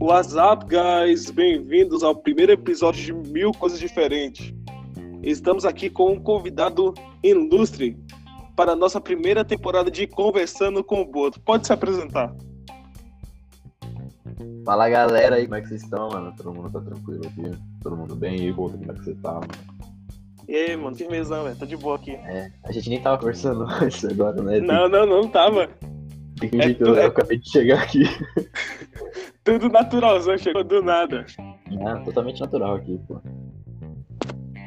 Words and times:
What's 0.00 0.34
up, 0.34 0.66
guys? 0.66 1.30
Bem-vindos 1.30 2.02
ao 2.02 2.16
primeiro 2.16 2.50
episódio 2.50 3.04
de 3.04 3.12
Mil 3.30 3.52
Coisas 3.52 3.78
Diferentes. 3.78 4.52
Estamos 5.22 5.64
aqui 5.64 5.88
com 5.88 6.14
um 6.14 6.20
convidado 6.20 6.92
ilustre 7.22 7.96
para 8.56 8.72
a 8.72 8.76
nossa 8.76 9.00
primeira 9.00 9.44
temporada 9.44 9.88
de 9.92 10.08
Conversando 10.08 10.82
com 10.82 11.02
o 11.02 11.04
Boto. 11.04 11.38
Pode 11.40 11.68
se 11.68 11.72
apresentar. 11.72 12.34
Fala 14.64 14.88
galera 14.88 15.36
aí, 15.36 15.44
como 15.44 15.54
é 15.54 15.60
que 15.60 15.68
vocês 15.68 15.84
estão, 15.84 16.08
mano? 16.08 16.34
Todo 16.36 16.52
mundo 16.52 16.72
tá 16.72 16.80
tranquilo 16.80 17.22
aqui? 17.28 17.69
Todo 17.82 17.96
mundo 17.96 18.14
bem? 18.14 18.46
E 18.46 18.52
Boto, 18.52 18.76
como 18.78 18.90
é 18.92 18.94
que 18.94 19.04
você 19.04 19.14
tá, 19.16 19.32
mano? 19.34 19.48
E 20.48 20.54
aí, 20.56 20.76
mano, 20.76 20.96
firmezão, 20.96 21.44
velho. 21.44 21.56
Tá 21.56 21.64
de 21.64 21.76
boa 21.76 21.96
aqui. 21.96 22.10
É, 22.12 22.50
a 22.64 22.72
gente 22.72 22.88
nem 22.90 23.00
tava 23.00 23.18
conversando 23.18 23.64
antes 23.82 24.04
agora, 24.04 24.42
né? 24.42 24.60
Não, 24.60 24.88
não, 24.88 25.06
não 25.06 25.28
tava. 25.28 25.68
Tem 26.38 26.48
que 26.48 26.56
fingir 26.56 26.76
que 26.76 26.82
eu, 26.82 26.96
é- 26.96 27.04
eu 27.04 27.08
acabei 27.08 27.38
de 27.38 27.50
chegar 27.50 27.82
aqui. 27.82 28.02
Tudo 29.44 29.68
naturalzão, 29.68 30.36
chegou 30.36 30.64
do 30.64 30.82
nada. 30.82 31.24
É, 31.38 31.94
totalmente 32.04 32.40
natural 32.40 32.74
aqui, 32.76 32.98
pô. 33.06 33.20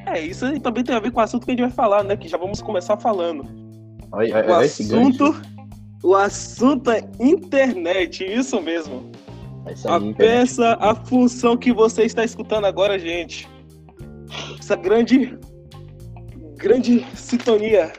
É, 0.07 0.19
isso 0.21 0.45
aí 0.45 0.59
também 0.59 0.83
tem 0.83 0.95
a 0.95 0.99
ver 0.99 1.11
com 1.11 1.19
o 1.19 1.23
assunto 1.23 1.45
que 1.45 1.51
a 1.51 1.53
gente 1.53 1.61
vai 1.61 1.71
falar, 1.71 2.03
né? 2.03 2.15
Que 2.17 2.27
já 2.27 2.37
vamos 2.37 2.61
começar 2.61 2.97
falando. 2.97 3.43
Olha, 4.11 4.35
olha, 4.35 4.47
O 4.47 4.51
olha 4.53 4.65
assunto, 4.65 5.41
o 6.03 6.15
assunto 6.15 6.91
é 6.91 7.01
internet, 7.19 8.23
isso 8.25 8.61
mesmo. 8.61 9.11
Isso 9.71 9.87
A 9.87 9.97
internet. 9.97 10.17
peça, 10.17 10.73
a 10.79 10.93
função 10.93 11.55
que 11.55 11.71
você 11.71 12.03
está 12.03 12.23
escutando 12.23 12.65
agora, 12.65 12.99
gente. 12.99 13.47
Essa 14.59 14.75
grande, 14.75 15.37
grande 16.57 17.05
sintonia 17.15 17.93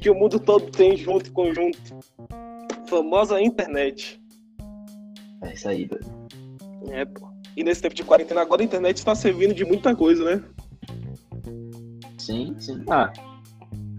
que 0.00 0.10
o 0.10 0.14
mundo 0.14 0.38
todo 0.38 0.70
tem 0.70 0.96
junto, 0.96 1.32
conjunto. 1.32 1.78
Famosa 2.88 3.40
internet. 3.40 4.20
É 5.42 5.52
isso 5.52 5.68
aí, 5.68 5.86
doido. 5.86 6.06
É, 6.90 7.04
pô. 7.04 7.28
E 7.56 7.64
nesse 7.64 7.82
tempo 7.82 7.94
de 7.94 8.04
quarentena 8.04 8.40
agora 8.40 8.62
a 8.62 8.64
internet 8.64 8.98
está 8.98 9.14
servindo 9.14 9.52
de 9.54 9.64
muita 9.64 9.94
coisa, 9.94 10.24
né? 10.24 10.44
Sim, 12.18 12.54
sim. 12.58 12.84
Ah, 12.88 13.12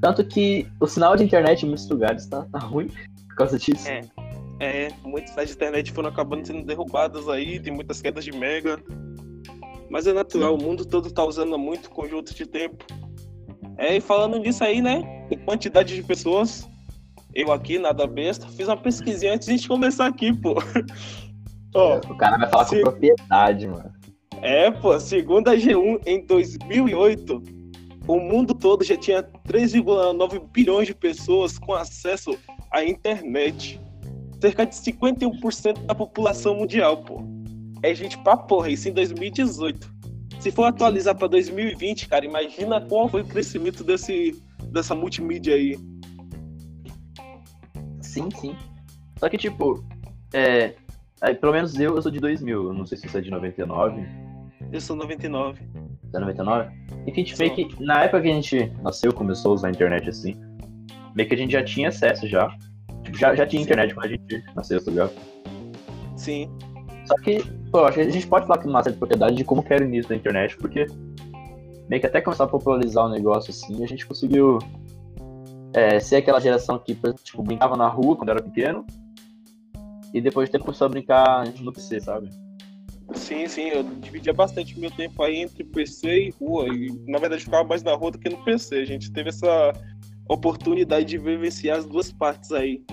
tanto 0.01 0.25
que 0.25 0.67
o 0.79 0.87
sinal 0.87 1.15
de 1.15 1.23
internet 1.23 1.63
em 1.63 1.67
muitos 1.67 1.89
lugares 1.89 2.25
tá, 2.27 2.45
tá 2.51 2.59
ruim 2.59 2.87
por 3.27 3.35
causa 3.35 3.57
disso. 3.57 3.87
É. 3.89 4.01
É, 4.59 4.89
muitas 5.03 5.31
sites 5.31 5.49
de 5.49 5.55
internet 5.55 5.91
foram 5.91 6.09
acabando 6.09 6.45
sendo 6.45 6.65
derrubadas 6.65 7.29
aí, 7.29 7.59
tem 7.59 7.73
muitas 7.73 8.01
quedas 8.01 8.25
de 8.25 8.31
mega. 8.31 8.81
Mas 9.89 10.05
é 10.05 10.13
natural, 10.13 10.55
o 10.55 10.61
mundo 10.61 10.85
todo 10.85 11.09
tá 11.11 11.23
usando 11.23 11.57
muito 11.57 11.89
conjunto 11.89 12.33
de 12.33 12.45
tempo. 12.45 12.85
É, 13.77 13.95
e 13.95 14.01
falando 14.01 14.37
nisso 14.37 14.63
aí, 14.63 14.81
né? 14.81 15.27
Em 15.31 15.37
quantidade 15.37 15.95
de 15.95 16.03
pessoas, 16.03 16.69
eu 17.33 17.51
aqui, 17.51 17.79
nada 17.79 18.05
besta, 18.05 18.47
fiz 18.47 18.67
uma 18.67 18.77
pesquisinha 18.77 19.33
antes 19.33 19.47
de 19.47 19.53
a 19.53 19.57
gente 19.57 19.67
começar 19.67 20.07
aqui, 20.07 20.35
pô. 20.35 20.55
Ó, 21.73 21.97
O 22.09 22.17
cara 22.17 22.37
vai 22.37 22.49
falar 22.49 22.65
sim. 22.65 22.77
com 22.77 22.83
propriedade, 22.91 23.67
mano. 23.67 23.93
é, 24.41 24.69
pô, 24.69 24.99
segundo 24.99 25.47
a 25.47 25.55
G1, 25.55 26.01
em 26.05 26.25
2008, 26.25 27.41
o 28.07 28.19
mundo 28.19 28.53
todo 28.53 28.83
já 28.83 28.97
tinha 28.97 29.23
3,9 29.47 30.41
bilhões 30.51 30.87
de 30.87 30.95
pessoas 30.95 31.57
com 31.57 31.73
acesso 31.73 32.37
à 32.71 32.83
internet. 32.83 33.79
Cerca 34.39 34.65
de 34.65 34.75
51% 34.75 35.85
da 35.85 35.93
população 35.93 36.55
mundial, 36.55 36.97
pô. 37.03 37.21
É 37.83 37.93
gente 37.93 38.17
pra 38.19 38.37
porra, 38.37 38.69
isso 38.69 38.87
em 38.87 38.93
2018. 38.93 39.99
Se 40.39 40.51
for 40.51 40.63
atualizar 40.63 41.15
pra 41.15 41.27
2020, 41.27 42.07
cara, 42.07 42.25
imagina 42.25 42.79
qual 42.79 43.09
foi 43.09 43.21
o 43.21 43.25
crescimento 43.25 43.83
desse, 43.83 44.41
dessa 44.71 44.95
multimídia 44.95 45.55
aí. 45.55 45.77
Sim, 48.01 48.29
sim. 48.31 48.55
Só 49.17 49.27
que, 49.27 49.37
tipo, 49.37 49.83
é, 50.33 50.75
é, 51.21 51.33
pelo 51.33 51.51
menos 51.51 51.77
eu, 51.77 51.95
eu 51.95 52.01
sou 52.01 52.11
de 52.11 52.19
2000. 52.19 52.63
Eu 52.67 52.73
não 52.73 52.85
sei 52.85 52.97
se 52.97 53.07
você 53.07 53.17
é 53.17 53.21
de 53.21 53.29
99. 53.29 54.01
Eu 54.71 54.79
sou 54.79 54.95
99. 54.95 55.61
Você 56.03 56.17
é 56.17 56.19
99? 56.19 56.71
Enfim, 57.05 57.23
tipo, 57.23 57.39
meio 57.39 57.53
que 57.53 57.83
na 57.83 58.03
época 58.03 58.21
que 58.21 58.29
a 58.29 58.33
gente 58.33 58.71
nasceu, 58.81 59.13
começou 59.13 59.51
a 59.51 59.55
usar 59.55 59.67
a 59.67 59.71
internet 59.71 60.09
assim, 60.09 60.35
meio 61.15 61.27
que 61.27 61.35
a 61.35 61.37
gente 61.37 61.51
já 61.51 61.63
tinha 61.63 61.89
acesso 61.89 62.27
já. 62.27 62.49
Já, 63.13 63.35
já 63.35 63.45
tinha 63.45 63.61
internet 63.61 63.93
quando 63.93 64.05
a 64.05 64.09
gente 64.09 64.43
nasceu, 64.55 64.83
tá 64.83 64.91
ligado? 64.91 65.11
Sim. 66.15 66.49
Só 67.05 67.15
que, 67.15 67.43
pô, 67.71 67.89
que 67.91 68.01
a 68.01 68.09
gente 68.09 68.27
pode 68.27 68.45
falar 68.45 68.61
com 68.61 68.69
uma 68.69 68.83
certa 68.83 68.99
propriedade 68.99 69.35
de 69.35 69.43
como 69.43 69.63
que 69.63 69.73
era 69.73 69.83
o 69.83 69.87
início 69.87 70.09
da 70.09 70.15
internet, 70.15 70.57
porque 70.57 70.85
meio 71.89 71.99
que 71.99 72.07
até 72.07 72.21
começar 72.21 72.43
a 72.43 72.47
popularizar 72.47 73.05
o 73.05 73.09
negócio 73.09 73.51
assim, 73.51 73.83
a 73.83 73.87
gente 73.87 74.05
conseguiu 74.05 74.59
é, 75.73 75.99
ser 75.99 76.17
aquela 76.17 76.39
geração 76.39 76.77
que, 76.77 76.95
tipo, 77.23 77.41
brincava 77.41 77.75
na 77.75 77.87
rua 77.87 78.15
quando 78.15 78.29
era 78.29 78.41
pequeno, 78.41 78.85
e 80.13 80.21
depois 80.21 80.47
de 80.47 80.51
tempo 80.51 80.65
começou 80.65 80.85
a 80.85 80.89
brincar 80.89 81.47
no 81.61 81.71
PC, 81.71 81.99
sabe? 81.99 82.29
Sim, 83.13 83.47
sim, 83.47 83.69
eu 83.69 83.83
dividia 83.83 84.33
bastante 84.33 84.79
meu 84.79 84.91
tempo 84.91 85.21
aí 85.23 85.37
entre 85.37 85.63
PC 85.63 86.27
e 86.27 86.29
rua. 86.39 86.67
E 86.67 86.91
na 87.07 87.17
verdade 87.17 87.43
ficava 87.43 87.67
mais 87.67 87.81
na 87.81 87.95
rua 87.95 88.11
do 88.11 88.19
que 88.19 88.29
no 88.29 88.37
PC. 88.43 88.77
A 88.77 88.85
gente 88.85 89.11
teve 89.11 89.29
essa 89.29 89.73
oportunidade 90.29 91.05
de 91.05 91.17
vivenciar 91.17 91.79
as 91.79 91.85
duas 91.85 92.11
partes 92.11 92.51
aí. 92.51 92.83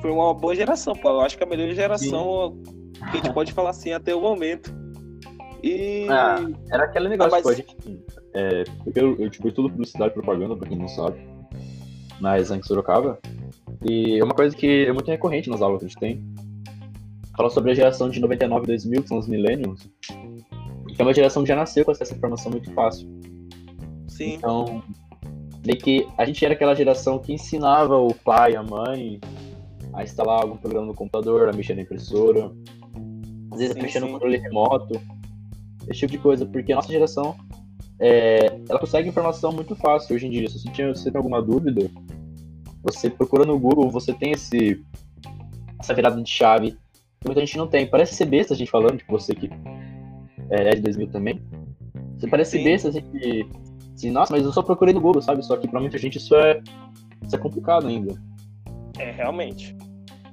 Foi 0.00 0.10
uma 0.10 0.32
boa 0.34 0.54
geração, 0.54 0.94
pô. 0.94 1.08
Eu 1.08 1.20
acho 1.22 1.36
que 1.36 1.42
a 1.42 1.46
melhor 1.46 1.68
geração 1.74 2.56
que 3.10 3.18
a 3.18 3.20
gente 3.22 3.32
pode 3.32 3.52
falar 3.52 3.70
assim 3.70 3.92
até 3.92 4.14
o 4.14 4.20
momento. 4.20 4.72
E. 5.62 6.06
Ah, 6.10 6.36
Era 6.70 6.84
aquele 6.84 7.08
negócio, 7.08 7.32
Ah, 7.32 7.36
mas- 7.36 7.42
pô, 7.42 7.48
a 7.48 7.54
gente. 7.54 7.76
É, 8.34 8.64
porque 8.84 9.00
eu, 9.00 9.16
eu 9.18 9.30
tipo, 9.30 9.48
estudo 9.48 9.70
publicidade 9.70 10.10
e 10.10 10.14
propaganda, 10.14 10.56
pra 10.56 10.68
quem 10.68 10.78
não 10.78 10.88
sabe, 10.88 11.18
na 12.20 12.38
em 12.38 12.62
Sorocaba. 12.62 13.18
E 13.84 14.18
é 14.18 14.24
uma 14.24 14.34
coisa 14.34 14.54
que 14.56 14.86
é 14.86 14.92
muito 14.92 15.08
recorrente 15.10 15.48
nas 15.50 15.60
aulas 15.62 15.80
que 15.80 15.86
a 15.86 15.88
gente 15.88 15.98
tem. 16.00 16.24
Fala 17.36 17.48
sobre 17.48 17.70
a 17.72 17.74
geração 17.74 18.10
de 18.10 18.20
99 18.20 18.64
e 18.64 18.66
2000, 18.66 19.02
que 19.02 19.08
são 19.08 19.18
os 19.18 19.26
millennials. 19.26 19.88
Que 20.06 21.00
é 21.00 21.02
uma 21.02 21.14
geração 21.14 21.42
que 21.42 21.48
já 21.48 21.56
nasceu 21.56 21.84
com 21.84 21.92
essa 21.92 22.14
informação 22.14 22.50
muito 22.52 22.70
fácil. 22.72 23.08
Sim, 24.06 24.34
Então, 24.34 24.82
meio 25.64 25.78
que 25.78 26.08
a 26.18 26.24
gente 26.24 26.44
era 26.44 26.54
aquela 26.54 26.74
geração 26.74 27.18
que 27.18 27.32
ensinava 27.32 27.96
o 27.96 28.14
pai, 28.14 28.56
a 28.56 28.62
mãe 28.62 29.20
a 29.92 30.02
instalar 30.02 30.42
algum 30.42 30.56
programa 30.56 30.86
no 30.86 30.94
computador, 30.94 31.48
a 31.48 31.52
mexer 31.52 31.74
na 31.74 31.82
impressora, 31.82 32.50
às 33.52 33.58
vezes 33.58 33.74
Sim, 33.74 33.82
mexer 33.82 34.00
no 34.00 34.06
sim. 34.06 34.12
controle 34.12 34.38
remoto, 34.38 35.00
esse 35.88 36.00
tipo 36.00 36.12
de 36.12 36.18
coisa, 36.18 36.46
porque 36.46 36.72
a 36.72 36.76
nossa 36.76 36.90
geração 36.90 37.36
é, 37.98 38.46
ela 38.68 38.78
consegue 38.78 39.08
informação 39.08 39.52
muito 39.52 39.76
fácil 39.76 40.16
hoje 40.16 40.26
em 40.26 40.30
dia. 40.30 40.48
Se 40.48 40.58
você, 40.58 40.70
tinha, 40.70 40.94
se 40.94 41.02
você 41.02 41.10
tem 41.10 41.18
alguma 41.18 41.42
dúvida, 41.42 41.90
você 42.82 43.10
procura 43.10 43.44
no 43.44 43.58
Google, 43.58 43.90
você 43.90 44.12
tem 44.12 44.32
esse 44.32 44.82
essa 45.78 45.94
virada 45.94 46.20
de 46.20 46.30
chave 46.30 46.72
que 47.20 47.26
muita 47.26 47.40
gente 47.40 47.56
não 47.56 47.66
tem. 47.66 47.86
Parece 47.86 48.14
ser 48.14 48.26
besta 48.26 48.54
a 48.54 48.56
gente 48.56 48.70
falando, 48.70 48.98
tipo 48.98 49.12
você 49.12 49.34
que 49.34 49.50
é 50.50 50.74
de 50.74 50.80
2000 50.80 51.08
também. 51.08 51.40
Você 52.18 52.28
parece 52.28 52.58
Sim. 52.58 52.64
besta 52.64 52.88
assim 52.88 53.02
que 53.02 53.46
assim, 53.94 54.10
nossa, 54.10 54.32
mas 54.32 54.44
eu 54.44 54.52
só 54.52 54.62
procurei 54.62 54.94
no 54.94 55.00
Google, 55.00 55.22
sabe? 55.22 55.42
Só 55.44 55.56
que 55.56 55.68
pra 55.68 55.80
muita 55.80 55.98
gente 55.98 56.18
isso 56.18 56.34
é 56.34 56.60
isso 57.24 57.36
é 57.36 57.38
complicado 57.38 57.86
ainda. 57.86 58.14
é, 58.98 59.10
realmente. 59.10 59.76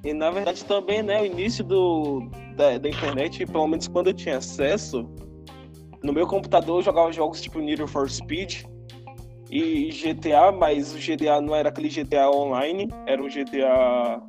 E 0.03 0.13
na 0.13 0.31
verdade 0.31 0.63
também, 0.65 1.03
né, 1.03 1.21
o 1.21 1.25
início 1.25 1.63
do, 1.63 2.29
da, 2.55 2.77
da 2.77 2.89
internet, 2.89 3.45
pelo 3.45 3.67
menos 3.67 3.87
quando 3.87 4.07
eu 4.07 4.13
tinha 4.13 4.37
acesso, 4.37 5.07
no 6.01 6.13
meu 6.13 6.25
computador 6.25 6.79
eu 6.79 6.83
jogava 6.83 7.11
jogos 7.11 7.41
tipo 7.41 7.59
Need 7.59 7.85
for 7.87 8.09
Speed 8.09 8.63
e 9.51 9.89
GTA, 9.89 10.51
mas 10.51 10.93
o 10.93 10.97
GTA 10.97 11.41
não 11.41 11.53
era 11.53 11.69
aquele 11.69 11.89
GTA 11.89 12.29
online, 12.29 12.87
era 13.05 13.21
um 13.21 13.27
GTA. 13.27 14.21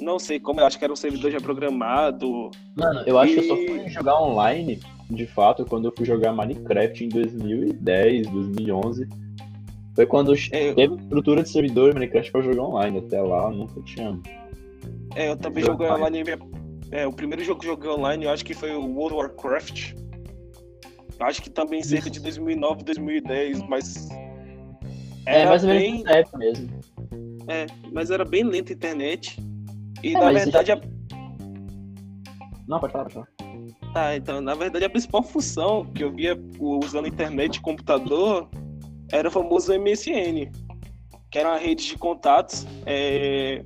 Não 0.00 0.18
sei 0.18 0.38
como, 0.38 0.60
eu 0.60 0.66
acho 0.66 0.78
que 0.78 0.84
era 0.84 0.92
um 0.92 0.96
servidor 0.96 1.30
já 1.30 1.40
programado. 1.40 2.50
Mano, 2.76 3.02
eu 3.06 3.18
acho 3.18 3.34
que 3.34 3.40
eu 3.40 3.44
só 3.44 3.54
E- 3.56 3.66
fui 3.66 3.88
jogar 3.88 4.20
online, 4.22 4.80
de 5.10 5.26
fato, 5.26 5.64
quando 5.64 5.86
eu 5.88 5.92
fui 5.96 6.06
jogar 6.06 6.32
Minecraft 6.32 7.04
em 7.04 7.08
2010, 7.08 8.28
2011. 8.28 9.08
Foi 9.94 10.06
quando 10.06 10.32
É, 10.52 10.72
teve 10.74 10.94
estrutura 10.94 11.42
de 11.42 11.48
servidor 11.48 11.92
Minecraft 11.94 12.30
pra 12.30 12.40
jogar 12.42 12.62
online. 12.62 12.98
Até 12.98 13.20
lá 13.20 13.44
eu 13.44 13.50
nunca 13.50 13.80
tinha. 13.82 14.18
É, 15.16 15.30
eu 15.30 15.36
também 15.36 15.64
joguei 15.64 15.88
online. 15.88 16.22
online. 16.22 16.58
É, 16.92 17.06
o 17.06 17.12
primeiro 17.12 17.42
jogo 17.44 17.60
que 17.60 17.66
eu 17.66 17.72
joguei 17.72 17.90
online, 17.90 18.24
eu 18.24 18.30
acho 18.30 18.44
que 18.44 18.54
foi 18.54 18.70
o 18.74 18.80
World 18.86 19.16
of 19.16 19.24
Warcraft. 19.34 19.94
Acho 21.20 21.42
que 21.42 21.50
também 21.50 21.82
cerca 21.82 22.08
de 22.08 22.20
2009, 22.20 22.84
2010, 22.84 23.60
mas. 23.68 24.08
É, 25.26 25.44
mais 25.44 25.64
ou 25.64 25.68
menos 25.70 25.82
bem, 25.82 26.02
época 26.06 26.38
mesmo. 26.38 26.68
é, 27.48 27.66
mas 27.92 28.10
era 28.12 28.24
bem 28.24 28.44
lenta 28.44 28.72
a 28.72 28.74
internet. 28.76 29.36
E 30.02 30.16
É, 30.16 30.20
na 30.20 30.30
verdade, 30.30 30.72
a, 30.72 30.80
Não, 32.66 32.78
pode 32.78 32.92
falar, 32.92 33.04
pode 33.04 33.14
falar. 33.14 33.28
tá, 33.92 34.16
então, 34.16 34.40
na 34.40 34.54
verdade, 34.54 34.84
a 34.84 34.90
principal 34.90 35.22
função 35.22 35.84
que 35.92 36.04
eu 36.04 36.12
via 36.12 36.38
usando 36.58 37.08
internet 37.08 37.56
e 37.56 37.60
computador 37.60 38.48
era 39.10 39.28
o 39.28 39.30
famoso 39.30 39.72
MSN, 39.72 40.50
que 41.30 41.38
era 41.38 41.50
uma 41.50 41.58
rede 41.58 41.86
de 41.86 41.96
contatos. 41.96 42.66
é, 42.86 43.64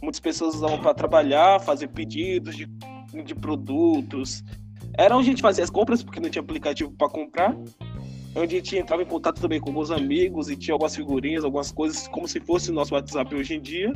muitas 0.00 0.20
pessoas 0.20 0.54
usavam 0.54 0.80
para 0.80 0.94
trabalhar, 0.94 1.60
fazer 1.60 1.88
pedidos 1.88 2.56
de, 2.56 2.66
de 3.24 3.34
produtos, 3.34 4.44
Era 4.96 5.16
onde 5.16 5.28
a 5.28 5.30
gente 5.30 5.42
fazia 5.42 5.62
as 5.62 5.70
compras, 5.70 6.02
porque 6.02 6.20
não 6.20 6.28
tinha 6.28 6.42
aplicativo 6.42 6.90
para 6.92 7.08
comprar. 7.08 7.56
Onde 8.34 8.56
a 8.56 8.58
gente 8.58 8.76
entrava 8.76 9.02
em 9.02 9.06
contato 9.06 9.40
também 9.40 9.60
com 9.60 9.70
alguns 9.70 9.90
amigos 9.90 10.48
e 10.50 10.56
tinha 10.56 10.74
algumas 10.74 10.94
figurinhas, 10.94 11.44
algumas 11.44 11.72
coisas, 11.72 12.06
como 12.08 12.26
se 12.28 12.40
fosse 12.40 12.70
o 12.70 12.74
nosso 12.74 12.94
WhatsApp 12.94 13.34
hoje 13.34 13.54
em 13.54 13.60
dia. 13.60 13.92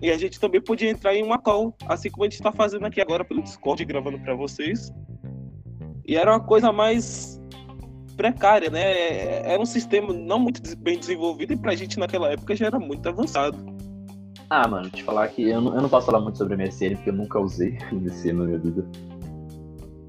E 0.00 0.10
a 0.10 0.18
gente 0.18 0.38
também 0.38 0.60
podia 0.60 0.90
entrar 0.90 1.14
em 1.14 1.22
uma 1.22 1.38
call, 1.38 1.74
assim 1.86 2.10
como 2.10 2.24
a 2.24 2.26
gente 2.26 2.34
está 2.34 2.52
fazendo 2.52 2.84
aqui 2.84 3.00
agora 3.00 3.24
pelo 3.24 3.42
Discord, 3.42 3.84
gravando 3.84 4.18
para 4.18 4.34
vocês. 4.34 4.92
E 6.06 6.16
era 6.16 6.32
uma 6.32 6.40
coisa 6.40 6.70
mais 6.70 7.40
precária, 8.16 8.70
né? 8.70 9.40
Era 9.44 9.60
um 9.60 9.66
sistema 9.66 10.12
não 10.12 10.38
muito 10.38 10.76
bem 10.78 10.98
desenvolvido 10.98 11.52
e 11.52 11.56
pra 11.56 11.74
gente 11.74 11.98
naquela 11.98 12.30
época 12.30 12.56
já 12.56 12.66
era 12.66 12.78
muito 12.78 13.08
avançado. 13.08 13.58
Ah, 14.48 14.68
mano, 14.68 14.88
te 14.90 15.02
falar 15.02 15.28
que 15.28 15.48
eu 15.48 15.60
não, 15.60 15.74
eu 15.74 15.82
não 15.82 15.88
posso 15.88 16.06
falar 16.06 16.20
muito 16.20 16.38
sobre 16.38 16.56
MSN 16.56 16.96
porque 16.96 17.10
eu 17.10 17.14
nunca 17.14 17.40
usei 17.40 17.76
MSN 17.90 18.32
na 18.32 18.44
minha 18.44 18.58
vida. 18.58 18.86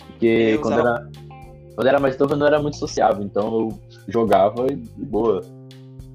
Porque 0.05 0.57
quando, 0.61 0.79
era, 0.79 1.09
quando 1.75 1.87
era 1.87 1.99
mais 1.99 2.17
novo 2.17 2.33
eu 2.33 2.37
não 2.37 2.47
era 2.47 2.61
muito 2.61 2.77
sociável, 2.77 3.23
então 3.23 3.59
eu 3.59 3.79
jogava 4.07 4.67
e 4.71 4.75
boa. 5.05 5.41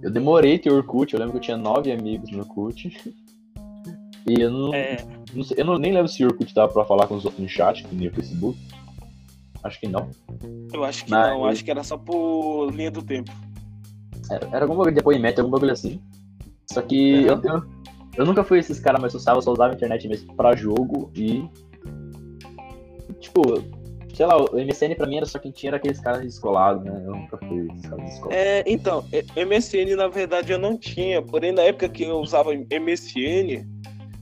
Eu 0.02 0.10
demorei 0.10 0.58
ter 0.58 0.72
Orkut, 0.72 1.14
eu 1.14 1.20
lembro 1.20 1.32
que 1.32 1.38
eu 1.38 1.42
tinha 1.42 1.56
nove 1.56 1.92
amigos 1.92 2.30
no 2.30 2.40
Orkut. 2.40 2.90
E 4.26 4.40
eu 4.40 4.50
não, 4.50 4.74
é... 4.74 4.96
não 5.34 5.42
sei, 5.42 5.56
eu 5.60 5.64
não, 5.64 5.78
nem 5.78 5.92
lembro 5.92 6.08
se 6.08 6.24
o 6.24 6.28
Orkut 6.28 6.54
dava 6.54 6.72
pra 6.72 6.84
falar 6.84 7.06
com 7.06 7.16
os 7.16 7.24
outros 7.24 7.42
no 7.42 7.48
chat, 7.48 7.84
que 7.84 7.94
nem 7.94 8.08
o 8.08 8.12
Facebook. 8.12 8.58
Acho 9.62 9.80
que 9.80 9.86
não. 9.86 10.10
Eu 10.72 10.84
acho 10.84 11.04
que 11.04 11.10
Mas... 11.10 11.30
não, 11.30 11.44
acho 11.44 11.64
que 11.64 11.70
era 11.70 11.84
só 11.84 11.96
por 11.96 12.70
linha 12.70 12.90
do 12.90 13.02
tempo. 13.02 13.30
Era, 14.30 14.46
era 14.48 14.64
algum 14.64 14.74
bagulho 14.74 14.90
de 14.90 14.96
depoimento, 14.96 15.40
algum 15.40 15.52
bagulho 15.52 15.72
assim. 15.72 16.00
Só 16.70 16.82
que 16.82 17.26
é. 17.26 17.30
eu, 17.30 17.40
eu, 17.42 17.62
eu, 18.16 18.26
nunca 18.26 18.42
fui 18.42 18.58
esses 18.58 18.80
caras 18.80 19.00
mais 19.00 19.12
sociáveis, 19.12 19.44
só 19.44 19.52
usava 19.52 19.72
a 19.72 19.76
internet 19.76 20.08
mesmo 20.08 20.34
pra 20.34 20.56
jogo 20.56 21.10
e. 21.14 21.48
Tipo, 23.20 23.62
sei 24.14 24.26
lá, 24.26 24.36
o 24.36 24.56
MSN 24.56 24.94
pra 24.96 25.06
mim 25.06 25.16
era 25.16 25.26
só 25.26 25.38
quem 25.38 25.52
tinha 25.52 25.70
era 25.70 25.76
aqueles 25.76 26.00
caras 26.00 26.22
descolados, 26.22 26.84
né? 26.84 27.02
Eu 27.06 27.14
nunca 27.14 27.38
fui 27.38 27.68
esses 27.68 27.82
caras 27.82 28.04
descolados. 28.04 28.36
É, 28.36 28.64
então, 28.66 29.04
MSN 29.36 29.96
na 29.96 30.08
verdade 30.08 30.52
eu 30.52 30.58
não 30.58 30.76
tinha, 30.76 31.22
porém 31.22 31.52
na 31.52 31.62
época 31.62 31.88
que 31.88 32.02
eu 32.02 32.18
usava 32.18 32.52
MSN, 32.52 33.64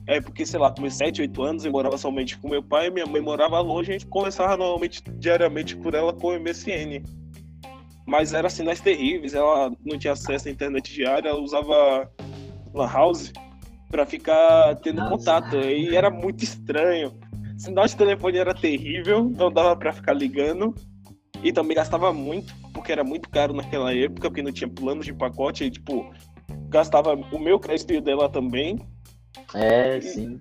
é 0.07 0.21
porque, 0.21 0.45
sei 0.45 0.59
lá, 0.59 0.71
com 0.71 0.83
meus 0.83 0.95
7, 0.95 1.23
8 1.23 1.43
anos, 1.43 1.65
eu 1.65 1.73
morava 1.73 1.97
somente 1.97 2.39
com 2.39 2.49
meu 2.49 2.63
pai, 2.63 2.91
minha 2.91 3.07
mãe 3.07 3.21
morava 3.21 3.61
longe, 3.61 3.91
a 3.91 3.93
gente 3.93 4.07
conversava 4.07 4.57
normalmente 4.57 5.03
diariamente 5.19 5.77
por 5.77 5.95
ela 5.95 6.13
com 6.13 6.29
o 6.29 6.41
MSN. 6.41 7.03
Mas 8.07 8.33
era 8.33 8.51
sinais 8.51 8.81
terríveis, 8.81 9.35
ela 9.35 9.71
não 9.85 9.99
tinha 9.99 10.15
acesso 10.15 10.49
à 10.49 10.51
internet 10.51 10.93
diária, 10.93 11.29
ela 11.29 11.41
usava 11.41 12.11
Lan 12.75 12.89
House 12.91 13.33
para 13.91 14.07
ficar 14.07 14.77
tendo 14.77 14.97
Nossa. 14.97 15.17
contato. 15.17 15.57
E 15.57 15.95
era 15.95 16.11
muito 16.11 16.43
estranho. 16.43 17.13
Sinal 17.59 17.87
de 17.87 17.97
telefone 17.97 18.39
era 18.39 18.55
terrível, 18.55 19.25
não 19.25 19.53
dava 19.53 19.77
para 19.77 19.93
ficar 19.93 20.15
ligando. 20.15 20.75
E 21.43 21.53
também 21.53 21.77
gastava 21.77 22.13
muito, 22.13 22.55
porque 22.73 22.93
era 22.93 23.03
muito 23.03 23.29
caro 23.29 23.55
naquela 23.55 23.95
época, 23.95 24.29
porque 24.29 24.43
não 24.43 24.53
tinha 24.53 24.69
planos 24.69 25.07
de 25.07 25.13
pacote. 25.13 25.65
E, 25.65 25.71
tipo, 25.71 26.11
gastava 26.69 27.15
o 27.15 27.39
meu 27.39 27.59
crédito 27.59 27.93
e 27.93 27.99
o 27.99 28.01
dela 28.01 28.29
também. 28.29 28.79
É, 29.55 30.01
sim. 30.01 30.41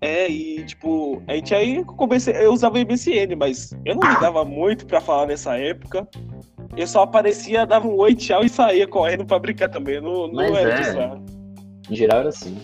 É, 0.00 0.28
e 0.28 0.64
tipo, 0.64 1.22
a 1.26 1.34
gente 1.34 1.54
aí 1.54 1.84
comecei, 1.84 2.34
eu 2.34 2.52
usava 2.52 2.78
o 2.78 2.80
MSN, 2.80 3.36
mas 3.36 3.72
eu 3.84 3.96
não 3.96 4.08
ligava 4.08 4.44
muito 4.44 4.86
pra 4.86 5.00
falar 5.00 5.26
nessa 5.26 5.58
época. 5.58 6.08
Eu 6.76 6.86
só 6.86 7.02
aparecia, 7.02 7.66
dava 7.66 7.86
um 7.86 7.96
oi, 7.96 8.14
tchau 8.14 8.44
e 8.44 8.48
saía 8.48 8.86
correndo 8.86 9.26
pra 9.26 9.38
brincar 9.38 9.68
também. 9.68 10.00
Não, 10.00 10.28
não 10.28 10.34
mas 10.34 10.54
era 10.54 10.70
é. 10.70 10.80
disso. 10.80 11.24
Em 11.90 11.96
geral 11.96 12.20
era 12.20 12.28
assim. 12.28 12.56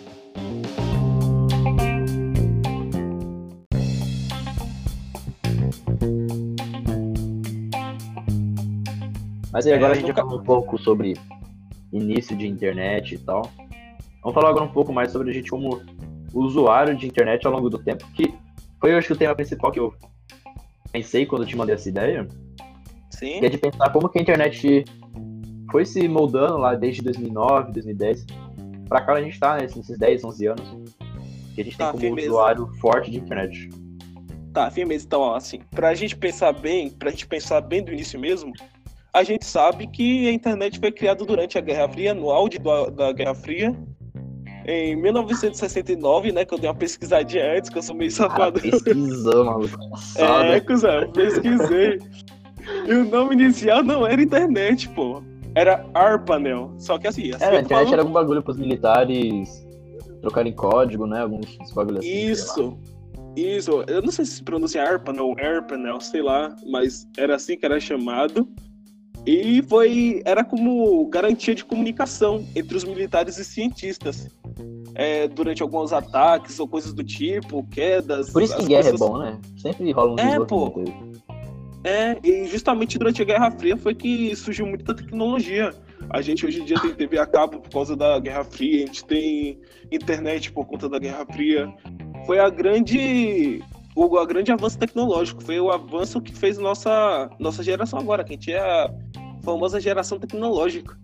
Mas 9.52 9.66
aí 9.66 9.72
agora 9.72 9.92
é, 9.92 9.96
a 9.96 9.98
gente 9.98 10.08
nunca... 10.08 10.20
já 10.20 10.26
falou 10.26 10.40
um 10.40 10.44
pouco 10.44 10.78
sobre 10.78 11.14
início 11.92 12.36
de 12.36 12.46
internet 12.46 13.14
e 13.14 13.18
tal. 13.18 13.50
Vamos 14.26 14.34
falar 14.34 14.50
agora 14.50 14.64
um 14.64 14.72
pouco 14.72 14.92
mais 14.92 15.12
sobre 15.12 15.30
a 15.30 15.32
gente 15.32 15.48
como 15.48 15.80
usuário 16.34 16.96
de 16.96 17.06
internet 17.06 17.46
ao 17.46 17.52
longo 17.52 17.70
do 17.70 17.78
tempo, 17.78 18.04
que 18.10 18.34
foi, 18.80 18.92
eu 18.92 18.98
acho, 18.98 19.12
o 19.12 19.16
tema 19.16 19.36
principal 19.36 19.70
que 19.70 19.78
eu 19.78 19.94
pensei 20.90 21.24
quando 21.24 21.42
eu 21.42 21.48
te 21.48 21.56
mandei 21.56 21.76
essa 21.76 21.88
ideia. 21.88 22.26
Sim. 23.08 23.38
Que 23.38 23.46
é 23.46 23.48
de 23.48 23.56
pensar 23.56 23.88
como 23.92 24.08
que 24.08 24.18
a 24.18 24.22
internet 24.22 24.84
foi 25.70 25.86
se 25.86 26.08
moldando 26.08 26.58
lá 26.58 26.74
desde 26.74 27.02
2009, 27.02 27.70
2010. 27.70 28.26
Pra 28.88 29.00
cá 29.00 29.12
a 29.12 29.22
gente 29.22 29.38
tá 29.38 29.58
nesses 29.58 29.96
10, 29.96 30.24
11 30.24 30.46
anos. 30.48 30.74
Que 31.54 31.60
a 31.60 31.64
gente 31.64 31.78
tá, 31.78 31.92
tem 31.92 31.92
como 31.92 32.02
firmeza. 32.02 32.28
usuário 32.28 32.66
forte 32.80 33.12
de 33.12 33.18
internet. 33.18 33.70
Tá, 34.52 34.68
firmeza. 34.72 35.06
Então, 35.06 35.36
assim, 35.36 35.60
pra 35.70 35.94
gente 35.94 36.16
pensar 36.16 36.52
bem, 36.52 36.90
pra 36.90 37.12
gente 37.12 37.28
pensar 37.28 37.60
bem 37.60 37.80
do 37.80 37.92
início 37.92 38.18
mesmo, 38.18 38.52
a 39.12 39.22
gente 39.22 39.46
sabe 39.46 39.86
que 39.86 40.28
a 40.28 40.32
internet 40.32 40.80
foi 40.80 40.90
criada 40.90 41.24
durante 41.24 41.56
a 41.56 41.60
Guerra 41.60 41.88
Fria, 41.88 42.12
no 42.12 42.28
auge 42.28 42.58
da 42.58 43.12
Guerra 43.12 43.36
Fria, 43.36 43.72
em 44.66 44.96
1969, 44.96 46.32
né? 46.32 46.44
Que 46.44 46.54
eu 46.54 46.58
dei 46.58 46.68
uma 46.68 46.74
pesquisadinha 46.74 47.56
antes, 47.56 47.70
que 47.70 47.78
eu 47.78 47.82
sou 47.82 47.94
meio 47.94 48.10
safado. 48.10 48.58
Ah, 48.58 48.62
pesquisou, 48.62 49.44
maluco. 49.44 49.78
É, 50.18 50.60
cuzão, 50.60 51.10
pesquisei. 51.12 52.00
e 52.86 52.92
o 52.92 53.04
nome 53.04 53.34
inicial 53.34 53.84
não 53.84 54.04
era 54.04 54.20
internet, 54.20 54.88
pô. 54.90 55.22
Era 55.54 55.86
ARPANEL. 55.94 56.74
Só 56.78 56.98
que 56.98 57.06
assim. 57.06 57.32
assim 57.32 57.44
é, 57.44 57.48
a 57.48 57.60
internet 57.60 57.68
falo... 57.68 57.92
era 57.92 58.02
algum 58.02 58.12
bagulho 58.12 58.42
pros 58.42 58.58
militares 58.58 59.64
trocarem 60.20 60.52
código, 60.52 61.06
né? 61.06 61.20
Alguns 61.20 61.56
bagulhos 61.72 62.00
assim. 62.00 62.08
Isso. 62.08 62.78
Isso. 63.36 63.84
Eu 63.86 64.02
não 64.02 64.10
sei 64.10 64.24
se 64.24 64.42
pronuncia 64.42 64.82
ARPANEL 64.82 65.34
ARPANEL, 65.38 66.00
sei 66.00 66.22
lá. 66.22 66.54
Mas 66.66 67.08
era 67.16 67.36
assim 67.36 67.56
que 67.56 67.64
era 67.64 67.78
chamado. 67.78 68.48
E 69.26 69.60
foi 69.68 70.22
era 70.24 70.44
como 70.44 71.04
garantia 71.08 71.54
de 71.54 71.64
comunicação 71.64 72.46
entre 72.54 72.76
os 72.76 72.84
militares 72.84 73.36
e 73.38 73.44
cientistas. 73.44 74.28
É, 74.94 75.28
durante 75.28 75.62
alguns 75.62 75.92
ataques 75.92 76.58
ou 76.58 76.66
coisas 76.66 76.94
do 76.94 77.04
tipo, 77.04 77.66
quedas. 77.68 78.30
Por 78.30 78.42
isso 78.42 78.56
que 78.56 78.66
guerra 78.66 78.88
é 78.88 78.92
pessoas... 78.92 79.10
é 79.10 79.14
bom, 79.14 79.18
né? 79.18 79.40
Sempre 79.58 79.92
rola 79.92 80.12
um 80.12 80.18
É, 80.18 80.44
pô. 80.46 80.72
É, 81.84 82.18
e 82.24 82.46
justamente 82.46 82.98
durante 82.98 83.20
a 83.20 83.24
Guerra 83.24 83.50
Fria 83.50 83.76
foi 83.76 83.94
que 83.94 84.34
surgiu 84.34 84.66
muita 84.66 84.94
tecnologia. 84.94 85.72
A 86.10 86.22
gente 86.22 86.46
hoje 86.46 86.60
em 86.60 86.64
dia 86.64 86.80
tem 86.80 86.94
TV 86.94 87.18
a 87.18 87.26
cabo 87.26 87.60
por 87.60 87.70
causa 87.70 87.96
da 87.96 88.18
Guerra 88.18 88.44
Fria, 88.44 88.84
a 88.84 88.86
gente 88.86 89.04
tem 89.04 89.60
internet 89.90 90.50
por 90.52 90.66
conta 90.66 90.88
da 90.88 90.98
Guerra 90.98 91.26
Fria. 91.26 91.72
Foi 92.26 92.38
a 92.38 92.48
grande 92.48 93.62
o 93.96 94.18
a 94.18 94.26
grande 94.26 94.52
avanço 94.52 94.78
tecnológico, 94.78 95.42
foi 95.42 95.58
o 95.58 95.70
avanço 95.70 96.20
que 96.20 96.32
fez 96.32 96.58
nossa 96.58 97.30
nossa 97.40 97.62
geração 97.62 97.98
agora, 97.98 98.22
que 98.22 98.34
a 98.34 98.34
gente 98.34 98.52
é 98.52 98.60
a 98.60 98.94
famosa 99.42 99.80
geração 99.80 100.18
tecnológica. 100.18 100.98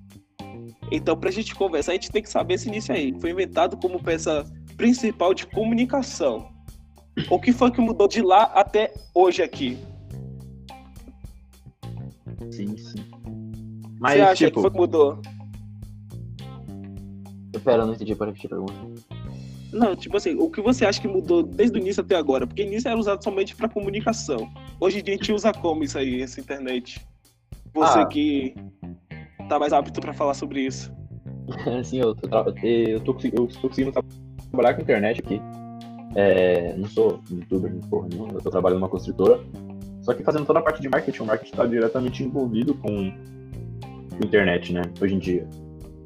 Então, 0.91 1.17
para 1.17 1.31
a 1.31 1.33
gente 1.33 1.55
conversar, 1.55 1.93
a 1.93 1.95
gente 1.95 2.11
tem 2.11 2.23
que 2.23 2.29
saber 2.29 2.55
esse 2.55 2.69
início 2.69 2.95
aí. 2.95 3.19
Foi 3.19 3.31
inventado 3.31 3.79
como 3.79 4.03
peça 4.03 4.45
principal 4.77 5.33
de 5.33 5.47
comunicação. 5.47 6.53
O 7.31 7.41
que 7.41 7.51
foi 7.51 7.71
que 7.71 7.81
mudou 7.81 8.07
de 8.07 8.21
lá 8.21 8.45
até 8.55 8.93
hoje 9.15 9.43
aqui? 9.43 9.79
Sim, 12.51 12.77
sim. 12.77 13.05
Mas, 13.99 14.15
Você 14.15 14.21
acha 14.21 14.47
tipo... 14.47 14.57
que 14.57 14.61
foi 14.61 14.71
que 14.71 14.77
mudou? 14.77 15.19
Pera, 17.65 17.83
eu 17.83 17.87
não 17.87 17.95
entendi 17.95 18.15
para 18.15 18.27
repetir 18.27 18.53
a 18.53 18.57
pergunta. 18.57 18.75
Não, 19.73 19.97
tipo 19.97 20.17
assim, 20.17 20.35
o 20.35 20.51
que 20.51 20.61
você 20.61 20.85
acha 20.85 21.01
que 21.01 21.09
mudou 21.09 21.43
desde 21.43 21.79
o 21.79 21.81
início 21.81 22.03
até 22.03 22.15
agora? 22.15 22.47
Porque 22.47 22.63
início 22.63 22.89
era 22.89 22.99
usado 22.99 23.25
somente 23.25 23.57
para 23.57 23.69
comunicação. 23.69 24.51
Hoje 24.79 25.01
em 25.01 25.03
dia 25.03 25.15
a 25.15 25.17
gente 25.17 25.33
usa 25.33 25.53
como 25.53 25.83
isso 25.83 25.97
aí, 25.97 26.21
essa 26.21 26.41
internet? 26.41 27.01
Você 27.75 27.99
ah. 28.01 28.07
que 28.07 28.55
tá 29.49 29.59
mais 29.59 29.73
apto 29.73 30.01
para 30.01 30.13
falar 30.13 30.35
sobre 30.35 30.61
isso. 30.61 30.93
Sim, 31.85 32.01
eu 32.01 32.15
tô, 32.15 32.29
eu, 32.63 33.01
tô, 33.01 33.17
eu 33.33 33.47
tô 33.47 33.69
conseguindo 33.69 33.93
trabalhar 34.51 34.75
com 34.75 34.83
internet 34.83 35.21
aqui. 35.21 35.41
É, 36.15 36.77
não 36.77 36.89
sou 36.89 37.21
youtuber, 37.31 37.73
porra 37.89 38.09
nenhuma, 38.09 38.35
eu 38.35 38.43
tô 38.43 38.51
trabalhando 38.51 38.81
numa 38.81 38.89
construtora. 38.89 39.41
Só 40.03 40.13
que 40.13 40.23
fazendo 40.23 40.45
toda 40.45 40.59
a 40.59 40.63
parte 40.63 40.83
de 40.83 40.89
marketing, 40.89 41.23
o 41.23 41.27
marketing 41.27 41.53
está 41.53 41.65
diretamente 41.65 42.23
envolvido 42.23 42.75
com 42.75 43.13
internet, 44.23 44.73
né? 44.73 44.83
Hoje 45.01 45.15
em 45.15 45.19
dia. 45.19 45.49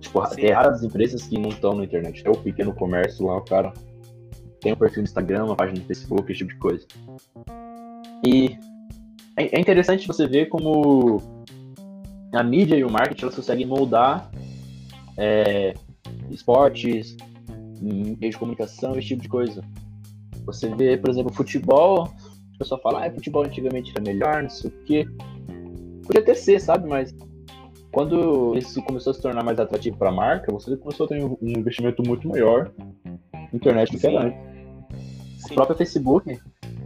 Tipo, 0.07 0.25
Sim. 0.27 0.37
tem 0.37 0.51
raras 0.53 0.83
empresas 0.85 1.25
que 1.25 1.39
não 1.39 1.49
estão 1.51 1.75
na 1.75 1.85
internet. 1.85 2.23
É 2.25 2.31
o 2.31 2.37
pequeno 2.37 2.73
comércio 2.73 3.27
lá, 3.27 3.39
o 3.39 3.45
cara 3.45 3.73
tem 4.61 4.73
um 4.73 4.77
perfil 4.77 5.03
no 5.03 5.05
Instagram, 5.05 5.45
uma 5.45 5.57
página 5.57 5.81
no 5.81 5.85
Facebook, 5.85 6.31
esse 6.31 6.39
tipo 6.39 6.53
de 6.53 6.59
coisa. 6.59 6.87
E 8.25 8.57
é, 9.37 9.57
é 9.57 9.61
interessante 9.61 10.07
você 10.07 10.27
ver 10.27 10.47
como 10.47 11.21
a 12.33 12.43
mídia 12.43 12.77
e 12.77 12.85
o 12.85 12.91
marketing 12.91 13.25
elas 13.25 13.35
conseguem 13.35 13.67
moldar 13.67 14.31
é, 15.17 15.75
esportes, 16.31 17.17
meios 17.81 18.35
de 18.35 18.39
comunicação, 18.39 18.93
esse 18.93 19.09
tipo 19.09 19.23
de 19.23 19.29
coisa. 19.29 19.63
Você 20.45 20.73
vê, 20.75 20.97
por 20.97 21.11
exemplo, 21.11 21.33
futebol, 21.33 22.09
o 22.55 22.59
pessoal 22.59 22.81
fala, 22.81 23.05
ah, 23.05 23.11
futebol 23.11 23.45
antigamente 23.45 23.93
era 23.95 24.03
melhor, 24.03 24.43
não 24.43 24.51
sei 24.51 24.71
o 24.71 24.85
quê. 24.85 25.07
Podia 26.05 26.23
até 26.23 26.35
ser, 26.35 26.61
sabe? 26.61 26.89
Mas 26.89 27.13
quando 27.97 28.55
isso 28.59 28.83
começou 28.83 29.11
a 29.11 29.15
se 29.15 29.23
tornar 29.23 29.43
mais 29.43 29.59
atrativo 29.59 29.97
para 29.97 30.11
a 30.11 30.13
marca, 30.13 30.53
você 30.53 30.77
começou 30.77 31.07
a 31.07 31.09
ter 31.09 31.25
um 31.25 31.39
investimento 31.41 32.03
muito 32.07 32.29
maior 32.29 32.71
na 33.33 33.49
internet 33.55 33.91
do 33.91 33.99
que 33.99 34.07
era 34.07 34.27
antes. 34.27 35.47
O 35.51 35.55
próprio 35.55 35.79
Facebook 35.79 36.39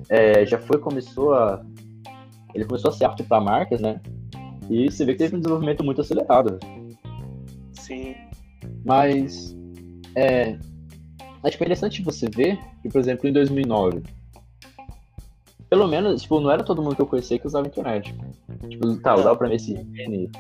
é, 0.09 0.47
já 0.47 0.57
foi, 0.57 0.79
começou 0.79 1.35
a 1.35 1.67
ele 2.55 2.65
começou 2.65 2.91
a 2.91 2.93
ser 2.93 3.07
apto 3.07 3.25
para 3.25 3.41
marcas, 3.41 3.81
né? 3.81 4.01
E 4.71 4.89
você 4.89 5.05
vê 5.05 5.15
que 5.15 5.19
teve 5.19 5.35
um 5.35 5.41
desenvolvimento 5.41 5.83
muito 5.83 6.01
acelerado. 6.01 6.61
Sim. 7.73 8.15
Mas 8.85 9.57
é, 10.15 10.57
é 11.43 11.51
tipo, 11.51 11.65
interessante 11.65 12.03
você 12.03 12.31
ver 12.31 12.57
que, 12.83 12.89
por 12.89 13.01
exemplo, 13.01 13.29
em 13.29 13.33
2009, 13.33 14.05
pelo 15.69 15.89
menos, 15.89 16.23
tipo, 16.23 16.39
não 16.39 16.53
era 16.53 16.63
todo 16.63 16.81
mundo 16.81 16.95
que 16.95 17.03
eu 17.03 17.07
conhecia 17.07 17.37
que 17.37 17.49
usava 17.49 17.67
internet. 17.67 18.15
Tipo, 18.69 18.97
tá, 18.99 19.17
usava 19.17 19.37
pra 19.37 19.49
MSN, 19.49 20.31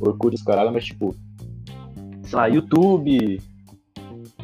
Orkut, 0.00 0.34
os 0.34 0.42
caralho, 0.42 0.72
mas 0.72 0.84
tipo, 0.84 1.14
sei 2.24 2.36
lá, 2.36 2.46
YouTube 2.46 3.40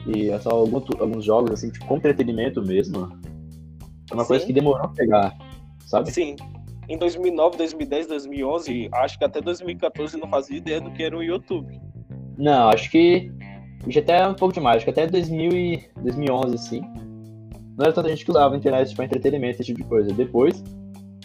e 0.07 0.31
é 0.31 0.39
só 0.39 0.51
alguns, 0.51 0.85
alguns 0.99 1.25
jogos, 1.25 1.53
assim, 1.53 1.71
tipo, 1.71 1.87
com 1.87 1.97
entretenimento 1.97 2.63
mesmo. 2.63 3.09
É 4.11 4.15
uma 4.15 4.25
Sim. 4.25 4.29
coisa 4.29 4.47
que 4.47 4.53
demorou 4.53 4.85
a 4.85 4.89
pegar, 4.89 5.37
sabe? 5.87 6.11
Sim. 6.11 6.37
Em 6.89 6.99
2009, 6.99 7.57
2010, 7.57 8.07
2011, 8.09 8.89
acho 8.93 9.19
que 9.19 9.25
até 9.25 9.41
2014 9.41 10.19
não 10.19 10.29
fazia 10.29 10.59
ideia 10.59 10.81
do 10.81 10.91
que 10.91 11.03
era 11.03 11.17
o 11.17 11.23
YouTube. 11.23 11.81
Não, 12.37 12.69
acho 12.69 12.91
que 12.91 13.31
já 13.89 14.01
até 14.01 14.27
um 14.27 14.35
pouco 14.35 14.55
demais, 14.55 14.77
acho 14.77 14.85
que 14.85 14.91
até 14.91 15.07
2000 15.07 15.53
e 15.53 15.85
2011, 16.03 16.55
assim, 16.55 16.81
não 17.77 17.85
era 17.85 17.93
tanta 17.93 18.09
gente 18.09 18.25
que 18.25 18.31
usava 18.31 18.55
a 18.55 18.59
internet 18.59 18.95
para 18.95 19.05
entretenimento, 19.05 19.61
esse 19.61 19.65
tipo 19.65 19.81
de 19.81 19.89
coisa. 19.89 20.13
Depois, 20.13 20.63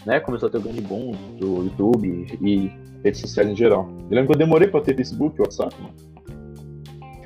né, 0.06 0.20
começou 0.20 0.48
a 0.48 0.52
ter 0.52 0.58
o 0.58 0.62
grande 0.62 0.80
boom 0.80 1.12
do 1.38 1.64
YouTube 1.64 2.26
e 2.40 2.70
redes 3.04 3.20
sociais 3.20 3.48
em 3.48 3.56
geral. 3.56 3.88
Eu 4.10 4.16
lembro 4.16 4.28
que 4.28 4.32
eu 4.34 4.38
demorei 4.38 4.68
para 4.68 4.80
ter 4.80 4.94
Facebook, 4.96 5.40
WhatsApp, 5.40 5.74
mano. 5.80 5.94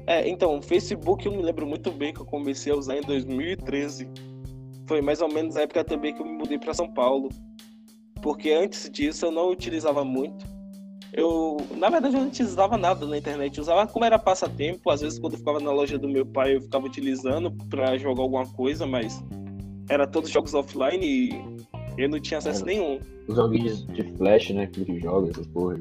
É, 0.07 0.29
então, 0.29 0.59
o 0.59 0.62
Facebook 0.62 1.25
eu 1.26 1.33
me 1.33 1.43
lembro 1.43 1.67
muito 1.67 1.91
bem 1.91 2.12
que 2.12 2.21
eu 2.21 2.26
comecei 2.26 2.73
a 2.73 2.76
usar 2.76 2.97
em 2.97 3.02
2013. 3.02 4.09
Foi 4.87 5.00
mais 5.00 5.21
ou 5.21 5.33
menos 5.33 5.57
a 5.57 5.62
época 5.62 5.85
também 5.85 6.14
que 6.14 6.21
eu 6.21 6.26
me 6.26 6.33
mudei 6.33 6.59
para 6.59 6.75
São 6.75 6.93
Paulo. 6.93 7.29
Porque 8.21 8.50
antes 8.50 8.91
disso 8.91 9.26
eu 9.26 9.31
não 9.31 9.50
utilizava 9.50 10.05
muito. 10.05 10.45
Eu, 11.12 11.59
na 11.76 11.91
verdade, 11.91 12.14
eu 12.17 12.21
não 12.21 12.29
utilizava 12.29 12.76
nada 12.76 13.07
na 13.07 13.19
internet. 13.19 13.57
Eu 13.57 13.62
usava 13.62 13.87
como 13.87 14.05
era 14.05 14.19
passatempo. 14.19 14.91
Às 14.91 15.02
vezes, 15.02 15.19
quando 15.19 15.35
eu 15.35 15.38
ficava 15.38 15.61
na 15.61 15.71
loja 15.71 15.99
do 15.99 16.09
meu 16.09 16.26
pai, 16.26 16.57
eu 16.57 16.61
ficava 16.62 16.87
utilizando 16.87 17.52
para 17.69 17.97
jogar 17.99 18.23
alguma 18.23 18.47
coisa, 18.47 18.87
mas 18.87 19.23
era 19.88 20.07
todos 20.07 20.31
jogos 20.31 20.55
offline 20.55 21.05
e 21.05 21.52
eu 21.99 22.08
não 22.08 22.20
tinha 22.20 22.38
acesso 22.38 22.62
é, 22.62 22.66
nenhum. 22.66 22.99
Os 23.28 23.37
joguinhos 23.37 23.87
de 23.87 24.02
flash, 24.16 24.50
né? 24.50 24.66
Que 24.66 25.00
joga 25.00 25.30
essas 25.30 25.46
porras. 25.49 25.80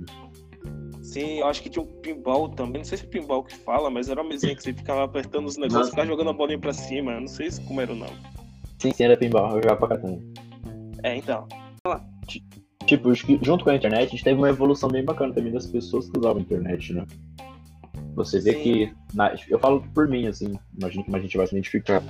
Sim, 1.01 1.39
eu 1.39 1.47
acho 1.47 1.61
que 1.61 1.69
tinha 1.69 1.83
um 1.83 1.87
pinball 1.87 2.49
também. 2.49 2.79
Não 2.79 2.85
sei 2.85 2.97
se 2.97 3.05
é 3.05 3.07
pinball 3.07 3.43
que 3.43 3.55
fala, 3.55 3.89
mas 3.89 4.09
era 4.09 4.21
uma 4.21 4.29
mesinha 4.29 4.55
que 4.55 4.63
você 4.63 4.73
ficava 4.73 5.03
apertando 5.03 5.45
os 5.45 5.57
negócios, 5.57 5.89
ficava 5.89 6.07
jogando 6.07 6.29
a 6.29 6.33
bolinha 6.33 6.59
pra 6.59 6.73
cima. 6.73 7.13
Eu 7.13 7.21
não 7.21 7.27
sei 7.27 7.49
como 7.67 7.81
era 7.81 7.91
o 7.91 7.95
nome. 7.95 8.15
Sim, 8.79 8.91
sim, 8.91 9.03
era 9.03 9.17
pinball. 9.17 9.47
Eu 9.55 9.63
jogava 9.63 9.87
pra 9.87 9.97
caramba. 9.97 10.21
É, 11.03 11.17
então. 11.17 11.47
Tipo, 12.85 13.13
junto 13.13 13.63
com 13.63 13.69
a 13.69 13.75
internet, 13.75 14.07
a 14.07 14.11
gente 14.11 14.23
teve 14.23 14.37
uma 14.37 14.49
evolução 14.49 14.89
bem 14.89 15.03
bacana 15.03 15.33
também 15.33 15.51
das 15.51 15.65
pessoas 15.67 16.09
que 16.09 16.17
usavam 16.17 16.37
a 16.37 16.41
internet, 16.41 16.93
né? 16.93 17.05
Você 18.15 18.39
vê 18.39 18.53
Sim. 18.53 18.61
que. 18.61 18.93
Na, 19.13 19.33
eu 19.49 19.59
falo 19.59 19.83
por 19.93 20.07
mim, 20.07 20.27
assim, 20.27 20.53
imagino 20.77 21.03
que 21.03 21.15
a 21.15 21.19
gente 21.19 21.37
vai 21.37 21.47
se 21.47 21.55
identificar. 21.55 22.03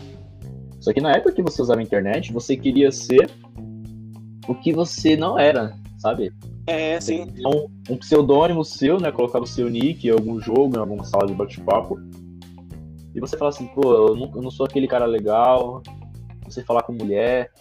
Só 0.80 0.92
que 0.92 1.00
na 1.00 1.12
época 1.12 1.34
que 1.34 1.44
você 1.44 1.62
usava 1.62 1.80
a 1.80 1.84
internet, 1.84 2.34
você 2.34 2.58
queria 2.58 2.92
ser 2.92 3.30
o 4.48 4.56
que 4.56 4.74
você 4.74 5.16
não 5.16 5.38
era, 5.38 5.74
sabe? 5.98 6.32
É, 6.68 7.00
sim. 7.00 7.28
Um, 7.46 7.94
um 7.94 7.98
pseudônimo 7.98 8.64
seu, 8.64 9.00
né? 9.00 9.12
Colocava 9.12 9.44
o 9.44 9.48
seu 9.48 9.70
nick 9.70 10.08
em 10.08 10.12
algum 10.12 10.40
jogo, 10.40 10.76
em 10.76 10.80
alguma 10.80 11.04
sala 11.04 11.28
de 11.28 11.34
bate-papo. 11.34 12.00
E 13.14 13.20
você 13.20 13.38
fala 13.38 13.50
assim, 13.50 13.68
pô, 13.68 13.94
eu 13.94 14.16
não, 14.16 14.32
eu 14.36 14.42
não 14.42 14.52
sou 14.52 14.66
aquele 14.66 14.88
cara 14.88 15.06
legal, 15.06 15.82
você 16.46 16.64
falar 16.64 16.84
com 16.84 16.94
mulher, 16.94 17.52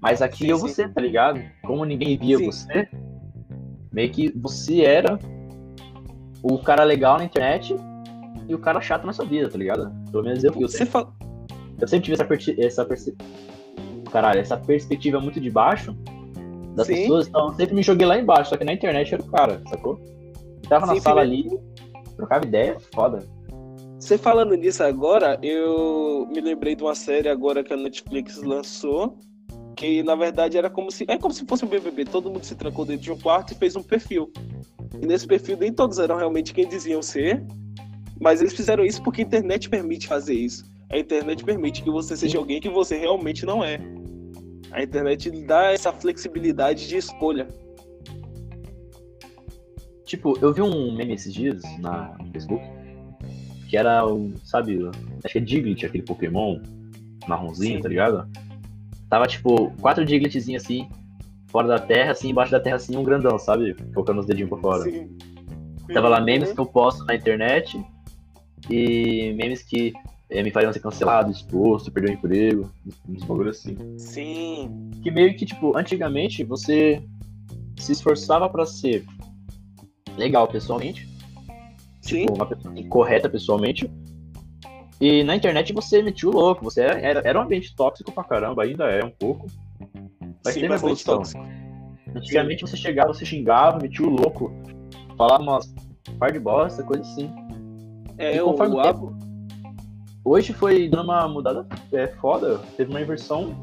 mas 0.00 0.22
aqui 0.22 0.50
é 0.50 0.54
você, 0.54 0.88
tá 0.88 1.00
ligado? 1.00 1.42
Como 1.62 1.84
ninguém 1.84 2.16
via 2.16 2.38
sim. 2.38 2.46
você, 2.46 2.88
meio 3.92 4.10
que 4.10 4.32
você 4.34 4.82
era 4.82 5.18
o 6.42 6.58
cara 6.58 6.84
legal 6.84 7.18
na 7.18 7.24
internet 7.24 7.74
e 8.48 8.54
o 8.54 8.58
cara 8.58 8.80
chato 8.80 9.06
na 9.06 9.12
sua 9.12 9.24
vida, 9.24 9.48
tá 9.48 9.58
ligado? 9.58 9.92
Pelo 10.10 10.24
menos 10.24 10.42
eu, 10.42 10.52
eu, 10.52 10.60
você 10.60 10.78
sempre, 10.78 11.06
eu 11.80 11.88
sempre 11.88 12.04
tive 12.04 12.14
essa, 12.14 12.26
essa, 12.58 12.84
perce... 12.84 13.16
Caralho, 14.10 14.40
essa 14.40 14.56
perspectiva 14.56 15.20
muito 15.20 15.40
de 15.40 15.50
baixo 15.50 15.96
das 16.74 16.86
Sim. 16.86 16.94
pessoas, 16.94 17.28
então 17.28 17.54
sempre 17.54 17.74
me 17.74 17.82
joguei 17.82 18.06
lá 18.06 18.18
embaixo, 18.18 18.50
só 18.50 18.56
que 18.56 18.64
na 18.64 18.72
internet 18.72 19.14
era 19.14 19.22
o 19.22 19.26
cara, 19.26 19.62
sacou? 19.68 19.98
Eu 20.62 20.68
tava 20.68 20.86
Sim, 20.86 20.94
na 20.94 21.00
sala 21.00 21.20
ali, 21.20 21.48
trocava 22.16 22.44
ideia, 22.44 22.76
foda. 22.92 23.20
Você 23.98 24.18
falando 24.18 24.54
nisso 24.54 24.82
agora, 24.82 25.38
eu 25.42 26.26
me 26.30 26.40
lembrei 26.40 26.74
de 26.74 26.82
uma 26.82 26.94
série 26.94 27.28
agora 27.28 27.64
que 27.64 27.72
a 27.72 27.76
Netflix 27.76 28.42
lançou, 28.42 29.16
que 29.76 30.02
na 30.02 30.14
verdade 30.14 30.58
era 30.58 30.68
como 30.68 30.90
se 30.90 31.04
é 31.08 31.16
como 31.16 31.32
se 31.32 31.46
fosse 31.46 31.64
um 31.64 31.68
BBB, 31.68 32.04
todo 32.04 32.30
mundo 32.30 32.44
se 32.44 32.54
trancou 32.54 32.84
dentro 32.84 33.02
de 33.02 33.12
um 33.12 33.18
quarto 33.18 33.52
e 33.52 33.54
fez 33.54 33.76
um 33.76 33.82
perfil. 33.82 34.30
E 35.00 35.06
nesse 35.06 35.26
perfil 35.26 35.56
nem 35.56 35.72
todos 35.72 35.98
eram 35.98 36.16
realmente 36.16 36.52
quem 36.52 36.68
diziam 36.68 37.00
ser, 37.02 37.42
mas 38.20 38.40
eles 38.40 38.52
fizeram 38.52 38.84
isso 38.84 39.02
porque 39.02 39.22
a 39.22 39.24
internet 39.24 39.68
permite 39.68 40.06
fazer 40.06 40.34
isso. 40.34 40.64
A 40.90 40.98
internet 40.98 41.42
permite 41.42 41.82
que 41.82 41.90
você 41.90 42.16
seja 42.16 42.38
alguém 42.38 42.60
que 42.60 42.68
você 42.68 42.96
realmente 42.96 43.46
não 43.46 43.64
é. 43.64 43.80
A 44.74 44.82
internet 44.82 45.30
dá 45.46 45.72
essa 45.72 45.92
flexibilidade 45.92 46.86
de 46.88 46.96
escolha. 46.96 47.48
Tipo, 50.04 50.36
eu 50.42 50.52
vi 50.52 50.60
um 50.60 50.94
meme 50.94 51.14
esses 51.14 51.32
dias 51.32 51.62
na, 51.78 52.16
no 52.18 52.30
Facebook 52.30 52.64
que 53.68 53.76
era 53.76 54.06
um, 54.06 54.32
sabe, 54.44 54.78
acho 55.24 55.32
que 55.32 55.38
é 55.38 55.40
Diglett, 55.40 55.86
aquele 55.86 56.04
Pokémon 56.04 56.60
marronzinho, 57.26 57.76
Sim. 57.76 57.82
tá 57.82 57.88
ligado? 57.88 58.28
Tava, 59.08 59.26
tipo, 59.26 59.72
quatro 59.80 60.04
Diglitzinhos 60.04 60.62
assim, 60.62 60.88
fora 61.48 61.66
da 61.66 61.78
terra, 61.78 62.12
assim, 62.12 62.30
embaixo 62.30 62.52
da 62.52 62.60
terra, 62.60 62.76
assim, 62.76 62.96
um 62.96 63.02
grandão, 63.02 63.38
sabe? 63.38 63.74
Colocando 63.92 64.20
os 64.20 64.26
dedinhos 64.26 64.50
por 64.50 64.60
fora. 64.60 64.82
Sim. 64.82 65.16
Tava 65.92 66.08
lá 66.08 66.20
memes 66.20 66.52
que 66.52 66.60
eu 66.60 66.66
posto 66.66 67.04
na 67.04 67.14
internet 67.14 67.84
e 68.70 69.32
memes 69.36 69.62
que 69.62 69.92
me 70.30 70.50
fariam 70.50 70.72
ser 70.72 70.80
cancelado, 70.80 71.30
exposto, 71.30 71.92
perder 71.92 72.10
o 72.10 72.14
emprego, 72.14 72.70
uns 73.08 73.24
bagulho 73.24 73.50
assim. 73.50 73.76
Sim. 73.98 74.90
Que 75.02 75.10
meio 75.10 75.36
que, 75.36 75.44
tipo, 75.44 75.76
antigamente 75.76 76.42
você 76.44 77.02
se 77.78 77.92
esforçava 77.92 78.48
para 78.48 78.64
ser 78.64 79.04
legal 80.16 80.48
pessoalmente. 80.48 81.08
Sim. 82.00 82.20
Tipo, 82.20 82.34
uma 82.34 82.46
pessoa 82.46 82.74
correta 82.88 83.28
pessoalmente, 83.28 83.90
e 85.00 85.24
na 85.24 85.36
internet 85.36 85.72
você 85.72 86.02
metia 86.02 86.28
o 86.28 86.32
louco, 86.32 86.64
você 86.64 86.82
era, 86.82 87.20
era 87.24 87.38
um 87.38 87.42
ambiente 87.42 87.74
tóxico 87.74 88.12
pra 88.12 88.24
caramba, 88.24 88.62
ainda 88.62 88.84
é 88.84 89.04
um 89.04 89.10
pouco. 89.10 89.46
Mas 90.44 90.54
Sim, 90.54 90.62
teve 90.62 90.74
evolução. 90.74 91.18
Tóxico. 91.18 91.44
Antigamente 92.14 92.60
Sim. 92.60 92.66
você 92.66 92.76
chegava, 92.76 93.12
você 93.12 93.26
xingava, 93.26 93.78
metia 93.80 94.06
o 94.06 94.10
louco, 94.10 94.52
falava 95.16 95.42
umas 95.42 95.74
par 96.18 96.30
de 96.30 96.38
bosta, 96.38 96.82
coisa 96.84 97.02
assim. 97.02 97.30
É, 98.16 98.40
o, 98.42 98.50
o 98.50 98.82
tempo, 98.82 99.16
Hoje 100.24 100.54
foi 100.54 100.88
dando 100.88 101.04
uma 101.04 101.28
mudada 101.28 101.66
é, 101.92 102.06
foda, 102.06 102.58
teve 102.78 102.90
uma 102.90 103.00
inversão, 103.00 103.54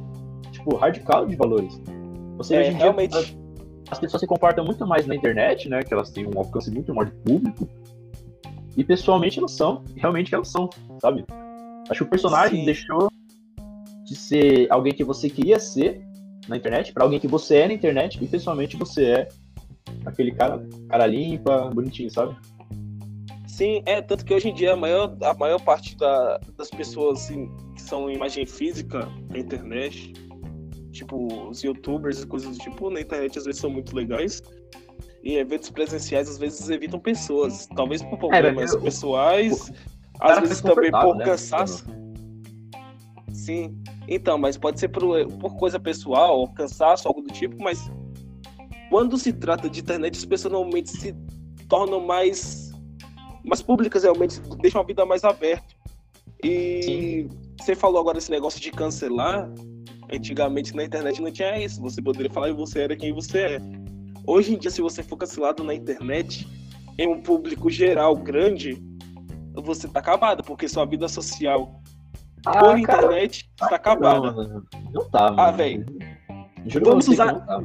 tipo, 0.51 0.75
radical 0.75 1.25
de 1.25 1.36
valores. 1.36 1.82
Você 2.38 2.56
é, 2.56 2.60
hoje 2.60 2.70
em 2.70 2.74
realmente... 2.74 3.12
dia, 3.18 3.41
as 3.89 4.00
pessoas 4.00 4.22
se 4.22 4.27
comportam 4.27 4.63
muito 4.63 4.86
mais 4.86 5.08
na 5.08 5.15
internet, 5.15 5.68
né? 5.68 5.82
Que 5.82 5.91
elas 5.91 6.12
têm 6.12 6.27
um 6.27 6.38
alcance 6.38 6.70
muito 6.70 6.94
maior 6.94 7.10
de 7.10 7.18
público. 7.18 7.68
E 8.77 8.84
pessoalmente 8.84 9.39
elas 9.39 9.51
são, 9.51 9.84
realmente 9.96 10.34
elas 10.34 10.50
são, 10.50 10.70
sabe? 11.01 11.25
Acho 11.89 12.01
que 12.01 12.08
o 12.08 12.10
personagem 12.10 12.60
Sim. 12.60 12.65
deixou 12.65 13.10
de 14.06 14.15
ser 14.15 14.72
alguém 14.72 14.94
que 14.94 15.03
você 15.03 15.30
queria 15.30 15.60
ser 15.60 16.01
na 16.48 16.56
internet 16.56 16.94
para 16.94 17.03
alguém 17.03 17.20
que 17.20 17.27
você 17.27 17.58
é 17.58 17.68
na 17.68 17.74
internet 17.74 18.24
e 18.24 18.27
pessoalmente 18.27 18.77
você 18.77 19.06
é 19.06 19.27
aquele 20.06 20.32
cara, 20.32 20.63
cara 20.88 21.08
limpa, 21.08 21.70
bonitinho, 21.74 22.10
sabe? 22.10 22.36
Sim, 23.62 23.84
é 23.86 24.01
tanto 24.01 24.25
que 24.25 24.34
hoje 24.34 24.50
em 24.50 24.56
dia 24.56 24.74
a 24.74 24.75
maior, 24.75 25.15
a 25.22 25.36
maior 25.36 25.62
parte 25.62 25.96
da, 25.96 26.39
das 26.58 26.72
pessoas 26.72 27.20
assim, 27.20 27.48
que 27.75 27.82
são 27.84 28.10
imagem 28.10 28.44
física 28.44 29.08
na 29.30 29.38
internet, 29.38 30.13
tipo 30.91 31.48
os 31.48 31.62
youtubers 31.62 32.24
e 32.24 32.25
coisas 32.25 32.58
do 32.58 32.63
tipo, 32.63 32.89
na 32.89 33.01
internet 33.01 33.38
às 33.38 33.46
vezes 33.46 33.62
são 33.62 33.70
muito 33.70 33.96
legais, 33.96 34.41
em 35.24 35.36
eventos 35.36 35.70
presenciais 35.70 36.27
às 36.27 36.39
vezes 36.39 36.72
evitam 36.72 37.00
pessoas, 37.00 37.68
talvez 37.75 38.01
por 38.01 38.18
problemas 38.18 38.74
é, 38.74 38.77
eu, 38.77 38.82
pessoais, 38.82 39.70
eu, 39.70 39.75
às 40.20 40.39
vezes 40.39 40.62
também 40.62 40.89
por 40.89 41.18
né? 41.18 41.25
cansaço. 41.25 41.86
Sim, 43.32 43.80
então, 44.08 44.39
mas 44.39 44.58
pode 44.58 44.80
ser 44.80 44.89
por, 44.89 45.27
por 45.38 45.56
coisa 45.58 45.80
pessoal, 45.80 46.51
cansaço, 46.56 47.08
algo 47.08 47.22
do 47.22 47.32
tipo, 47.32 47.62
mas 47.62 47.91
quando 48.89 49.20
se 49.20 49.32
trata 49.32 49.70
de 49.70 49.82
internet, 49.82 50.18
as 50.18 50.25
pessoas 50.25 50.51
normalmente 50.51 50.89
se 50.89 51.15
tornam 51.70 52.01
mais, 52.01 52.61
mais 53.43 53.62
públicas, 53.62 54.03
realmente, 54.03 54.39
deixam 54.62 54.81
a 54.81 54.83
vida 54.83 55.05
mais 55.05 55.24
aberta. 55.24 55.75
E 56.43 56.81
Sim. 56.83 57.29
você 57.60 57.75
falou 57.75 58.00
agora 58.00 58.17
esse 58.17 58.31
negócio 58.31 58.60
de 58.60 58.71
cancelar. 58.71 59.50
Antigamente 60.12 60.75
na 60.75 60.83
internet 60.83 61.21
não 61.21 61.31
tinha 61.31 61.57
isso. 61.63 61.81
Você 61.81 62.01
poderia 62.01 62.31
falar 62.31 62.50
e 62.50 62.53
você 62.53 62.81
era 62.81 62.95
quem 62.95 63.13
você 63.13 63.39
é. 63.39 63.62
Hoje 64.25 64.53
em 64.53 64.57
dia, 64.57 64.69
se 64.69 64.81
você 64.81 65.01
for 65.01 65.17
cancelado 65.17 65.63
na 65.63 65.74
internet, 65.74 66.48
em 66.98 67.07
um 67.07 67.21
público 67.21 67.69
geral 67.69 68.15
grande, 68.15 68.83
você 69.53 69.88
tá 69.88 70.00
acabado, 70.00 70.43
porque 70.43 70.67
sua 70.67 70.86
vida 70.86 71.07
social 71.07 71.81
ah, 72.45 72.60
por 72.60 72.77
internet 72.77 73.50
está 73.62 73.75
acabada. 73.75 74.31
Não, 74.31 74.63
não 74.93 75.10
tá, 75.10 75.31
mano. 75.31 75.41
Ah, 75.41 75.51
velho. 75.51 75.86
Vamos 76.83 77.07
usar. 77.07 77.33
Tá, 77.45 77.62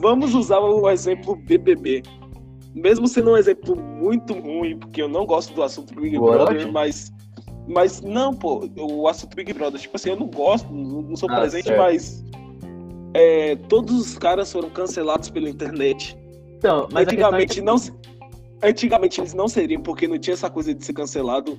vamos 0.00 0.34
usar 0.34 0.60
o 0.60 0.88
exemplo 0.90 1.36
BBB. 1.36 2.02
Mesmo 2.74 3.06
sendo 3.06 3.32
um 3.32 3.36
exemplo 3.36 3.76
muito 3.76 4.32
ruim, 4.34 4.78
porque 4.78 5.02
eu 5.02 5.08
não 5.08 5.26
gosto 5.26 5.52
do 5.54 5.62
assunto 5.62 5.94
Big 5.94 6.16
Boa, 6.18 6.32
Brother, 6.46 6.70
mas. 6.72 7.12
Mas 7.68 8.00
não, 8.00 8.34
pô, 8.34 8.68
o 8.76 9.06
assunto 9.06 9.36
Big 9.36 9.52
Brother, 9.52 9.80
tipo 9.80 9.94
assim, 9.96 10.10
eu 10.10 10.16
não 10.16 10.26
gosto, 10.26 10.72
não 10.72 11.14
sou 11.14 11.30
Ah, 11.30 11.36
presente, 11.40 11.66
certo. 11.68 11.78
mas. 11.78 12.24
é, 13.14 13.56
todos 13.68 13.94
os 14.00 14.16
caras 14.18 14.50
foram 14.50 14.70
cancelados 14.70 15.28
pela 15.28 15.48
internet. 15.48 16.16
Então, 16.56 16.88
mas 16.90 17.06
é 17.06 17.10
Antigamente 17.10 17.54
que- 17.56 17.60
não 17.60 17.76
se- 17.78 17.92
Antigamente 18.64 19.20
eles 19.20 19.34
não 19.34 19.48
seriam, 19.48 19.82
porque 19.82 20.06
não 20.06 20.16
tinha 20.16 20.34
essa 20.34 20.48
coisa 20.48 20.72
de 20.72 20.84
ser 20.84 20.92
cancelado. 20.92 21.58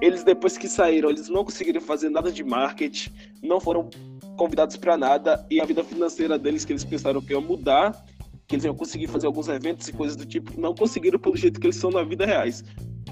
Eles, 0.00 0.24
depois 0.24 0.58
que 0.58 0.66
saíram, 0.68 1.08
eles 1.08 1.28
não 1.28 1.44
conseguiram 1.44 1.80
fazer 1.80 2.10
nada 2.10 2.30
de 2.32 2.42
marketing, 2.42 3.10
não 3.40 3.60
foram 3.60 3.88
convidados 4.36 4.76
pra 4.76 4.96
nada, 4.96 5.46
e 5.48 5.60
a 5.60 5.64
vida 5.64 5.84
financeira 5.84 6.36
deles, 6.36 6.64
que 6.64 6.72
eles 6.72 6.84
pensaram 6.84 7.20
que 7.22 7.32
ia 7.32 7.40
mudar, 7.40 8.04
que 8.50 8.56
eles 8.56 8.64
iam 8.64 8.74
conseguir 8.74 9.06
fazer 9.06 9.28
alguns 9.28 9.48
eventos 9.48 9.86
e 9.86 9.92
coisas 9.92 10.16
do 10.16 10.26
tipo, 10.26 10.60
não 10.60 10.74
conseguiram 10.74 11.20
pelo 11.20 11.36
jeito 11.36 11.60
que 11.60 11.68
eles 11.68 11.76
são 11.76 11.88
na 11.88 12.02
vida 12.02 12.26
reais. 12.26 12.64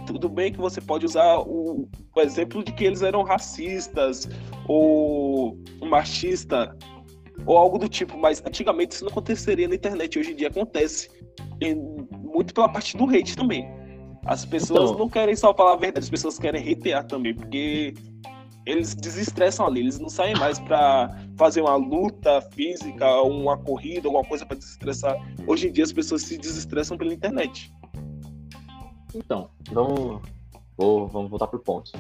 Tudo 0.05 0.29
bem 0.29 0.53
que 0.53 0.59
você 0.59 0.81
pode 0.81 1.07
usar 1.07 1.39
o, 1.39 1.89
o 2.17 2.21
exemplo 2.21 2.65
de 2.65 2.73
que 2.73 2.85
eles 2.85 3.03
eram 3.03 3.23
racistas 3.23 4.29
ou 4.67 5.57
machista 5.81 6.77
ou 7.47 7.57
algo 7.57 7.79
do 7.79 7.89
tipo, 7.89 8.19
mas 8.19 8.43
antigamente 8.45 8.97
isso 8.97 9.05
não 9.05 9.13
aconteceria 9.13 9.69
na 9.69 9.77
internet, 9.77 10.19
hoje 10.19 10.33
em 10.33 10.35
dia 10.35 10.49
acontece. 10.49 11.09
E 11.61 11.73
muito 11.73 12.53
pela 12.53 12.69
parte 12.69 12.97
do 12.97 13.05
hate 13.05 13.37
também. 13.37 13.65
As 14.27 14.45
pessoas 14.45 14.91
Então. 14.91 14.99
não 14.99 15.09
querem 15.09 15.37
só 15.37 15.55
falar 15.55 15.75
a 15.75 15.77
verdade, 15.77 16.05
as 16.05 16.11
pessoas 16.11 16.37
querem 16.37 16.73
hatear 16.73 17.07
também, 17.07 17.33
porque 17.33 17.95
eles 18.69 18.95
desestressam 18.95 19.67
ali, 19.67 19.81
eles 19.81 19.99
não 19.99 20.09
saem 20.11 20.37
mais 20.37 20.59
pra 20.59 21.17
fazer 21.37 21.63
uma 21.63 21.75
luta 21.77 22.41
física, 22.53 23.23
uma 23.23 23.57
corrida, 23.57 24.07
alguma 24.09 24.25
coisa 24.25 24.45
pra 24.45 24.57
desestressar. 24.57 25.17
Hoje 25.47 25.69
em 25.69 25.73
dia 25.73 25.85
as 25.85 25.93
pessoas 25.93 26.23
se 26.23 26.37
desestressam 26.37 26.99
pela 26.99 27.13
internet. 27.15 27.73
Então, 29.15 29.49
vamos, 29.73 30.21
vou- 30.77 31.07
vamos 31.09 31.31
voltar 31.31 31.47
pro 31.47 31.59
ponto. 31.59 31.91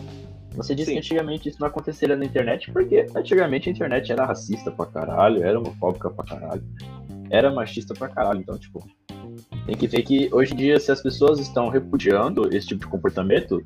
Você 0.54 0.74
disse 0.74 0.86
Sim. 0.88 0.92
que 0.94 0.98
antigamente 0.98 1.48
isso 1.48 1.60
não 1.60 1.68
aconteceria 1.68 2.16
na 2.16 2.24
internet, 2.24 2.70
porque 2.72 3.06
antigamente 3.14 3.68
a 3.68 3.72
internet 3.72 4.10
era 4.12 4.26
racista 4.26 4.70
pra 4.70 4.86
caralho, 4.86 5.42
era 5.42 5.58
homofóbica 5.58 6.10
pra 6.10 6.24
caralho, 6.24 6.64
era 7.30 7.50
machista 7.52 7.94
pra 7.94 8.08
caralho. 8.08 8.40
Então, 8.40 8.58
tipo, 8.58 8.84
tem 9.66 9.76
que 9.76 9.86
ver 9.86 10.02
que 10.02 10.28
hoje 10.32 10.52
em 10.52 10.56
dia, 10.56 10.78
se 10.80 10.90
as 10.92 11.02
pessoas 11.02 11.38
estão 11.38 11.68
repudiando 11.68 12.54
esse 12.54 12.66
tipo 12.68 12.80
de 12.80 12.86
comportamento, 12.88 13.62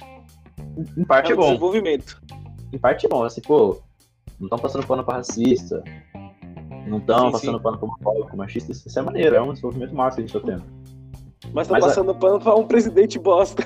em- 0.97 1.05
parte 1.05 1.31
É 1.31 1.33
é 1.33 1.37
bom. 1.37 1.47
desenvolvimento. 1.47 2.21
Em 2.73 2.79
parte 2.79 3.07
é 3.07 3.09
bom, 3.09 3.23
assim, 3.23 3.41
pô, 3.41 3.79
não 4.41 4.47
estão 4.47 4.59
passando 4.59 4.87
pano 4.87 5.05
pra 5.05 5.17
racista, 5.17 5.83
não 6.87 6.99
estão 6.99 7.31
passando 7.31 7.57
sim. 7.59 7.63
pano 7.63 7.79
pra 7.79 7.87
homofóbico, 7.89 8.37
machista, 8.37 8.73
isso 8.73 8.99
é 8.99 9.03
maneiro, 9.03 9.37
é 9.37 9.43
um 9.43 9.51
desenvolvimento 9.51 9.95
massa 9.95 10.17
que 10.17 10.23
a 10.23 10.27
gente 10.27 10.41
tá 10.41 10.47
tendo. 10.47 10.65
Mas 11.53 11.69
tá 11.69 11.75
Mas 11.75 11.85
a- 11.85 11.89
passando 11.89 12.15
pano 12.15 12.41
pra 12.41 12.55
um 12.55 12.67
presidente 12.67 13.19
bosta. 13.19 13.63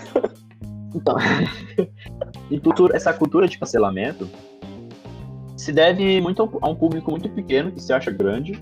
Então, 0.94 1.14
e 2.50 2.58
cultura, 2.58 2.96
essa 2.96 3.12
cultura 3.12 3.46
de 3.46 3.58
cancelamento 3.58 4.28
se 5.56 5.72
deve 5.72 6.20
muito 6.20 6.42
a 6.42 6.44
um- 6.46 6.58
a 6.62 6.68
um 6.70 6.75
público 6.75 7.10
muito 7.10 7.28
pequeno 7.30 7.70
que 7.70 7.80
se 7.82 7.92
acha 7.92 8.10
grande 8.10 8.58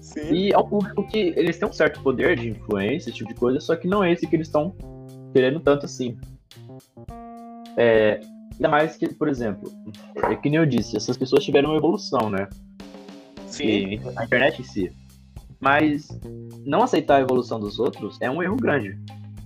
Sim. 0.00 0.32
e 0.32 0.54
ao 0.54 0.66
público 0.66 1.06
que 1.08 1.32
eles 1.36 1.58
têm 1.58 1.68
um 1.68 1.72
certo 1.72 2.00
poder 2.02 2.36
de 2.38 2.50
influência, 2.50 3.10
esse 3.10 3.18
tipo 3.18 3.28
de 3.32 3.38
coisa, 3.38 3.60
só 3.60 3.74
que 3.76 3.86
não 3.88 4.02
é 4.04 4.12
esse 4.12 4.26
que 4.26 4.36
eles 4.36 4.46
estão 4.48 4.74
querendo 5.32 5.58
tanto 5.60 5.84
assim. 5.86 6.16
É, 7.76 8.20
ainda 8.54 8.68
mais 8.68 8.96
que, 8.96 9.08
por 9.14 9.28
exemplo, 9.28 9.70
é 10.16 10.34
que 10.36 10.48
nem 10.48 10.58
eu 10.58 10.66
disse, 10.66 10.96
essas 10.96 11.16
pessoas 11.16 11.44
tiveram 11.44 11.70
uma 11.70 11.78
evolução, 11.78 12.30
né? 12.30 12.48
Sim. 13.46 13.64
E 13.66 14.00
a 14.16 14.24
internet 14.24 14.60
em 14.60 14.64
si. 14.64 14.92
Mas 15.60 16.08
não 16.66 16.82
aceitar 16.82 17.16
a 17.16 17.20
evolução 17.20 17.60
dos 17.60 17.78
outros 17.78 18.18
é 18.20 18.30
um 18.30 18.42
erro 18.42 18.56
grande, 18.56 18.98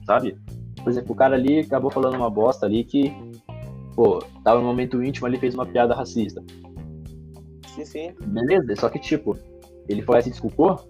sabe? 0.06 0.36
Por 0.82 0.90
exemplo, 0.90 1.12
o 1.12 1.16
cara 1.16 1.34
ali 1.34 1.60
acabou 1.60 1.90
falando 1.90 2.14
uma 2.16 2.30
bosta 2.30 2.64
ali 2.64 2.84
que, 2.84 3.12
pô, 3.94 4.20
tava 4.44 4.60
no 4.60 4.66
momento 4.66 5.02
íntimo 5.02 5.26
ali 5.26 5.38
fez 5.38 5.54
uma 5.54 5.66
piada 5.66 5.94
racista. 5.94 6.42
Sim, 7.74 7.84
sim. 7.84 8.14
Beleza, 8.26 8.74
só 8.76 8.88
que, 8.88 8.98
tipo, 8.98 9.36
ele 9.88 10.00
foi 10.02 10.14
lá 10.14 10.20
e 10.20 10.22
se 10.24 10.30
desculpou. 10.30 10.80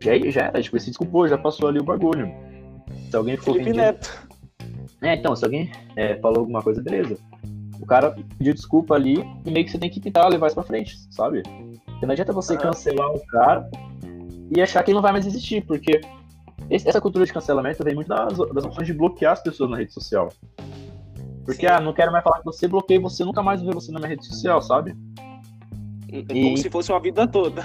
Já, 0.00 0.16
já 0.30 0.42
era, 0.42 0.62
tipo, 0.62 0.76
ele 0.76 0.80
se 0.84 0.90
desculpou, 0.90 1.26
já 1.26 1.36
passou 1.36 1.68
ali 1.68 1.80
o 1.80 1.84
bagulho. 1.84 2.30
Se 3.10 3.16
alguém 3.16 3.36
for 3.36 3.54
Felipe 3.54 3.62
ofendido- 3.70 3.78
Neto. 3.84 4.27
É, 5.02 5.14
então, 5.14 5.34
se 5.36 5.44
alguém 5.44 5.70
é, 5.96 6.16
falou 6.16 6.40
alguma 6.40 6.62
coisa, 6.62 6.82
beleza. 6.82 7.16
O 7.80 7.86
cara 7.86 8.10
pediu 8.36 8.52
desculpa 8.52 8.94
ali 8.94 9.22
e 9.46 9.50
meio 9.50 9.64
que 9.64 9.70
você 9.70 9.78
tem 9.78 9.88
que 9.88 10.00
tentar 10.00 10.26
levar 10.28 10.48
isso 10.48 10.56
pra 10.56 10.64
frente, 10.64 10.96
sabe? 11.10 11.42
Porque 11.86 12.04
não 12.06 12.12
adianta 12.12 12.32
você 12.32 12.54
Aham. 12.54 12.62
cancelar 12.62 13.10
o 13.12 13.24
cara 13.26 13.70
e 14.54 14.60
achar 14.60 14.82
que 14.82 14.90
ele 14.90 14.96
não 14.96 15.02
vai 15.02 15.12
mais 15.12 15.26
existir, 15.26 15.64
porque 15.64 16.00
esse- 16.68 16.88
essa 16.88 17.00
cultura 17.00 17.24
de 17.24 17.32
cancelamento 17.32 17.84
vem 17.84 17.94
muito 17.94 18.08
das, 18.08 18.36
das 18.36 18.64
opções 18.64 18.86
de 18.86 18.92
bloquear 18.92 19.32
as 19.34 19.42
pessoas 19.42 19.70
na 19.70 19.76
rede 19.76 19.92
social. 19.92 20.28
Porque, 21.44 21.66
Sim. 21.66 21.72
ah, 21.72 21.80
não 21.80 21.92
quero 21.92 22.10
mais 22.12 22.22
falar 22.24 22.38
com 22.42 22.50
você, 22.52 22.66
bloqueei 22.66 22.98
você, 22.98 23.24
nunca 23.24 23.42
mais 23.42 23.62
ver 23.62 23.72
você 23.72 23.92
na 23.92 23.98
minha 24.00 24.08
rede 24.10 24.26
social, 24.26 24.60
sabe? 24.60 24.94
É 26.10 26.22
Como 26.22 26.54
E- 26.54 26.56
se 26.58 26.68
fosse 26.68 26.90
uma 26.90 27.00
vida 27.00 27.26
toda. 27.26 27.64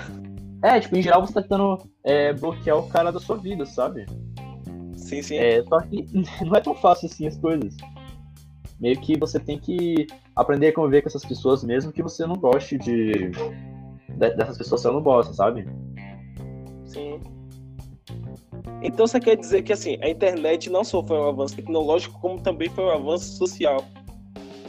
É, 0.62 0.80
tipo, 0.80 0.96
em 0.96 1.02
geral 1.02 1.26
você 1.26 1.34
tá 1.34 1.42
tentando 1.42 1.78
é, 2.04 2.32
bloquear 2.34 2.78
o 2.78 2.88
cara 2.88 3.12
da 3.12 3.20
sua 3.20 3.36
vida, 3.36 3.66
sabe? 3.66 4.06
Sim, 5.16 5.22
sim. 5.22 5.38
É, 5.38 5.64
só 5.64 5.80
que 5.82 6.06
não 6.46 6.56
é 6.56 6.62
tão 6.62 6.76
fácil 6.76 7.08
assim 7.08 7.28
as 7.28 7.38
coisas. 7.38 7.76
Meio 8.80 9.00
que 9.00 9.18
você 9.18 9.40
tem 9.40 9.58
que 9.58 10.08
aprender 10.36 10.70
a 10.70 10.74
conviver 10.74 11.02
com 11.02 11.10
essas 11.10 11.24
pessoas 11.24 11.64
mesmo 11.64 11.92
que 11.92 12.02
você 12.04 12.26
não 12.26 12.36
goste 12.36 12.78
de. 12.78 13.30
de- 13.30 14.36
dessas 14.36 14.58
pessoas 14.58 14.82
sendo 14.82 15.00
bosta, 15.00 15.34
sabe? 15.34 15.68
Sim. 16.86 17.20
Então 18.82 19.08
você 19.08 19.20
quer 19.20 19.38
dizer 19.38 19.62
que 19.64 19.72
assim, 19.72 19.98
a 20.02 20.10
internet 20.10 20.70
não 20.70 20.84
só 20.84 21.02
foi 21.02 21.18
um 21.18 21.30
avanço 21.30 21.56
tecnológico, 21.56 22.20
como 22.20 22.42
também 22.42 22.70
foi 22.70 22.84
um 22.84 22.90
avanço 22.90 23.38
social. 23.38 23.84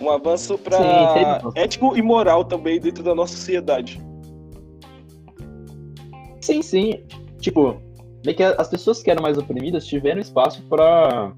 Um 0.01 0.11
avanço 0.11 0.57
para 0.59 1.41
ético 1.55 1.97
e 1.97 2.03
moral 2.03 2.45
também 2.45 2.81
dentro 2.81 3.03
da 3.03 3.15
nossa 3.15 3.35
sociedade. 3.37 4.01
Sim, 6.41 6.63
sim. 6.63 7.03
Tipo, 7.41 7.81
meio 8.25 8.37
que 8.37 8.43
as 8.43 8.69
pessoas 8.69 9.03
que 9.03 9.11
eram 9.11 9.23
mais 9.23 9.37
oprimidas 9.37 9.87
tiveram 9.87 10.21
espaço 10.21 10.63
pra 10.63 11.33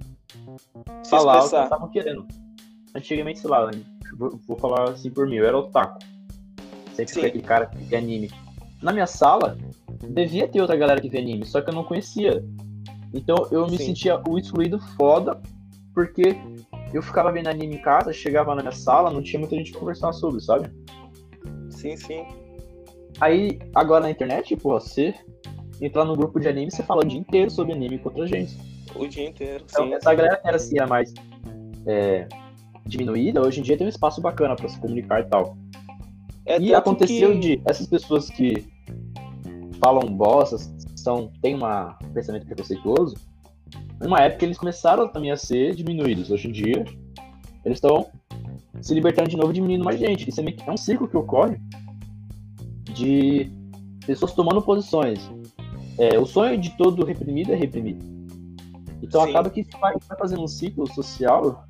Se 1.03 1.11
falar 1.11 1.45
o 1.45 1.51
que 1.51 1.57
estavam 1.57 1.89
querendo. 1.89 2.27
Antigamente, 2.95 3.41
sei 3.41 3.51
lá, 3.51 3.71
vou, 4.17 4.41
vou 4.47 4.57
falar 4.57 4.91
assim 4.91 5.11
por 5.11 5.27
mim, 5.27 5.37
eu 5.37 5.47
era 5.47 5.59
otaku. 5.59 5.99
Sempre 6.95 7.15
Sim. 7.15 7.27
aquele 7.27 7.43
cara 7.43 7.67
que 7.67 7.77
vê 7.85 7.97
anime. 7.97 8.31
Na 8.81 8.93
minha 8.93 9.07
sala, 9.07 9.59
devia 10.09 10.49
ter 10.49 10.61
outra 10.61 10.77
galera 10.77 11.01
que 11.01 11.09
vê 11.09 11.19
anime, 11.19 11.45
só 11.45 11.61
que 11.61 11.69
eu 11.69 11.75
não 11.75 11.85
conhecia. 11.85 12.43
Então 13.13 13.49
eu 13.51 13.67
me 13.67 13.77
Sim. 13.77 13.87
sentia 13.87 14.23
o 14.27 14.39
excluído 14.39 14.79
foda, 14.97 15.41
porque 15.93 16.37
eu 16.95 17.03
ficava 17.03 17.33
vendo 17.33 17.49
anime 17.49 17.77
em 17.77 17.83
casa, 17.83 18.13
chegava 18.13 18.55
na 18.55 18.63
minha 18.63 18.73
sala, 18.73 19.11
não 19.11 19.23
tinha 19.23 19.41
muita 19.41 19.57
gente 19.57 19.73
pra 19.73 19.81
conversar 19.81 20.13
sobre, 20.13 20.41
sabe? 20.41 20.71
Sim, 21.71 21.97
sim. 21.97 22.25
Aí, 23.21 23.59
agora 23.75 24.05
na 24.05 24.11
internet, 24.11 24.55
pô, 24.57 24.79
você 24.79 25.15
entrar 25.81 26.05
no 26.05 26.17
grupo 26.17 26.39
de 26.41 26.49
anime, 26.49 26.71
você 26.71 26.83
fala 26.83 27.03
o 27.03 27.07
dia 27.07 27.19
inteiro 27.19 27.51
sobre 27.51 27.73
anime 27.73 27.99
com 27.99 28.09
outra 28.09 28.27
gente. 28.27 28.57
O 28.95 29.07
dia 29.07 29.29
inteiro. 29.29 29.65
Então, 29.69 29.87
Sim. 29.87 29.95
essa 29.95 30.15
galera 30.15 30.41
era 30.45 30.57
assim, 30.57 30.79
a 30.79 30.87
mais 30.87 31.13
é, 31.87 32.27
diminuída, 32.87 33.41
hoje 33.41 33.61
em 33.61 33.63
dia 33.63 33.77
tem 33.77 33.87
um 33.87 33.91
espaço 33.91 34.21
bacana 34.21 34.57
pra 34.57 34.69
se 34.69 34.79
comunicar 34.81 35.21
e 35.21 35.25
tal. 35.25 35.57
É 36.45 36.59
e 36.61 36.75
aconteceu 36.75 37.33
que- 37.33 37.39
de 37.39 37.63
essas 37.65 37.87
pessoas 37.87 38.29
que 38.31 38.65
falam 39.81 40.09
bostas, 40.09 40.73
são, 40.97 41.31
têm 41.43 41.55
uma- 41.55 41.97
um 42.05 42.13
pensamento 42.13 42.47
preconceituoso, 42.47 43.15
numa 44.01 44.21
época 44.21 44.45
eles 44.45 44.59
começaram 44.59 45.09
também 45.09 45.31
a 45.31 45.37
ser 45.37 45.75
diminuídos. 45.75 46.31
Hoje 46.31 46.49
em 46.49 46.53
dia, 46.53 46.85
eles 47.65 47.77
estão 47.79 48.07
se 48.81 48.95
libertando 48.95 49.29
de 49.29 49.37
novo 49.37 49.51
e 49.51 49.55
diminuindo 49.55 49.85
mais 49.85 49.99
gente. 49.99 50.29
Isso 50.29 50.41
é, 50.41 50.45
é 50.67 50.71
um 50.71 50.77
ciclo 50.77 51.09
que 51.09 51.17
ocorre 51.17 51.59
de 52.95 53.51
pessoas 54.07 54.33
tomando 54.33 54.63
posições. 54.63 55.31
É, 55.99 56.19
o 56.19 56.27
sonho 56.27 56.59
de 56.59 56.71
todo 56.77 57.05
reprimido 57.05 57.53
é 57.53 57.57
reprimido. 57.57 58.05
Então 59.03 59.23
Sim. 59.25 59.31
acaba 59.31 59.51
que 59.51 59.61
isso 59.61 59.71
vai, 59.81 59.95
vai 60.09 60.19
fazendo 60.19 60.43
um 60.43 60.49
ciclo 60.49 60.87
social 60.93 61.65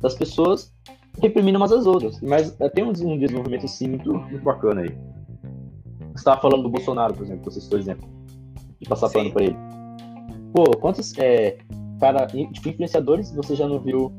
das 0.00 0.14
pessoas 0.14 0.72
reprimindo 1.20 1.58
umas 1.58 1.72
às 1.72 1.86
outras. 1.86 2.20
Mas 2.20 2.54
é, 2.60 2.68
tem 2.68 2.84
um 2.84 2.92
des- 2.92 3.02
um 3.02 3.18
desenvolvimento 3.18 3.64
assim 3.64 3.88
muito, 3.88 4.12
muito 4.14 4.42
bacana 4.44 4.82
aí. 4.82 4.90
Você 6.12 6.20
estava 6.20 6.40
falando 6.40 6.62
do 6.62 6.68
Bolsonaro, 6.68 7.14
por 7.14 7.24
exemplo, 7.24 7.50
você 7.50 7.74
o 7.74 7.78
exemplo. 7.78 8.08
De 8.80 8.88
passar 8.88 9.08
Sim. 9.08 9.14
pano 9.18 9.32
pra 9.32 9.44
ele. 9.44 9.56
Pô, 10.52 10.64
quantos 10.78 11.16
é, 11.18 11.58
cara, 11.98 12.26
tipo, 12.26 12.68
influenciadores 12.68 13.34
você 13.34 13.54
já 13.56 13.66
não 13.66 13.80
viu 13.80 14.12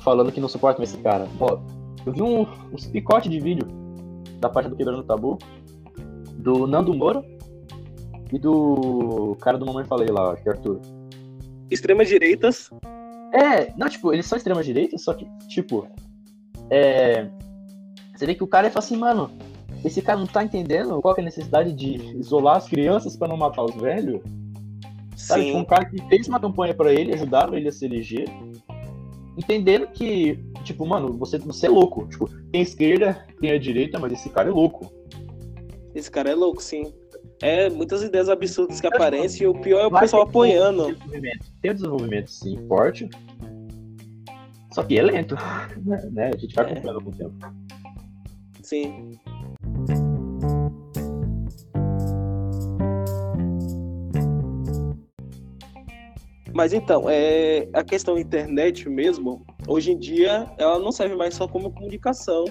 falando 0.00 0.30
que 0.30 0.40
não 0.40 0.48
suportam 0.48 0.82
esse 0.84 0.96
cara? 0.98 1.26
Ó, 1.40 1.58
eu 2.06 2.12
vi 2.12 2.22
um, 2.22 2.46
uns 2.72 2.86
picote 2.86 3.28
de 3.28 3.40
vídeo 3.40 3.66
da 4.40 4.48
parte 4.48 4.68
do 4.68 4.76
Quebrando 4.76 5.02
Tabu, 5.04 5.38
do 6.38 6.66
Nando 6.66 6.94
Moura 6.94 7.24
e 8.32 8.38
do 8.38 9.36
cara 9.40 9.58
do 9.58 9.66
Mamãe 9.66 9.84
Falei 9.84 10.08
lá, 10.08 10.36
que 10.36 10.48
é 10.48 10.52
Arthur. 10.52 10.80
Extremas 11.70 12.08
direitas. 12.08 12.70
É, 13.32 13.72
não, 13.76 13.88
tipo, 13.88 14.12
eles 14.12 14.26
são 14.26 14.38
extrema 14.38 14.62
direita, 14.62 14.96
só 14.98 15.14
que, 15.14 15.26
tipo, 15.48 15.86
é. 16.70 17.28
Você 18.14 18.26
vê 18.26 18.34
que 18.34 18.42
o 18.42 18.48
cara 18.48 18.70
fala 18.70 18.84
assim, 18.84 18.96
mano, 18.96 19.30
esse 19.84 20.02
cara 20.02 20.18
não 20.18 20.26
tá 20.26 20.42
entendendo 20.42 21.00
qual 21.00 21.14
é 21.16 21.20
a 21.20 21.24
necessidade 21.24 21.72
de 21.72 22.16
isolar 22.18 22.56
as 22.56 22.68
crianças 22.68 23.16
para 23.16 23.28
não 23.28 23.36
matar 23.36 23.64
os 23.64 23.74
velhos? 23.76 24.20
Sabe, 25.16 25.46
tipo, 25.46 25.58
um 25.58 25.64
cara 25.64 25.84
que 25.84 26.00
fez 26.08 26.28
uma 26.28 26.40
campanha 26.40 26.74
para 26.74 26.92
ele, 26.92 27.12
ajudaram 27.12 27.54
ele 27.54 27.68
a 27.68 27.72
se 27.72 27.84
eleger, 27.84 28.28
entendendo 29.36 29.86
que, 29.88 30.38
tipo, 30.64 30.86
mano, 30.86 31.16
você, 31.16 31.38
você 31.38 31.66
é 31.66 31.70
louco. 31.70 32.06
Tipo, 32.08 32.28
tem 32.50 32.60
esquerda, 32.60 33.24
tem 33.40 33.50
a 33.50 33.58
direita, 33.58 33.98
mas 33.98 34.12
esse 34.12 34.28
cara 34.30 34.48
é 34.48 34.52
louco. 34.52 34.92
Esse 35.94 36.10
cara 36.10 36.30
é 36.30 36.34
louco, 36.34 36.62
sim. 36.62 36.92
É, 37.40 37.70
muitas 37.70 38.02
ideias 38.02 38.28
absurdas 38.28 38.80
que 38.80 38.86
aparecem 38.86 39.44
e 39.44 39.46
o 39.46 39.54
pior 39.60 39.80
é 39.80 39.86
o 39.86 40.00
pessoal 40.00 40.22
apoiando. 40.22 40.96
Tem 41.62 41.70
um 41.70 41.74
desenvolvimento, 41.74 42.30
sim, 42.30 42.58
forte. 42.66 43.08
Só 44.72 44.82
que 44.82 44.98
é 44.98 45.02
lento, 45.02 45.36
né? 46.12 46.30
A 46.34 46.36
gente 46.36 46.54
vai 46.54 46.66
é. 46.66 46.72
acompanhando 46.72 47.04
com 47.04 47.10
o 47.10 47.14
tempo. 47.14 47.34
Sim. 48.62 49.18
Mas 56.52 56.72
então, 56.72 57.08
é, 57.08 57.68
a 57.72 57.84
questão 57.84 58.14
da 58.16 58.20
internet 58.20 58.88
mesmo, 58.88 59.46
hoje 59.68 59.92
em 59.92 59.98
dia, 59.98 60.50
ela 60.58 60.80
não 60.80 60.90
serve 60.90 61.14
mais 61.14 61.34
só 61.34 61.46
como 61.46 61.70
comunicação. 61.70 62.46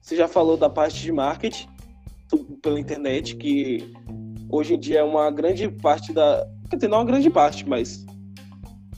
Você 0.00 0.14
já 0.14 0.28
falou 0.28 0.56
da 0.56 0.70
parte 0.70 1.02
de 1.02 1.10
marketing 1.10 1.68
pela 2.62 2.78
internet, 2.78 3.36
que 3.36 3.92
hoje 4.54 4.74
em 4.74 4.78
dia 4.78 5.00
é 5.00 5.02
uma 5.02 5.30
grande 5.30 5.68
parte 5.68 6.12
da. 6.12 6.46
Quer 6.70 6.76
dizer, 6.76 6.88
não 6.88 6.98
uma 6.98 7.04
grande 7.04 7.30
parte, 7.30 7.68
mas 7.68 8.04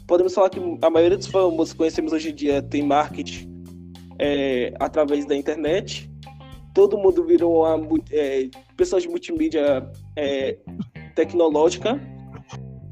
podemos 0.07 0.35
falar 0.35 0.51
que 0.51 0.61
a 0.83 0.91
maioria 0.91 1.17
dos 1.17 1.27
famosos 1.27 1.73
que 1.73 1.79
conhecemos 1.79 2.13
hoje 2.13 2.31
em 2.31 2.35
dia 2.35 2.63
tem 2.63 2.83
marketing 2.83 3.65
é, 4.19 4.73
através 4.79 5.25
da 5.27 5.35
internet. 5.35 6.11
Todo 6.75 6.99
mundo 6.99 7.25
virou 7.25 7.65
uma, 7.65 7.99
é, 8.11 8.49
pessoas 8.77 9.03
de 9.03 9.09
multimídia 9.09 9.91
é, 10.15 10.59
tecnológica 11.15 11.99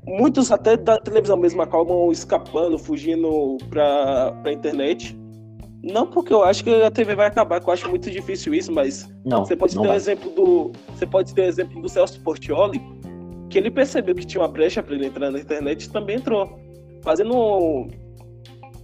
muitos 0.06 0.52
até 0.52 0.76
da 0.76 0.98
televisão 0.98 1.36
mesmo 1.36 1.62
acabam 1.62 2.10
escapando, 2.10 2.78
fugindo 2.78 3.56
para 3.70 4.34
a 4.44 4.52
internet. 4.52 5.16
Não 5.84 6.06
porque 6.06 6.32
eu 6.32 6.42
acho 6.42 6.64
que 6.64 6.70
a 6.82 6.90
TV 6.90 7.14
vai 7.14 7.26
acabar, 7.26 7.60
que 7.60 7.68
eu 7.68 7.72
acho 7.72 7.88
muito 7.90 8.10
difícil 8.10 8.54
isso, 8.54 8.72
mas 8.72 9.06
não, 9.22 9.44
você 9.44 9.54
pode 9.54 9.76
não 9.76 9.82
ter 9.82 9.88
um 9.90 9.94
exemplo 9.94 10.30
do, 10.30 10.72
você 10.88 11.06
pode 11.06 11.34
ter 11.34 11.42
um 11.42 11.44
exemplo 11.44 11.82
do 11.82 11.88
Celso 11.90 12.18
Portioli, 12.22 12.80
que 13.50 13.58
ele 13.58 13.70
percebeu 13.70 14.14
que 14.14 14.24
tinha 14.24 14.40
uma 14.40 14.48
brecha 14.48 14.82
para 14.82 14.94
ele 14.94 15.06
entrar 15.06 15.30
na 15.30 15.38
internet 15.38 15.84
e 15.84 15.90
também 15.90 16.16
entrou, 16.16 16.58
fazendo 17.02 17.86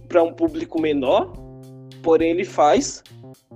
para 0.07 0.21
um 0.21 0.31
público 0.31 0.79
menor, 0.79 1.33
porém 2.03 2.31
ele 2.31 2.45
faz 2.45 3.03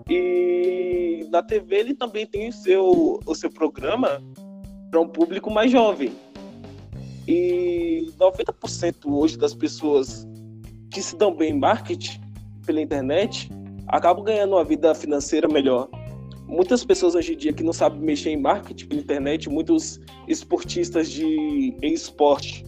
e 0.09 1.27
na 1.29 1.43
TV 1.43 1.75
ele 1.75 1.93
também 1.93 2.25
tem 2.25 2.49
o 2.49 2.53
seu 2.53 3.19
o 3.25 3.35
seu 3.35 3.51
programa 3.51 4.23
para 4.89 4.99
um 4.99 5.07
público 5.07 5.51
mais 5.51 5.71
jovem. 5.71 6.11
E 7.27 8.11
90% 8.19 8.95
hoje 9.05 9.37
das 9.37 9.53
pessoas 9.53 10.27
que 10.89 11.01
se 11.01 11.15
dão 11.15 11.35
bem 11.35 11.51
em 11.51 11.59
marketing 11.59 12.24
pela 12.65 12.81
internet 12.81 13.49
acabam 13.87 14.23
ganhando 14.23 14.53
uma 14.53 14.63
vida 14.63 14.93
financeira 14.95 15.47
melhor. 15.47 15.87
Muitas 16.47 16.83
pessoas 16.83 17.15
hoje 17.15 17.33
em 17.33 17.37
dia 17.37 17.53
que 17.53 17.63
não 17.63 17.73
sabem 17.73 17.99
mexer 17.99 18.29
em 18.31 18.37
marketing 18.37 18.87
pela 18.87 19.01
internet, 19.01 19.49
muitos 19.49 19.99
esportistas 20.27 21.09
de 21.09 21.75
esporte, 21.81 22.63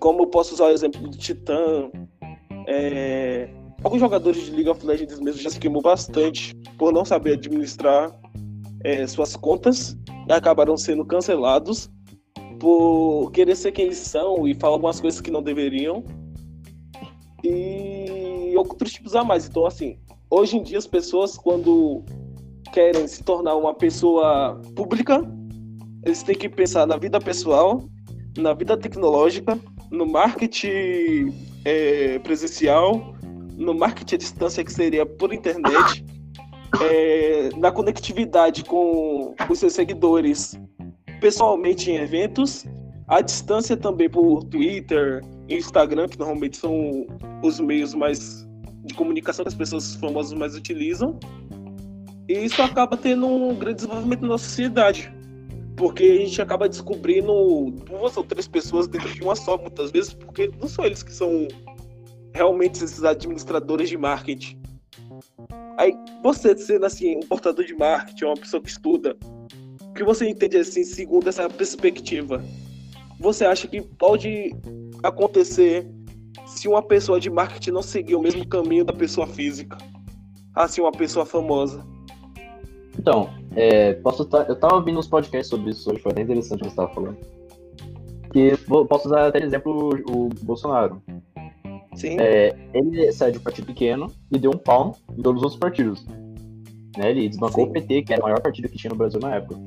como 0.00 0.22
eu 0.22 0.26
posso 0.26 0.54
usar 0.54 0.66
o 0.66 0.70
exemplo 0.70 1.00
do 1.00 1.16
Titã, 1.16 1.90
é... 2.66 3.48
alguns 3.82 4.00
jogadores 4.00 4.44
de 4.44 4.50
League 4.50 4.68
of 4.68 4.84
Legends 4.84 5.20
mesmo 5.20 5.40
já 5.40 5.50
se 5.50 5.58
queimou 5.58 5.82
bastante 5.82 6.54
por 6.76 6.92
não 6.92 7.04
saber 7.04 7.34
administrar 7.34 8.12
é, 8.82 9.06
suas 9.06 9.36
contas 9.36 9.96
e 10.28 10.32
acabaram 10.32 10.76
sendo 10.76 11.04
cancelados 11.04 11.90
por 12.58 13.30
querer 13.32 13.56
ser 13.56 13.72
quem 13.72 13.86
eles 13.86 13.98
são 13.98 14.46
e 14.46 14.54
falar 14.54 14.74
algumas 14.74 15.00
coisas 15.00 15.20
que 15.20 15.30
não 15.30 15.42
deveriam. 15.42 16.04
E 17.42 17.83
outros 18.56 18.92
tipos 18.92 19.14
a 19.14 19.24
mais. 19.24 19.46
Então, 19.46 19.66
assim, 19.66 19.98
hoje 20.30 20.56
em 20.56 20.62
dia 20.62 20.78
as 20.78 20.86
pessoas, 20.86 21.36
quando 21.36 22.04
querem 22.72 23.06
se 23.06 23.22
tornar 23.22 23.56
uma 23.56 23.74
pessoa 23.74 24.60
pública, 24.74 25.22
eles 26.04 26.22
têm 26.22 26.34
que 26.34 26.48
pensar 26.48 26.86
na 26.86 26.96
vida 26.96 27.20
pessoal, 27.20 27.84
na 28.36 28.52
vida 28.52 28.76
tecnológica, 28.76 29.58
no 29.90 30.06
marketing 30.06 31.32
é, 31.64 32.18
presencial, 32.18 33.14
no 33.56 33.74
marketing 33.74 34.16
à 34.16 34.18
distância, 34.18 34.64
que 34.64 34.72
seria 34.72 35.06
por 35.06 35.32
internet, 35.32 36.04
é, 36.82 37.50
na 37.56 37.70
conectividade 37.70 38.64
com 38.64 39.34
os 39.48 39.58
seus 39.58 39.72
seguidores 39.72 40.58
pessoalmente 41.20 41.90
em 41.90 41.96
eventos, 41.96 42.66
à 43.06 43.20
distância 43.20 43.76
também 43.76 44.10
por 44.10 44.42
Twitter, 44.44 45.22
Instagram, 45.48 46.08
que 46.08 46.18
normalmente 46.18 46.56
são 46.56 47.06
os 47.42 47.60
meios 47.60 47.94
mais 47.94 48.46
de 48.84 48.94
comunicação 48.94 49.44
que 49.44 49.48
as 49.48 49.54
pessoas 49.54 49.94
famosas 49.96 50.32
mais 50.32 50.54
utilizam. 50.54 51.18
E 52.28 52.44
isso 52.44 52.62
acaba 52.62 52.96
tendo 52.96 53.26
um 53.26 53.54
grande 53.54 53.76
desenvolvimento 53.76 54.22
na 54.22 54.28
nossa 54.28 54.44
sociedade. 54.44 55.12
Porque 55.76 56.04
a 56.04 56.24
gente 56.24 56.40
acaba 56.40 56.68
descobrindo 56.68 57.70
duas 57.86 58.16
ou 58.16 58.24
três 58.24 58.46
pessoas 58.46 58.86
dentro 58.86 59.12
de 59.12 59.22
uma 59.22 59.34
só, 59.34 59.58
muitas 59.58 59.90
vezes, 59.90 60.14
porque 60.14 60.50
não 60.60 60.68
são 60.68 60.84
eles 60.84 61.02
que 61.02 61.12
são 61.12 61.48
realmente 62.32 62.82
esses 62.82 63.02
administradores 63.02 63.88
de 63.88 63.96
marketing. 63.96 64.58
Aí, 65.76 65.92
você 66.22 66.56
sendo 66.56 66.86
assim, 66.86 67.16
um 67.16 67.20
portador 67.20 67.64
de 67.64 67.74
marketing, 67.74 68.24
uma 68.24 68.36
pessoa 68.36 68.62
que 68.62 68.68
estuda, 68.68 69.16
o 69.82 69.92
que 69.92 70.04
você 70.04 70.28
entende 70.28 70.56
assim, 70.56 70.84
segundo 70.84 71.28
essa 71.28 71.48
perspectiva? 71.48 72.42
Você 73.24 73.46
acha 73.46 73.66
que 73.66 73.80
pode 73.80 74.54
acontecer 75.02 75.88
se 76.44 76.68
uma 76.68 76.82
pessoa 76.82 77.18
de 77.18 77.30
marketing 77.30 77.70
não 77.70 77.80
seguir 77.80 78.14
o 78.16 78.20
mesmo 78.20 78.46
caminho 78.46 78.84
da 78.84 78.92
pessoa 78.92 79.26
física? 79.26 79.78
Assim, 80.54 80.82
uma 80.82 80.92
pessoa 80.92 81.24
famosa. 81.24 81.82
Então, 82.98 83.30
é, 83.56 83.94
posso 83.94 84.26
tá, 84.26 84.44
eu 84.46 84.54
tava 84.54 84.74
ouvindo 84.74 84.98
uns 84.98 85.06
podcasts 85.06 85.48
sobre 85.48 85.70
isso 85.70 85.90
hoje, 85.90 86.02
foi 86.02 86.12
até 86.12 86.20
interessante 86.20 86.60
o 86.60 86.64
que 86.64 86.64
você 86.64 86.70
estava 86.70 86.92
falando. 86.92 87.16
Que 88.30 88.58
posso 88.86 89.08
usar 89.08 89.28
até 89.28 89.42
exemplo 89.42 89.98
o, 90.06 90.28
Bolsonaro. 90.42 91.02
Sim. 91.94 92.20
É, 92.20 92.54
ele 92.74 93.10
sai 93.10 93.32
de 93.32 93.38
um 93.38 93.42
partido 93.42 93.68
pequeno 93.68 94.12
e 94.30 94.38
deu 94.38 94.50
um 94.50 94.58
palmo 94.58 94.96
em 95.16 95.22
todos 95.22 95.40
os 95.40 95.44
outros 95.44 95.58
partidos. 95.58 96.04
Né? 96.98 97.10
Ele 97.10 97.26
desbancou 97.26 97.64
Sim. 97.64 97.70
o 97.70 97.72
PT, 97.72 98.02
que 98.02 98.12
era 98.12 98.20
o 98.20 98.24
maior 98.24 98.42
partido 98.42 98.68
que 98.68 98.76
tinha 98.76 98.90
no 98.90 98.96
Brasil 98.96 99.18
na 99.18 99.36
época. 99.36 99.58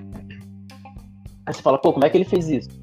Aí 1.44 1.54
você 1.56 1.62
fala, 1.64 1.80
pô, 1.80 1.92
como 1.92 2.06
é 2.06 2.10
que 2.12 2.18
ele 2.18 2.26
fez 2.26 2.50
isso? 2.50 2.77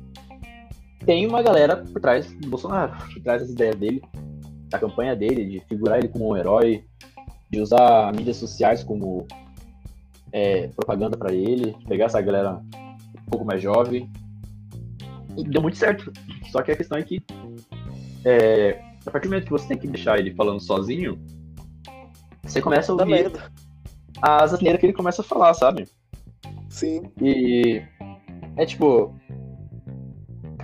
Tem 1.04 1.26
uma 1.26 1.42
galera 1.42 1.76
por 1.76 2.00
trás 2.00 2.30
do 2.32 2.48
Bolsonaro, 2.48 2.92
por 3.12 3.22
trás 3.22 3.42
das 3.42 3.50
ideias 3.50 3.76
dele, 3.76 4.02
da 4.68 4.78
campanha 4.78 5.14
dele, 5.14 5.44
de 5.44 5.60
figurar 5.66 5.98
ele 5.98 6.08
como 6.08 6.30
um 6.30 6.36
herói, 6.36 6.84
de 7.50 7.60
usar 7.60 8.12
mídias 8.14 8.36
sociais 8.38 8.82
como 8.82 9.26
é, 10.32 10.68
propaganda 10.68 11.16
para 11.16 11.32
ele, 11.32 11.76
pegar 11.86 12.06
essa 12.06 12.20
galera 12.20 12.54
um 12.54 13.30
pouco 13.30 13.44
mais 13.44 13.62
jovem. 13.62 14.10
E 15.36 15.44
deu 15.44 15.60
muito 15.60 15.76
certo. 15.76 16.12
Só 16.50 16.62
que 16.62 16.72
a 16.72 16.76
questão 16.76 16.98
é 16.98 17.02
que 17.02 17.22
é, 18.24 18.80
a 19.06 19.10
partir 19.10 19.28
do 19.28 19.32
momento 19.32 19.44
que 19.44 19.52
você 19.52 19.68
tem 19.68 19.78
que 19.78 19.86
deixar 19.86 20.18
ele 20.18 20.34
falando 20.34 20.60
sozinho, 20.60 21.18
você 22.42 22.60
começa 22.60 22.92
a 22.92 22.94
ouvir 22.94 23.30
as 24.22 24.54
asneiras 24.54 24.80
que 24.80 24.86
ele 24.86 24.92
começa 24.92 25.22
a 25.22 25.24
falar, 25.24 25.52
sabe? 25.54 25.86
Sim. 26.68 27.02
E 27.20 27.82
é 28.56 28.66
tipo. 28.66 29.14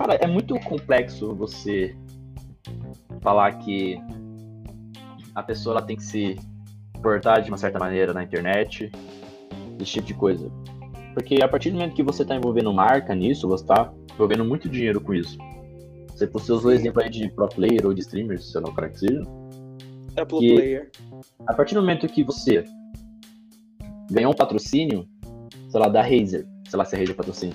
Cara, 0.01 0.15
é 0.15 0.25
muito 0.25 0.59
complexo 0.61 1.35
você 1.35 1.95
falar 3.21 3.51
que 3.59 4.01
a 5.35 5.43
pessoa 5.43 5.77
ela 5.77 5.85
tem 5.85 5.95
que 5.95 6.01
se 6.01 6.39
portar 7.03 7.43
de 7.43 7.51
uma 7.51 7.57
certa 7.57 7.77
maneira 7.77 8.11
na 8.11 8.23
internet, 8.23 8.91
esse 9.79 9.91
tipo 9.91 10.07
de 10.07 10.15
coisa. 10.15 10.51
Porque 11.13 11.43
a 11.43 11.47
partir 11.47 11.69
do 11.69 11.77
momento 11.77 11.93
que 11.93 12.01
você 12.01 12.23
está 12.23 12.35
envolvendo 12.35 12.73
marca 12.73 13.13
nisso, 13.13 13.47
você 13.47 13.63
está 13.63 13.93
envolvendo 14.11 14.43
muito 14.43 14.67
dinheiro 14.67 14.99
com 14.99 15.13
isso. 15.13 15.37
Você, 16.07 16.25
você 16.25 16.51
usou 16.51 16.71
o 16.71 16.73
exemplo 16.73 17.03
aí 17.03 17.07
de 17.07 17.29
pro 17.29 17.47
player 17.47 17.85
ou 17.85 17.93
de 17.93 18.01
streamers, 18.01 18.51
se 18.51 18.57
eu 18.57 18.61
não 18.61 18.73
quero 18.73 18.89
que 18.89 18.99
seja. 19.01 19.21
É 20.15 20.25
pro 20.25 20.39
player. 20.39 20.89
A 21.45 21.53
partir 21.53 21.75
do 21.75 21.81
momento 21.81 22.07
que 22.07 22.23
você 22.23 22.65
ganhou 24.09 24.31
um 24.31 24.35
patrocínio, 24.35 25.07
sei 25.69 25.79
lá, 25.79 25.87
da 25.87 26.01
Razer, 26.01 26.47
sei 26.67 26.79
lá 26.79 26.85
se 26.85 26.95
a 26.95 26.97
Razer 26.97 27.15
patrocina 27.15 27.53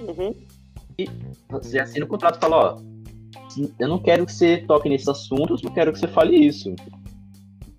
Uhum. 0.00 0.34
E 1.00 1.08
você 1.48 1.78
assina 1.78 2.04
o 2.04 2.08
contrato 2.08 2.38
e 2.38 2.40
fala, 2.40 2.56
ó, 2.56 2.80
eu 3.78 3.88
não 3.88 4.00
quero 4.00 4.26
que 4.26 4.32
você 4.32 4.58
toque 4.58 4.88
nesses 4.88 5.06
assuntos, 5.06 5.62
eu 5.62 5.70
quero 5.70 5.92
que 5.92 5.98
você 6.00 6.08
fale 6.08 6.36
isso. 6.36 6.74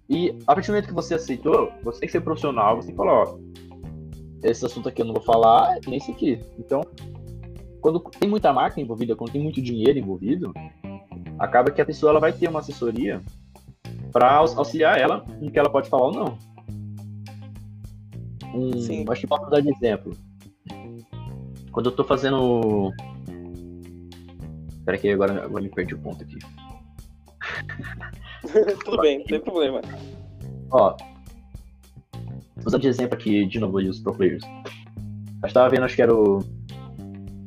E 0.10 0.34
a 0.48 0.56
partir 0.56 0.68
do 0.68 0.76
momento 0.76 0.88
que 0.88 0.94
você 0.94 1.16
aceitou, 1.16 1.70
você 1.84 2.00
tem 2.00 2.08
que 2.08 2.14
ser 2.14 2.22
profissional, 2.22 2.78
você 2.78 2.88
tem 2.88 2.96
que 2.96 2.98
falar, 2.98 3.24
ó, 3.24 3.38
esse 4.42 4.66
assunto 4.66 4.88
aqui 4.88 5.02
eu 5.02 5.06
não 5.06 5.14
vou 5.14 5.22
falar, 5.22 5.80
nem 5.86 5.98
esse 5.98 6.12
aqui. 6.12 6.40
Então, 6.58 6.82
quando 7.82 8.00
tem 8.00 8.30
muita 8.30 8.54
marca 8.54 8.80
envolvida, 8.80 9.18
quando 9.18 9.34
tem 9.34 9.44
muito 9.44 9.62
dinheiro 9.62 10.00
envolvido, 10.00 10.54
acaba 11.38 11.72
que 11.72 11.82
a 11.82 11.86
pessoa 11.86 12.12
ela 12.12 12.22
vai 12.22 12.32
ter 12.32 12.48
uma 12.48 12.60
assessoria 12.60 13.22
para 14.14 14.38
auxiliar 14.38 14.98
ela 14.98 15.26
no 15.42 15.52
que 15.52 15.60
ela 15.60 15.70
pode 15.70 15.90
falar 15.90 16.06
ou 16.06 16.14
não. 16.14 16.38
um. 18.56 18.80
Sim. 18.80 19.04
Acho 19.10 19.22
que 19.22 19.28
posso 19.28 19.50
dar 19.50 19.60
de 19.60 19.70
exemplo. 19.70 20.14
Quando 21.72 21.88
eu 21.90 21.96
tô 21.96 22.04
fazendo. 22.04 22.92
Pera 24.86 24.98
que 24.98 25.10
agora, 25.10 25.46
agora 25.46 25.64
me 25.64 25.70
perdi 25.70 25.94
o 25.96 26.00
ponto 26.00 26.24
aqui. 26.24 26.38
Tudo 28.84 29.02
bem, 29.02 29.20
não 29.20 29.26
tem 29.26 29.40
problema. 29.40 29.82
Ó. 30.72 30.96
Usando 32.66 32.82
de 32.82 32.88
exemplo 32.88 33.16
aqui, 33.16 33.46
de 33.46 33.60
novo, 33.60 33.78
os 33.78 34.00
pro 34.00 34.14
players. 34.14 34.44
Eu 35.44 35.54
tava 35.54 35.70
vendo, 35.70 35.84
acho 35.84 35.96
que 35.96 36.02
era 36.02 36.14
o 36.14 36.44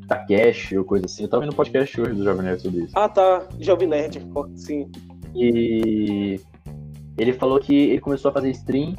Takeshi 0.09 0.79
ou 0.79 0.85
coisa 0.85 1.07
assim. 1.07 1.25
Eu 1.25 1.29
tava 1.29 1.43
vendo 1.43 1.53
um 1.53 1.57
podcast 1.57 2.01
hoje 2.01 2.15
do 2.15 2.25
Jovem 2.25 2.43
Nerd 2.43 2.63
sobre 2.63 2.85
isso. 2.85 2.93
Ah, 2.97 3.09
tá. 3.09 3.47
Jovem 3.59 3.89
Nerd, 3.89 4.27
sim. 4.55 4.91
E 5.35 6.41
ele 7.19 7.33
falou 7.33 7.59
que 7.59 7.75
ele 7.75 8.01
começou 8.01 8.31
a 8.31 8.35
fazer 8.35 8.51
stream 8.51 8.97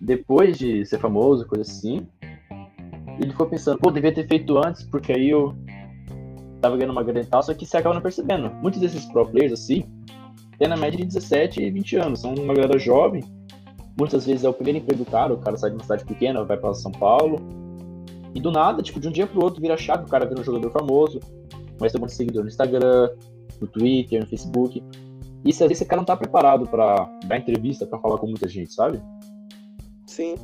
depois 0.00 0.58
de 0.58 0.84
ser 0.86 0.98
famoso, 0.98 1.46
coisa 1.46 1.62
assim. 1.62 2.06
Ele 3.20 3.30
ficou 3.30 3.46
pensando, 3.46 3.78
pô, 3.78 3.90
devia 3.90 4.12
ter 4.12 4.26
feito 4.26 4.56
antes, 4.56 4.82
porque 4.84 5.12
aí 5.12 5.28
eu 5.28 5.54
tava 6.60 6.76
ganhando 6.76 6.92
uma 6.92 7.02
grana 7.02 7.20
e 7.20 7.26
tal, 7.26 7.42
só 7.42 7.52
que 7.52 7.66
você 7.66 7.76
acaba 7.76 7.94
não 7.94 8.02
percebendo. 8.02 8.50
Muitos 8.62 8.80
desses 8.80 9.04
pro 9.06 9.26
players, 9.26 9.52
assim, 9.52 9.84
tem 10.58 10.68
na 10.68 10.76
média 10.76 10.98
de 10.98 11.04
17 11.04 11.62
e 11.62 11.70
20 11.70 11.96
anos. 11.96 12.20
São 12.20 12.34
uma 12.34 12.54
galera 12.54 12.78
jovem. 12.78 13.22
Muitas 13.98 14.26
vezes 14.26 14.44
é 14.44 14.48
o 14.48 14.52
primeiro 14.52 14.78
emprego 14.78 15.04
do 15.04 15.10
cara, 15.10 15.34
o 15.34 15.38
cara 15.38 15.56
sai 15.56 15.70
de 15.70 15.76
uma 15.76 15.82
cidade 15.82 16.04
pequena, 16.04 16.44
vai 16.44 16.56
para 16.56 16.72
São 16.74 16.92
Paulo. 16.92 17.38
E 18.34 18.40
do 18.40 18.50
nada, 18.50 18.82
tipo, 18.82 19.00
de 19.00 19.08
um 19.08 19.12
dia 19.12 19.26
pro 19.26 19.42
outro, 19.42 19.60
vira 19.60 19.76
chave, 19.76 20.04
o 20.04 20.08
cara 20.08 20.24
vira 20.24 20.40
um 20.40 20.44
jogador 20.44 20.70
famoso, 20.70 21.20
começa 21.76 21.96
a 21.96 22.00
ter 22.00 22.06
um 22.06 22.08
seguidor 22.08 22.42
no 22.42 22.48
Instagram, 22.48 23.10
no 23.60 23.66
Twitter, 23.66 24.20
no 24.20 24.26
Facebook. 24.26 24.82
E 25.44 25.50
às 25.50 25.58
vezes 25.58 25.72
esse 25.72 25.84
cara 25.84 26.00
não 26.00 26.06
tá 26.06 26.16
preparado 26.16 26.66
para 26.66 27.10
dar 27.26 27.38
entrevista, 27.38 27.86
para 27.86 27.98
falar 27.98 28.18
com 28.18 28.26
muita 28.26 28.48
gente, 28.48 28.72
sabe? 28.72 29.02
Sim. 30.06 30.34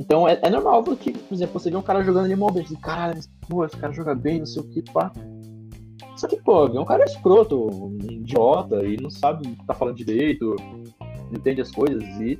Então 0.00 0.26
é, 0.26 0.40
é 0.42 0.48
normal, 0.48 0.82
porque, 0.82 1.12
por 1.12 1.34
exemplo, 1.34 1.60
você 1.60 1.70
vê 1.70 1.76
um 1.76 1.82
cara 1.82 2.02
jogando 2.02 2.24
ali 2.24 2.34
mobile, 2.34 2.66
e 2.70 2.76
caralho, 2.76 3.20
pô, 3.46 3.66
esse 3.66 3.76
cara 3.76 3.92
joga 3.92 4.14
bem, 4.14 4.38
não 4.38 4.46
sei 4.46 4.62
o 4.62 4.64
que, 4.66 4.82
pá. 4.90 5.12
Só 6.16 6.26
que, 6.26 6.36
pô, 6.36 6.66
é 6.66 6.80
um 6.80 6.86
cara 6.86 7.04
escroto, 7.04 7.68
um 7.68 7.98
idiota, 8.10 8.82
e 8.82 8.96
não 8.96 9.10
sabe 9.10 9.54
tá 9.66 9.74
falando 9.74 9.96
direito, 9.96 10.56
não 10.98 11.38
entende 11.38 11.60
as 11.60 11.70
coisas, 11.70 12.02
e 12.18 12.38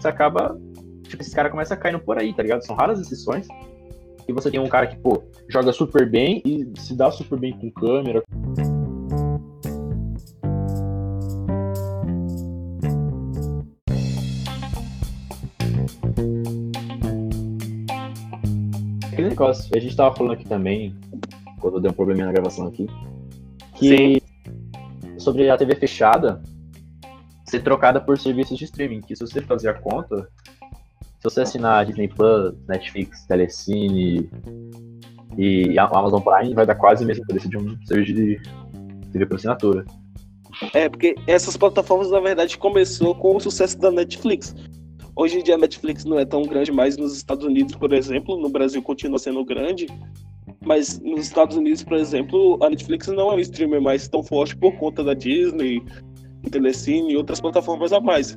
você 0.00 0.08
acaba. 0.08 0.58
Tipo, 1.02 1.22
esse 1.22 1.36
cara 1.36 1.50
começa 1.50 1.76
caindo 1.76 2.00
por 2.00 2.18
aí, 2.18 2.32
tá 2.32 2.42
ligado? 2.42 2.64
São 2.64 2.74
raras 2.74 2.98
exceções. 2.98 3.46
E 4.26 4.32
você 4.32 4.50
tem 4.50 4.58
um 4.58 4.68
cara 4.68 4.86
que, 4.86 4.96
pô, 4.96 5.22
joga 5.46 5.70
super 5.74 6.08
bem 6.10 6.42
e 6.46 6.66
se 6.80 6.96
dá 6.96 7.10
super 7.10 7.38
bem 7.38 7.52
com 7.52 7.70
câmera. 7.70 8.24
A 19.42 19.78
gente 19.78 19.96
tava 19.96 20.14
falando 20.14 20.32
aqui 20.32 20.44
também, 20.46 20.94
quando 21.60 21.80
deu 21.80 21.90
um 21.90 21.94
probleminha 21.94 22.26
na 22.26 22.32
gravação 22.32 22.66
aqui, 22.66 22.86
que 23.74 23.88
Sim. 23.88 25.18
sobre 25.18 25.48
a 25.50 25.56
TV 25.56 25.74
fechada 25.74 26.42
ser 27.44 27.62
trocada 27.62 28.00
por 28.00 28.18
serviços 28.18 28.58
de 28.58 28.64
streaming, 28.64 29.00
que 29.00 29.14
se 29.14 29.24
você 29.24 29.40
fazer 29.40 29.68
a 29.68 29.74
conta, 29.74 30.28
se 31.18 31.24
você 31.24 31.42
assinar 31.42 31.86
Disney 31.86 32.08
Plus, 32.08 32.54
Netflix, 32.68 33.24
Telecine 33.26 34.28
e 35.36 35.78
Amazon 35.78 36.20
Prime, 36.20 36.54
vai 36.54 36.66
dar 36.66 36.74
quase 36.74 37.04
o 37.04 37.06
mesmo 37.06 37.24
preço 37.26 37.48
de 37.48 37.56
um 37.56 37.78
serviço 37.86 38.14
de 38.14 38.40
TV 39.12 39.26
por 39.26 39.36
assinatura. 39.36 39.84
É, 40.72 40.88
porque 40.88 41.14
essas 41.26 41.56
plataformas, 41.56 42.10
na 42.10 42.20
verdade, 42.20 42.56
começou 42.58 43.14
com 43.14 43.36
o 43.36 43.40
sucesso 43.40 43.78
da 43.78 43.90
Netflix. 43.90 44.54
Hoje 45.16 45.38
em 45.38 45.42
dia 45.42 45.54
a 45.54 45.58
Netflix 45.58 46.04
não 46.04 46.18
é 46.18 46.24
tão 46.24 46.42
grande 46.42 46.72
mais 46.72 46.96
nos 46.96 47.16
Estados 47.16 47.44
Unidos, 47.44 47.76
por 47.76 47.92
exemplo, 47.92 48.36
no 48.36 48.48
Brasil 48.48 48.82
continua 48.82 49.18
sendo 49.18 49.44
grande, 49.44 49.86
mas 50.64 50.98
nos 51.00 51.26
Estados 51.26 51.56
Unidos, 51.56 51.84
por 51.84 51.96
exemplo, 51.96 52.58
a 52.60 52.68
Netflix 52.68 53.06
não 53.06 53.30
é 53.30 53.34
um 53.36 53.38
streamer 53.38 53.80
mais 53.80 54.08
tão 54.08 54.24
forte 54.24 54.56
por 54.56 54.72
conta 54.76 55.04
da 55.04 55.14
Disney, 55.14 55.80
Telecine 56.50 57.12
e 57.12 57.16
outras 57.16 57.40
plataformas 57.40 57.92
a 57.92 58.00
mais. 58.00 58.36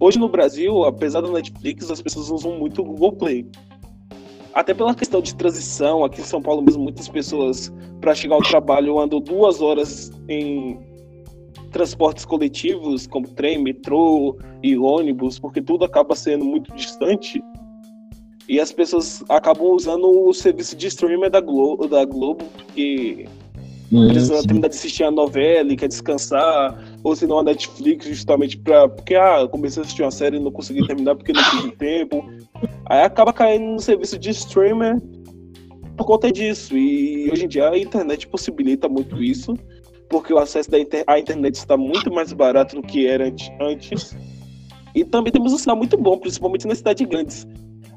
Hoje 0.00 0.18
no 0.18 0.28
Brasil, 0.28 0.84
apesar 0.84 1.20
da 1.20 1.30
Netflix, 1.30 1.90
as 1.90 2.00
pessoas 2.00 2.30
usam 2.30 2.58
muito 2.58 2.80
o 2.80 2.84
Google 2.84 3.12
Play. 3.12 3.46
Até 4.54 4.72
pela 4.72 4.94
questão 4.94 5.20
de 5.20 5.34
transição, 5.34 6.04
aqui 6.04 6.20
em 6.20 6.24
São 6.24 6.40
Paulo 6.40 6.62
mesmo, 6.62 6.82
muitas 6.82 7.08
pessoas, 7.08 7.72
para 8.00 8.14
chegar 8.14 8.36
ao 8.36 8.42
trabalho, 8.42 8.98
andam 8.98 9.20
duas 9.20 9.60
horas 9.60 10.10
em 10.28 10.78
transportes 11.74 12.24
coletivos, 12.24 13.04
como 13.04 13.26
trem, 13.26 13.58
metrô 13.58 14.38
e 14.62 14.78
ônibus, 14.78 15.40
porque 15.40 15.60
tudo 15.60 15.84
acaba 15.84 16.14
sendo 16.14 16.44
muito 16.44 16.72
distante. 16.72 17.42
E 18.48 18.60
as 18.60 18.70
pessoas 18.70 19.24
acabam 19.28 19.72
usando 19.72 20.08
o 20.08 20.32
serviço 20.32 20.76
de 20.76 20.86
streaming 20.86 21.30
da 21.30 21.40
Globo, 21.40 21.88
da 21.88 22.04
Globo 22.04 22.44
porque 22.44 23.26
hum, 23.90 24.06
precisa 24.06 24.42
terminar 24.46 24.68
de 24.68 24.76
assistir 24.76 25.02
a 25.02 25.10
novela 25.10 25.72
e 25.72 25.76
quer 25.76 25.88
descansar, 25.88 26.78
ou 27.02 27.16
se 27.16 27.26
não 27.26 27.40
a 27.40 27.42
Netflix, 27.42 28.06
justamente 28.06 28.56
pra. 28.56 28.88
Porque, 28.88 29.16
ah, 29.16 29.48
comecei 29.50 29.82
a 29.82 29.84
assistir 29.84 30.02
uma 30.02 30.12
série 30.12 30.36
e 30.36 30.40
não 30.40 30.52
consegui 30.52 30.86
terminar 30.86 31.16
porque 31.16 31.32
não 31.32 31.42
tive 31.50 31.72
tempo. 31.72 32.24
Aí 32.86 33.02
acaba 33.02 33.32
caindo 33.32 33.64
no 33.64 33.80
serviço 33.80 34.16
de 34.16 34.30
streamer 34.30 35.00
por 35.96 36.06
conta 36.06 36.30
disso. 36.30 36.76
E 36.76 37.28
hoje 37.32 37.46
em 37.46 37.48
dia 37.48 37.68
a 37.68 37.76
internet 37.76 38.28
possibilita 38.28 38.88
muito 38.88 39.20
isso 39.20 39.56
porque 40.14 40.32
o 40.32 40.38
acesso 40.38 40.70
da 40.70 40.78
inter 40.78 41.02
à 41.08 41.18
internet 41.18 41.56
está 41.56 41.76
muito 41.76 42.08
mais 42.14 42.32
barato 42.32 42.76
do 42.76 42.82
que 42.82 43.04
era 43.04 43.34
antes. 43.60 44.16
E 44.94 45.02
também 45.02 45.32
temos 45.32 45.52
um 45.52 45.58
sinal 45.58 45.76
muito 45.76 45.96
bom, 45.98 46.16
principalmente 46.16 46.68
nas 46.68 46.78
cidades 46.78 47.04
grandes. 47.04 47.48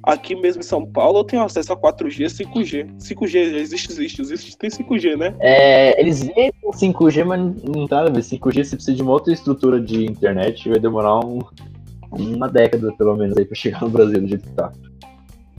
Aqui 0.02 0.36
mesmo 0.36 0.62
em 0.62 0.66
São 0.66 0.84
Paulo 0.84 1.20
eu 1.20 1.24
tenho 1.24 1.44
acesso 1.44 1.72
a 1.74 1.78
4G, 1.78 2.26
5G. 2.26 2.90
5G 2.98 3.52
já 3.52 3.58
existe, 3.60 3.92
existe, 3.92 4.22
existe, 4.24 4.58
tem 4.58 4.68
5G, 4.68 5.16
né? 5.16 5.36
É, 5.40 6.02
eles 6.02 6.24
veem 6.24 6.52
5G, 6.74 7.24
mas 7.24 7.40
não 7.62 7.86
tá 7.86 8.00
a 8.00 8.10
ver. 8.10 8.24
5G 8.24 8.64
você 8.64 8.76
precisa 8.76 8.96
de 8.96 9.04
uma 9.04 9.12
outra 9.12 9.32
estrutura 9.32 9.80
de 9.80 10.06
internet, 10.06 10.68
vai 10.68 10.80
demorar 10.80 11.24
um, 11.24 11.38
uma 12.12 12.50
década 12.50 12.92
pelo 12.94 13.16
menos 13.16 13.38
aí 13.38 13.46
pra 13.46 13.56
chegar 13.56 13.82
no 13.82 13.90
Brasil 13.90 14.20
do 14.20 14.28
jeito 14.28 14.42
que 14.42 14.56
tá. 14.56 14.72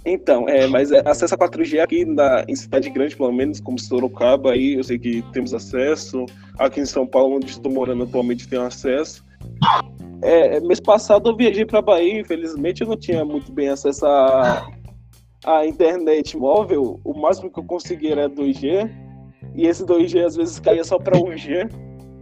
Então, 0.04 0.48
é, 0.48 0.66
mas 0.66 0.90
é, 0.90 1.02
acesso 1.04 1.34
a 1.34 1.38
4G 1.38 1.80
aqui 1.80 2.04
na, 2.04 2.44
em 2.48 2.54
cidade 2.54 2.88
grande, 2.90 3.16
pelo 3.16 3.32
menos, 3.32 3.60
como 3.60 3.78
Sorocaba, 3.78 4.52
aí 4.52 4.74
eu 4.74 4.84
sei 4.84 4.98
que 4.98 5.22
temos 5.32 5.52
acesso. 5.52 6.24
Aqui 6.58 6.80
em 6.80 6.86
São 6.86 7.06
Paulo, 7.06 7.36
onde 7.36 7.50
estou 7.50 7.70
morando 7.70 8.04
atualmente, 8.04 8.48
tenho 8.48 8.62
acesso. 8.62 9.24
É, 10.22 10.60
mês 10.60 10.80
passado 10.80 11.30
eu 11.30 11.36
viajei 11.36 11.64
para 11.64 11.80
Bahia, 11.80 12.20
infelizmente 12.20 12.80
eu 12.80 12.88
não 12.88 12.96
tinha 12.96 13.24
muito 13.24 13.52
bem 13.52 13.68
acesso 13.68 14.04
à 15.44 15.66
internet 15.66 16.36
móvel. 16.36 17.00
O 17.04 17.14
máximo 17.14 17.50
que 17.50 17.58
eu 17.60 17.64
consegui 17.64 18.10
era 18.10 18.28
2G. 18.28 18.90
E 19.54 19.66
esse 19.66 19.84
2G 19.84 20.24
às 20.24 20.36
vezes 20.36 20.58
caía 20.58 20.84
só 20.84 20.98
para 20.98 21.18
1G. 21.18 21.70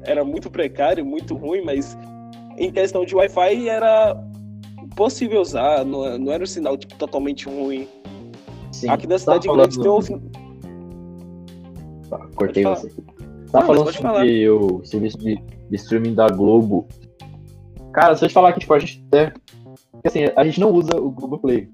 Era 0.02 0.24
muito 0.24 0.50
precário, 0.50 1.04
muito 1.04 1.34
ruim, 1.34 1.62
mas 1.62 1.96
em 2.58 2.70
questão 2.70 3.04
de 3.04 3.14
Wi-Fi 3.14 3.68
era 3.68 4.14
possível 4.96 5.40
usar, 5.40 5.84
não, 5.84 6.18
não 6.18 6.32
era 6.32 6.42
um 6.42 6.46
sinal 6.46 6.76
tipo, 6.76 6.96
totalmente 6.96 7.46
ruim. 7.46 7.86
Sim. 8.72 8.88
Aqui 8.88 9.06
na 9.06 9.18
cidade 9.18 9.46
tá 9.46 9.54
grande 9.54 9.78
tem 9.78 9.90
um. 9.90 10.00
Tá, 12.08 12.18
cortei 12.34 12.64
você. 12.64 12.88
Tá 13.52 13.60
não, 13.60 13.66
falando 13.66 13.92
sobre 13.92 14.48
o 14.48 14.84
serviço 14.84 15.18
de, 15.18 15.36
de, 15.36 15.76
streaming 15.76 16.14
da 16.14 16.28
Globo. 16.28 16.88
Cara, 17.92 18.16
se 18.16 18.24
eu 18.24 18.28
te 18.28 18.34
falar 18.34 18.52
que 18.52 18.60
tipo, 18.60 18.74
a 18.74 18.78
gente 18.78 19.04
até. 19.08 19.32
Assim, 20.04 20.24
a 20.36 20.44
gente 20.44 20.60
não 20.60 20.70
usa 20.72 20.96
o 20.98 21.10
Google 21.10 21.38
Play, 21.38 21.68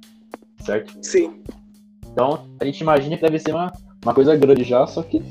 certo? 0.60 0.94
Sim. 1.02 1.42
Então, 2.10 2.46
a 2.60 2.64
gente 2.64 2.80
imagina 2.80 3.16
que 3.16 3.22
deve 3.22 3.38
ser 3.38 3.52
uma, 3.52 3.72
uma 4.04 4.14
coisa 4.14 4.36
grande 4.36 4.64
já, 4.64 4.86
só 4.86 5.02
que 5.02 5.22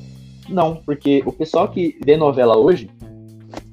não, 0.50 0.76
porque 0.76 1.24
o 1.26 1.32
pessoal 1.32 1.68
que 1.68 1.98
vê 2.04 2.18
novela 2.18 2.58
hoje, 2.58 2.90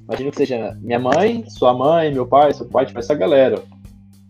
imagina 0.05 0.31
que 0.31 0.37
seja 0.37 0.79
minha 0.81 0.99
mãe, 0.99 1.45
sua 1.49 1.75
mãe, 1.75 2.13
meu 2.13 2.27
pai, 2.27 2.53
seu 2.55 2.67
pai, 2.67 2.87
tipo, 2.87 2.99
essa 2.99 3.15
galera. 3.15 3.63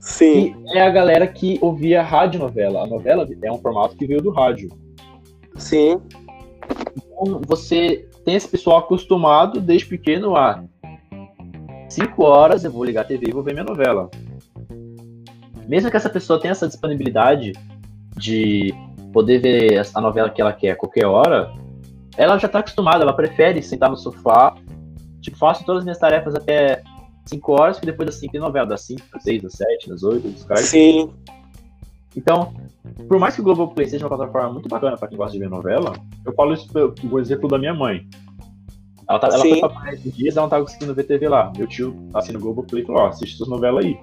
Sim. 0.09 0.57
E 0.73 0.79
é 0.79 0.81
a 0.81 0.90
galera 0.90 1.27
que 1.27 1.59
ouvia 1.61 2.03
rádio 2.03 2.40
novela. 2.40 2.83
A 2.83 2.87
novela 2.87 3.29
é 3.42 3.53
um 3.53 3.59
formato 3.59 3.94
que 3.94 4.07
veio 4.07 4.23
do 4.23 4.31
rádio. 4.31 4.71
Sim. 5.57 6.01
Então 6.97 7.42
você 7.47 8.09
tem 8.25 8.35
esse 8.35 8.49
pessoal 8.49 8.79
acostumado 8.79 9.61
desde 9.61 9.87
pequeno 9.87 10.35
a 10.35 10.64
5 11.90 12.25
horas 12.25 12.64
eu 12.64 12.73
vou 12.73 12.85
ligar 12.85 13.03
a 13.03 13.05
TV 13.05 13.29
e 13.29 13.33
vou 13.33 13.42
ver 13.42 13.53
minha 13.53 13.64
novela. 13.64 14.11
Mesmo 15.68 15.90
que 15.90 15.97
essa 15.97 16.11
pessoa 16.11 16.40
tenha 16.40 16.53
essa 16.53 16.66
disponibilidade 16.66 17.53
de 18.16 18.75
poder 19.12 19.40
ver 19.40 19.83
a 19.94 20.01
novela 20.01 20.31
que 20.31 20.40
ela 20.40 20.53
quer 20.53 20.71
a 20.71 20.77
qualquer 20.77 21.07
hora, 21.07 21.53
ela 22.16 22.38
já 22.38 22.47
está 22.47 22.61
acostumada, 22.61 23.05
ela 23.05 23.12
prefere 23.12 23.62
sentar 23.62 23.90
no 23.90 23.97
sofá, 23.97 24.55
tipo, 25.21 25.37
faço 25.37 25.64
todas 25.64 25.81
as 25.81 25.85
minhas 25.85 25.99
tarefas 25.99 26.35
até 26.35 26.83
5 27.29 27.53
horas, 27.53 27.79
que 27.79 27.87
depois 27.87 28.07
das 28.07 28.17
5 28.17 28.33
tem 28.33 28.41
novela, 28.41 28.67
das 28.67 28.83
5, 28.83 29.03
das 29.12 29.23
6, 29.23 29.43
das 29.43 29.53
7, 29.55 29.88
das 29.88 30.03
8, 30.03 30.29
dos 30.29 30.45
caras. 30.45 30.64
Sim. 30.64 31.11
Então, 32.17 32.55
por 33.07 33.19
mais 33.19 33.35
que 33.35 33.41
o 33.41 33.45
Globoplay 33.45 33.87
seja 33.87 34.07
uma 34.07 34.17
plataforma 34.17 34.53
muito 34.53 34.69
bacana 34.69 34.97
para 34.97 35.09
quem 35.09 35.17
gosta 35.17 35.33
de 35.33 35.38
ver 35.38 35.49
novela, 35.49 35.93
eu 36.25 36.33
falo 36.33 36.55
isso 36.55 36.69
por 36.69 37.21
exemplo 37.21 37.49
da 37.49 37.59
minha 37.59 37.75
mãe. 37.75 38.09
Ela, 39.09 39.19
tá, 39.19 39.29
ela 39.29 39.38
foi 39.38 39.61
pra 39.61 39.69
praia 39.69 39.95
esses 39.95 40.14
dias, 40.14 40.37
ela 40.37 40.45
não 40.45 40.51
tava 40.51 40.64
conseguindo 40.64 40.95
ver 40.95 41.05
TV 41.05 41.29
lá. 41.29 41.53
Meu 41.57 41.67
tio 41.67 41.97
assina 42.12 42.38
o 42.38 42.43
Globoplay 42.43 42.83
e 42.83 42.87
falou, 42.87 43.03
ó, 43.03 43.09
assiste 43.09 43.37
suas 43.37 43.49
novelas 43.49 43.85
aí. 43.85 43.99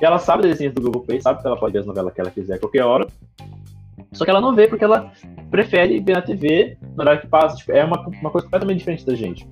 E 0.00 0.04
ela 0.04 0.18
sabe 0.18 0.42
das 0.42 0.52
desenhos 0.52 0.74
do 0.74 0.82
Google 0.82 1.02
Play, 1.02 1.20
sabe 1.20 1.40
que 1.40 1.46
ela 1.46 1.58
pode 1.58 1.72
ver 1.72 1.80
as 1.80 1.86
novelas 1.86 2.12
que 2.12 2.20
ela 2.20 2.30
quiser 2.30 2.54
a 2.54 2.58
qualquer 2.58 2.84
hora. 2.84 3.06
Só 4.12 4.24
que 4.24 4.30
ela 4.30 4.40
não 4.40 4.54
vê 4.54 4.68
porque 4.68 4.84
ela 4.84 5.10
prefere 5.50 6.00
ver 6.00 6.14
na 6.14 6.22
TV 6.22 6.76
no 6.94 7.02
horário 7.02 7.20
que 7.20 7.26
passa. 7.26 7.56
Tipo, 7.56 7.72
é 7.72 7.84
uma, 7.84 8.00
uma 8.06 8.30
coisa 8.30 8.46
completamente 8.46 8.78
diferente 8.78 9.06
da 9.06 9.14
gente. 9.14 9.48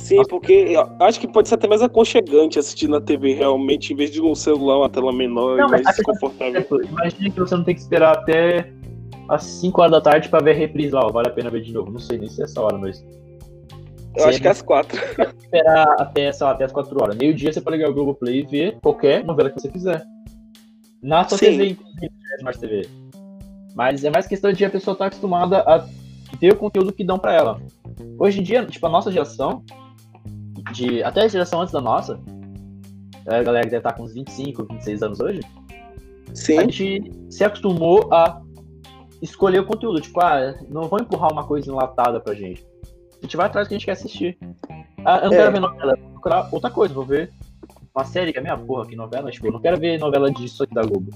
Sim, 0.00 0.16
Nossa. 0.16 0.30
porque 0.30 0.52
eu 0.52 0.96
acho 1.00 1.20
que 1.20 1.28
pode 1.28 1.48
ser 1.48 1.56
até 1.56 1.68
mais 1.68 1.82
aconchegante 1.82 2.58
assistir 2.58 2.88
na 2.88 3.00
TV 3.00 3.34
realmente, 3.34 3.92
em 3.92 3.96
vez 3.96 4.10
de 4.10 4.20
um 4.20 4.34
celular, 4.34 4.78
uma 4.78 4.88
tela 4.88 5.12
menor 5.12 5.58
não, 5.58 5.68
e 5.68 5.82
mais 5.82 6.02
confortável. 6.02 6.66
Imagina 6.88 7.30
que 7.30 7.38
você 7.38 7.54
não 7.54 7.64
tem 7.64 7.74
que 7.74 7.82
esperar 7.82 8.16
até 8.16 8.72
às 9.28 9.44
5 9.44 9.80
horas 9.80 9.92
da 9.92 10.00
tarde 10.00 10.28
pra 10.28 10.40
ver 10.40 10.52
a 10.52 10.54
reprise 10.54 10.90
lá, 10.90 11.06
ó, 11.06 11.10
vale 11.10 11.28
a 11.28 11.30
pena 11.30 11.50
ver 11.50 11.60
de 11.60 11.72
novo. 11.72 11.92
Não 11.92 12.00
sei 12.00 12.18
nem 12.18 12.28
se 12.28 12.40
é 12.40 12.44
essa 12.44 12.60
hora, 12.60 12.78
mas. 12.78 13.04
Eu 14.16 14.24
acho 14.24 14.40
que 14.40 14.48
é 14.48 14.50
às 14.50 14.62
4. 14.62 14.98
Esperar 15.38 15.94
até, 15.98 16.32
sei 16.32 16.46
lá, 16.46 16.52
até 16.52 16.64
às 16.64 16.72
4 16.72 17.02
horas. 17.02 17.16
Meio-dia 17.16 17.52
você 17.52 17.60
pode 17.60 17.76
ligar 17.76 17.90
o 17.90 17.94
Google 17.94 18.14
Play 18.14 18.40
e 18.40 18.42
ver 18.42 18.78
qualquer 18.80 19.22
novela 19.22 19.50
que 19.50 19.60
você 19.60 19.68
quiser. 19.68 20.02
Na 21.02 21.28
sua 21.28 21.38
Sim. 21.38 21.46
TV, 21.46 21.68
inclusive, 21.68 22.10
Smart 22.38 22.58
TV. 22.58 22.88
Mas 23.76 24.02
é 24.02 24.10
mais 24.10 24.26
questão 24.26 24.50
de 24.50 24.64
a 24.64 24.70
pessoa 24.70 24.94
estar 24.94 25.04
tá 25.04 25.08
acostumada 25.08 25.58
a 25.58 25.86
ter 26.38 26.52
o 26.52 26.56
conteúdo 26.56 26.92
que 26.92 27.04
dão 27.04 27.18
para 27.18 27.34
ela. 27.34 27.60
Hoje 28.18 28.40
em 28.40 28.42
dia, 28.42 28.64
tipo, 28.64 28.86
a 28.86 28.90
nossa 28.90 29.12
geração, 29.12 29.62
de 30.72 31.02
até 31.02 31.22
a 31.22 31.28
geração 31.28 31.60
antes 31.60 31.72
da 31.72 31.80
nossa, 31.80 32.20
a 33.26 33.42
galera 33.42 33.64
que 33.64 33.70
deve 33.70 33.78
estar 33.78 33.92
tá 33.92 33.96
com 33.96 34.04
uns 34.04 34.14
25, 34.14 34.66
26 34.70 35.02
anos 35.02 35.20
hoje, 35.20 35.40
Sim. 36.34 36.58
a 36.58 36.62
gente 36.62 37.12
se 37.28 37.44
acostumou 37.44 38.12
a 38.12 38.40
escolher 39.22 39.60
o 39.60 39.66
conteúdo. 39.66 40.00
Tipo, 40.00 40.20
ah, 40.20 40.54
não 40.68 40.82
vou 40.82 41.00
empurrar 41.00 41.32
uma 41.32 41.44
coisa 41.44 41.70
enlatada 41.70 42.20
pra 42.20 42.34
gente. 42.34 42.64
A 43.18 43.22
gente 43.22 43.36
vai 43.36 43.46
atrás 43.46 43.66
do 43.66 43.68
que 43.68 43.74
a 43.74 43.78
gente 43.78 43.86
quer 43.86 43.92
assistir. 43.92 44.38
Ah, 45.04 45.18
eu 45.18 45.30
não 45.30 45.34
é. 45.34 45.36
quero 45.36 45.52
ver 45.52 45.60
novela, 45.60 45.96
vou 45.96 46.10
procurar 46.12 46.48
outra 46.50 46.70
coisa, 46.70 46.94
vou 46.94 47.04
ver 47.04 47.30
uma 47.94 48.04
série 48.04 48.32
que 48.32 48.38
é 48.38 48.42
minha 48.42 48.56
porra, 48.56 48.86
que 48.86 48.96
novela, 48.96 49.30
tipo, 49.30 49.46
eu 49.48 49.52
não 49.52 49.60
quero 49.60 49.78
ver 49.78 49.98
novela 49.98 50.30
disso 50.30 50.62
aqui 50.62 50.74
da 50.74 50.82
Globo. 50.82 51.10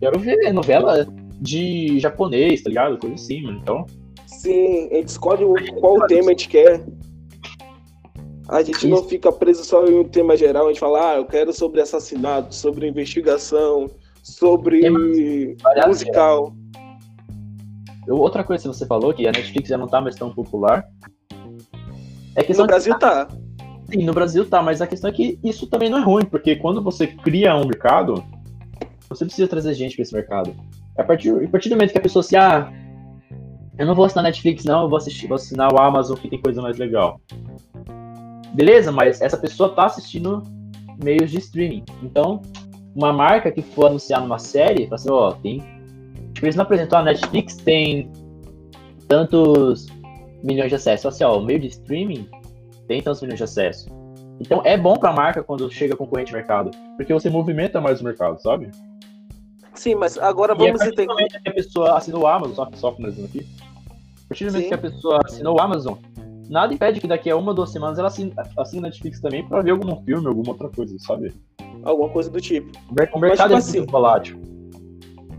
Quero 0.00 0.18
ver 0.18 0.52
novela 0.52 1.06
de 1.40 1.98
japonês, 2.00 2.62
tá 2.62 2.68
ligado? 2.68 2.98
Coisa 2.98 3.14
assim, 3.14 3.42
mano. 3.42 3.58
Então. 3.62 3.86
Sim, 4.26 4.88
a 4.90 4.96
gente 4.96 5.08
escolhe 5.08 5.44
qual 5.72 6.06
tema 6.06 6.28
a 6.28 6.30
gente 6.30 6.48
quer. 6.48 6.84
A 8.48 8.62
gente 8.62 8.78
Isso. 8.78 8.88
não 8.88 9.04
fica 9.04 9.30
preso 9.30 9.62
só 9.62 9.84
em 9.86 9.98
um 9.98 10.04
tema 10.04 10.36
geral, 10.36 10.64
a 10.64 10.68
gente 10.68 10.80
fala, 10.80 11.12
ah, 11.12 11.16
eu 11.16 11.26
quero 11.26 11.52
sobre 11.52 11.82
assassinato, 11.82 12.54
sobre 12.54 12.88
investigação, 12.88 13.90
sobre 14.22 14.88
musical. 15.86 16.54
Outra 18.08 18.42
coisa 18.42 18.62
que 18.62 18.68
você 18.68 18.86
falou, 18.86 19.12
que 19.12 19.28
a 19.28 19.32
Netflix 19.32 19.68
já 19.68 19.76
não 19.76 19.86
tá 19.86 20.00
mais 20.00 20.16
tão 20.16 20.32
popular. 20.32 20.88
É 22.34 22.42
que 22.42 22.54
no 22.54 22.66
Brasil 22.66 22.98
tá. 22.98 23.28
Sim, 23.90 24.04
no 24.04 24.14
Brasil 24.14 24.48
tá, 24.48 24.62
mas 24.62 24.80
a 24.80 24.86
questão 24.86 25.10
é 25.10 25.12
que 25.12 25.38
isso 25.44 25.66
também 25.66 25.90
não 25.90 25.98
é 25.98 26.02
ruim, 26.02 26.24
porque 26.24 26.56
quando 26.56 26.82
você 26.82 27.06
cria 27.06 27.54
um 27.54 27.66
mercado, 27.66 28.24
você 29.08 29.26
precisa 29.26 29.46
trazer 29.46 29.74
gente 29.74 29.94
para 29.94 30.02
esse 30.02 30.14
mercado. 30.14 30.54
A 30.96 31.04
partir, 31.04 31.30
a 31.30 31.48
partir 31.48 31.68
do 31.68 31.74
momento 31.74 31.92
que 31.92 31.98
a 31.98 32.02
pessoa 32.02 32.22
se, 32.22 32.36
ah, 32.36 32.72
eu 33.78 33.86
não 33.86 33.94
vou 33.94 34.04
assinar 34.04 34.24
Netflix, 34.24 34.64
não, 34.64 34.82
eu 34.82 34.88
vou, 34.88 34.96
assistir, 34.96 35.26
vou 35.26 35.36
assinar 35.36 35.72
o 35.72 35.78
Amazon 35.78 36.16
que 36.16 36.28
tem 36.28 36.40
coisa 36.40 36.60
mais 36.60 36.78
legal. 36.78 37.20
Beleza, 38.58 38.90
mas 38.90 39.20
essa 39.22 39.36
pessoa 39.36 39.72
tá 39.72 39.86
assistindo 39.86 40.42
meios 41.00 41.30
de 41.30 41.38
streaming. 41.38 41.84
Então, 42.02 42.42
uma 42.92 43.12
marca 43.12 43.52
que 43.52 43.62
for 43.62 43.86
anunciar 43.86 44.20
numa 44.20 44.40
série, 44.40 44.82
fala 44.86 44.96
assim, 44.96 45.10
ó, 45.12 45.28
oh, 45.28 45.32
tem. 45.34 45.60
Tipo, 46.34 46.44
eles 46.46 46.56
não 46.56 46.64
apresentou 46.64 46.98
a 46.98 47.02
Netflix, 47.04 47.54
tem 47.54 48.10
tantos 49.06 49.86
milhões 50.42 50.70
de 50.70 50.74
acessos. 50.74 51.06
Assim, 51.06 51.22
ó, 51.22 51.38
o 51.38 51.44
meio 51.44 51.60
de 51.60 51.68
streaming 51.68 52.28
tem 52.88 53.00
tantos 53.00 53.22
milhões 53.22 53.38
de 53.38 53.44
acessos. 53.44 53.86
Então 54.40 54.60
é 54.64 54.76
bom 54.76 54.96
pra 54.96 55.12
marca 55.12 55.40
quando 55.40 55.70
chega 55.70 55.94
concorrente 55.94 56.32
no 56.32 56.38
mercado, 56.38 56.72
porque 56.96 57.14
você 57.14 57.30
movimenta 57.30 57.80
mais 57.80 58.00
o 58.00 58.04
mercado, 58.04 58.42
sabe? 58.42 58.72
Sim, 59.72 59.94
mas 59.94 60.18
agora 60.18 60.56
vamos 60.56 60.82
entender. 60.82 61.06
que 61.44 61.48
a 61.48 61.54
pessoa 61.54 61.96
assinou 61.96 62.22
o 62.22 62.26
Amazon, 62.26 62.54
só, 62.56 62.68
só 62.74 62.92
finalizando 62.92 63.28
aqui. 63.28 63.46
A 64.24 64.28
partir 64.28 64.46
do 64.46 64.50
momento 64.50 64.62
Sim. 64.64 64.68
que 64.68 64.74
a 64.74 64.78
pessoa 64.78 65.20
assinou 65.24 65.56
o 65.56 65.60
Amazon, 65.60 65.94
nada 66.48 66.72
impede 66.72 67.00
que 67.00 67.06
daqui 67.06 67.30
a 67.30 67.36
uma 67.36 67.50
ou 67.50 67.54
duas 67.54 67.70
semanas 67.70 67.98
ela 67.98 68.08
assine, 68.08 68.32
assine 68.56 68.82
Netflix 68.82 69.20
também 69.20 69.46
pra 69.46 69.62
ver 69.62 69.72
algum 69.72 69.96
filme, 70.04 70.26
alguma 70.26 70.50
outra 70.50 70.68
coisa, 70.68 70.96
sabe? 70.98 71.32
Alguma 71.82 72.08
coisa 72.08 72.30
do 72.30 72.40
tipo. 72.40 72.70
O 72.90 72.94
mercado 73.18 73.20
mas, 73.20 73.66
tipo 73.66 73.78
é 73.78 73.80
assim, 73.80 73.86
volátil. 73.86 74.40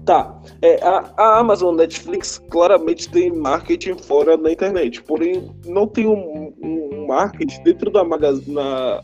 Tá. 0.06 0.40
É, 0.62 0.84
a, 0.84 1.14
a, 1.18 1.40
Amazon 1.40 1.76
Netflix 1.76 2.40
claramente 2.50 3.10
tem 3.10 3.32
marketing 3.32 3.96
fora 3.96 4.38
da 4.38 4.52
internet, 4.52 5.04
porém 5.04 5.52
não 5.66 5.86
tem 5.86 6.08
um, 6.08 6.54
um 6.62 7.08
marketing 7.08 7.62
dentro 7.64 7.92
da, 7.92 8.04
na, 8.04 9.04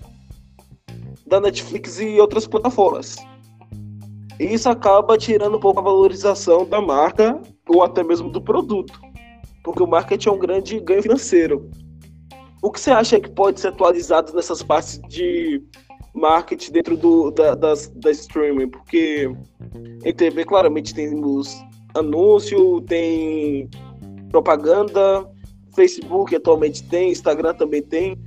da 1.28 1.40
Netflix 1.40 2.00
e 2.00 2.20
outras 2.20 2.48
plataformas. 2.48 3.18
Isso 4.40 4.70
acaba 4.70 5.18
tirando 5.18 5.58
um 5.58 5.60
pouco 5.60 5.80
a 5.80 5.84
valorização 5.84 6.66
da 6.66 6.82
marca 6.82 7.40
ou 7.70 7.84
até 7.84 8.04
mesmo 8.04 8.30
do 8.30 8.42
produto, 8.42 9.00
porque 9.64 9.82
o 9.82 9.88
marketing 9.88 10.30
é 10.30 10.32
um 10.32 10.40
grande 10.40 10.80
ganho 10.80 11.02
financeiro. 11.02 11.70
O 12.66 12.72
que 12.72 12.80
você 12.80 12.90
acha 12.90 13.20
que 13.20 13.30
pode 13.30 13.60
ser 13.60 13.68
atualizado 13.68 14.34
nessas 14.34 14.64
partes 14.64 15.00
de 15.08 15.62
marketing 16.16 16.72
dentro 16.72 16.98
do, 16.98 17.30
da, 17.30 17.54
das, 17.54 17.90
da 17.90 18.10
streaming? 18.10 18.70
Porque 18.70 19.32
em 20.04 20.12
TV 20.12 20.44
claramente 20.44 20.92
temos 20.92 21.64
anúncio, 21.94 22.82
tem 22.82 23.70
propaganda, 24.32 25.30
Facebook 25.76 26.36
atualmente 26.36 26.82
tem, 26.86 27.12
Instagram 27.12 27.54
também 27.54 27.84
tem, 27.84 28.18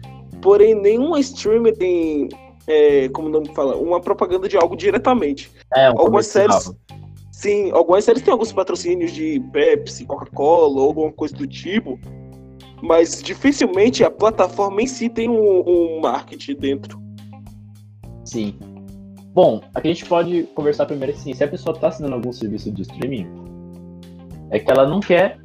porém 0.41 0.73
nenhuma 0.73 1.19
streamer 1.19 1.77
tem 1.77 2.29
é, 2.69 3.09
como 3.09 3.29
não 3.29 3.45
fala, 3.47 3.77
uma 3.77 4.01
propaganda 4.01 4.49
de 4.49 4.57
algo 4.57 4.77
diretamente. 4.77 5.51
É, 5.75 5.91
um 5.91 5.99
algumas 5.99 6.29
séries. 6.29 6.73
Sim, 7.33 7.73
algumas 7.73 8.05
séries 8.05 8.23
têm 8.23 8.31
alguns 8.31 8.53
patrocínios 8.53 9.11
de 9.11 9.41
Pepsi, 9.53 10.05
Coca-Cola 10.05 10.81
ou 10.81 10.87
alguma 10.87 11.11
coisa 11.11 11.35
do 11.35 11.47
tipo, 11.47 11.99
mas 12.83 13.23
dificilmente 13.23 14.05
a 14.05 14.11
plataforma 14.11 14.83
em 14.83 14.87
si 14.87 15.09
tem 15.09 15.29
um, 15.29 15.63
um 15.67 16.01
marketing 16.01 16.55
dentro. 16.55 17.01
Sim. 18.25 18.55
Bom, 19.35 19.61
aqui 19.75 19.89
a 19.89 19.93
gente 19.93 20.07
pode 20.07 20.43
conversar 20.55 20.87
primeiro 20.87 21.15
assim, 21.15 21.33
se 21.33 21.45
a 21.45 21.49
pessoa 21.49 21.75
está 21.75 21.89
assinando 21.89 22.15
algum 22.15 22.33
serviço 22.33 22.71
de 22.71 22.83
streaming, 22.83 23.27
é 24.51 24.59
que 24.59 24.71
ela 24.71 24.87
não 24.87 25.01
quer 25.01 25.41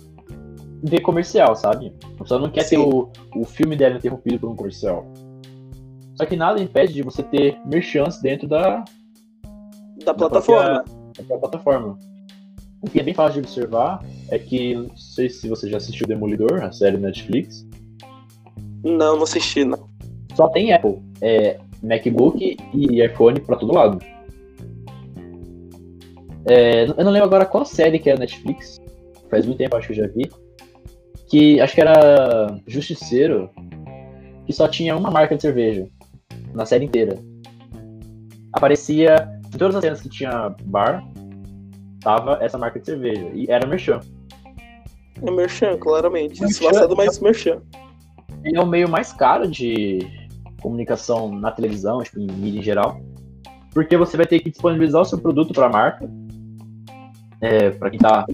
ver 0.83 0.99
comercial, 1.01 1.55
sabe? 1.55 1.93
A 2.15 2.23
pessoa 2.23 2.39
não 2.39 2.49
quer 2.49 2.63
Sim. 2.63 2.77
ter 2.77 2.81
o, 2.81 3.09
o 3.35 3.45
filme 3.45 3.75
dela 3.75 3.97
interrompido 3.97 4.39
por 4.39 4.49
um 4.49 4.55
comercial. 4.55 5.05
Só 6.15 6.25
que 6.25 6.35
nada 6.35 6.61
impede 6.61 6.93
de 6.93 7.01
você 7.01 7.23
ter 7.23 7.59
merchants 7.65 8.21
dentro 8.21 8.47
da, 8.47 8.83
da 10.03 10.13
plataforma. 10.13 10.83
Da, 11.17 11.23
da 11.23 11.37
plataforma. 11.37 11.97
O 12.83 12.89
que 12.89 12.99
é 12.99 13.03
bem 13.03 13.13
fácil 13.13 13.41
de 13.41 13.47
observar 13.47 14.03
é 14.29 14.37
que, 14.37 14.75
não 14.75 14.97
sei 14.97 15.29
se 15.29 15.47
você 15.47 15.69
já 15.69 15.77
assistiu 15.77 16.05
Demolidor, 16.05 16.61
a 16.61 16.71
série 16.71 16.97
Netflix. 16.97 17.65
Não, 18.83 19.15
não 19.15 19.23
assisti, 19.23 19.63
não. 19.63 19.87
Só 20.35 20.49
tem 20.49 20.73
Apple, 20.73 20.99
é, 21.21 21.59
MacBook 21.81 22.57
e 22.73 23.01
iPhone 23.01 23.39
pra 23.39 23.55
todo 23.55 23.73
lado. 23.73 23.99
É, 26.45 26.83
eu 26.83 27.05
não 27.05 27.11
lembro 27.11 27.27
agora 27.27 27.45
qual 27.45 27.63
série 27.63 27.99
que 27.99 28.09
é 28.09 28.13
a 28.13 28.17
Netflix. 28.17 28.81
Faz 29.29 29.45
muito 29.45 29.59
tempo, 29.59 29.77
acho 29.77 29.87
que 29.87 29.93
eu 29.93 29.97
já 30.05 30.07
vi. 30.07 30.29
Que 31.29 31.61
acho 31.61 31.73
que 31.73 31.81
era 31.81 32.59
Justiceiro, 32.67 33.49
que 34.45 34.51
só 34.51 34.67
tinha 34.67 34.97
uma 34.97 35.09
marca 35.09 35.37
de 35.37 35.41
cerveja 35.41 35.87
na 36.53 36.65
série 36.65 36.83
inteira. 36.83 37.17
Aparecia 38.51 39.39
em 39.47 39.57
todas 39.57 39.75
as 39.75 39.81
cenas 39.81 40.01
que 40.01 40.09
tinha 40.09 40.53
bar, 40.65 41.01
tava 42.03 42.37
essa 42.41 42.57
marca 42.57 42.79
de 42.79 42.85
cerveja. 42.85 43.29
E 43.33 43.49
era 43.49 43.65
Merchan. 43.65 43.99
É 45.21 45.31
Merchan, 45.31 45.77
claramente. 45.77 46.45
Disfarçado, 46.45 46.95
mas 46.95 47.19
Merchan. 47.19 47.61
Ele 48.43 48.57
é 48.57 48.61
o 48.61 48.67
meio 48.67 48.89
mais 48.89 49.13
caro 49.13 49.47
de 49.47 49.99
comunicação 50.61 51.33
na 51.33 51.51
televisão, 51.51 52.01
tipo, 52.03 52.19
em 52.19 52.27
mídia 52.27 52.59
em 52.59 52.63
geral. 52.63 52.99
Porque 53.71 53.97
você 53.97 54.17
vai 54.17 54.25
ter 54.25 54.39
que 54.39 54.49
disponibilizar 54.49 55.01
o 55.01 55.05
seu 55.05 55.17
produto 55.17 55.53
para 55.53 55.65
a 55.65 55.69
marca, 55.69 56.09
é, 57.41 57.71
para 57.71 57.89
quem 57.89 57.97
está 57.97 58.25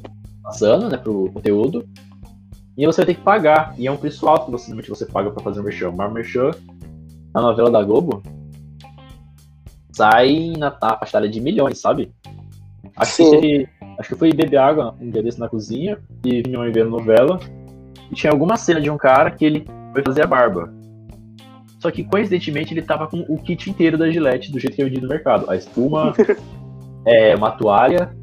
passando, 0.44 0.90
né, 0.90 0.98
pro 0.98 1.32
conteúdo. 1.32 1.88
E 2.76 2.86
você 2.86 3.02
vai 3.02 3.08
ter 3.08 3.16
que 3.16 3.24
pagar. 3.24 3.74
E 3.78 3.88
é 3.88 3.92
um 3.92 3.98
preço 3.98 4.28
alto 4.28 4.46
que 4.46 4.52
você, 4.52 4.74
você 4.74 5.06
paga 5.06 5.30
para 5.32 5.44
fazer 5.44 5.60
um 5.60 5.64
merchan. 5.64 5.92
Mas 5.92 6.14
merchan 6.14 6.52
na 7.34 7.42
novela 7.42 7.70
da 7.70 7.84
Globo, 7.84 8.24
sai 9.92 10.54
na, 10.58 10.76
na 10.82 10.98
faixa 10.98 11.28
de 11.28 11.42
milhões, 11.42 11.80
sabe? 11.80 12.12
Acho 13.00 13.16
que, 13.16 13.30
teve, 13.30 13.70
acho 13.98 14.10
que 14.10 14.16
foi 14.16 14.34
beber 14.34 14.58
água 14.58 14.96
um 15.00 15.10
dia 15.10 15.24
desse 15.24 15.40
na 15.40 15.48
cozinha 15.48 15.98
e 16.24 16.42
vinham 16.42 16.62
aí 16.62 16.72
vendo 16.72 16.90
novela. 16.90 17.40
E 18.12 18.16
tinha 18.16 18.32
alguma 18.32 18.58
cena 18.58 18.82
de 18.82 18.90
um 18.90 18.98
cara 18.98 19.32
que 19.32 19.46
ele 19.46 19.66
foi 19.94 20.04
fazer 20.04 20.24
a 20.24 20.28
barba. 20.28 20.74
Só 21.80 21.90
que 21.90 22.04
coincidentemente 22.04 22.74
ele 22.74 22.82
tava 22.82 23.08
com 23.08 23.22
o 23.22 23.38
kit 23.38 23.70
inteiro 23.70 23.98
da 23.98 24.10
Gillette 24.10 24.52
do 24.52 24.60
jeito 24.60 24.76
que 24.76 24.84
eu 24.84 24.90
vi 24.90 25.00
no 25.00 25.08
mercado. 25.08 25.50
A 25.50 25.56
espuma, 25.56 26.14
é, 27.08 27.34
uma 27.36 27.52
toalha, 27.52 28.14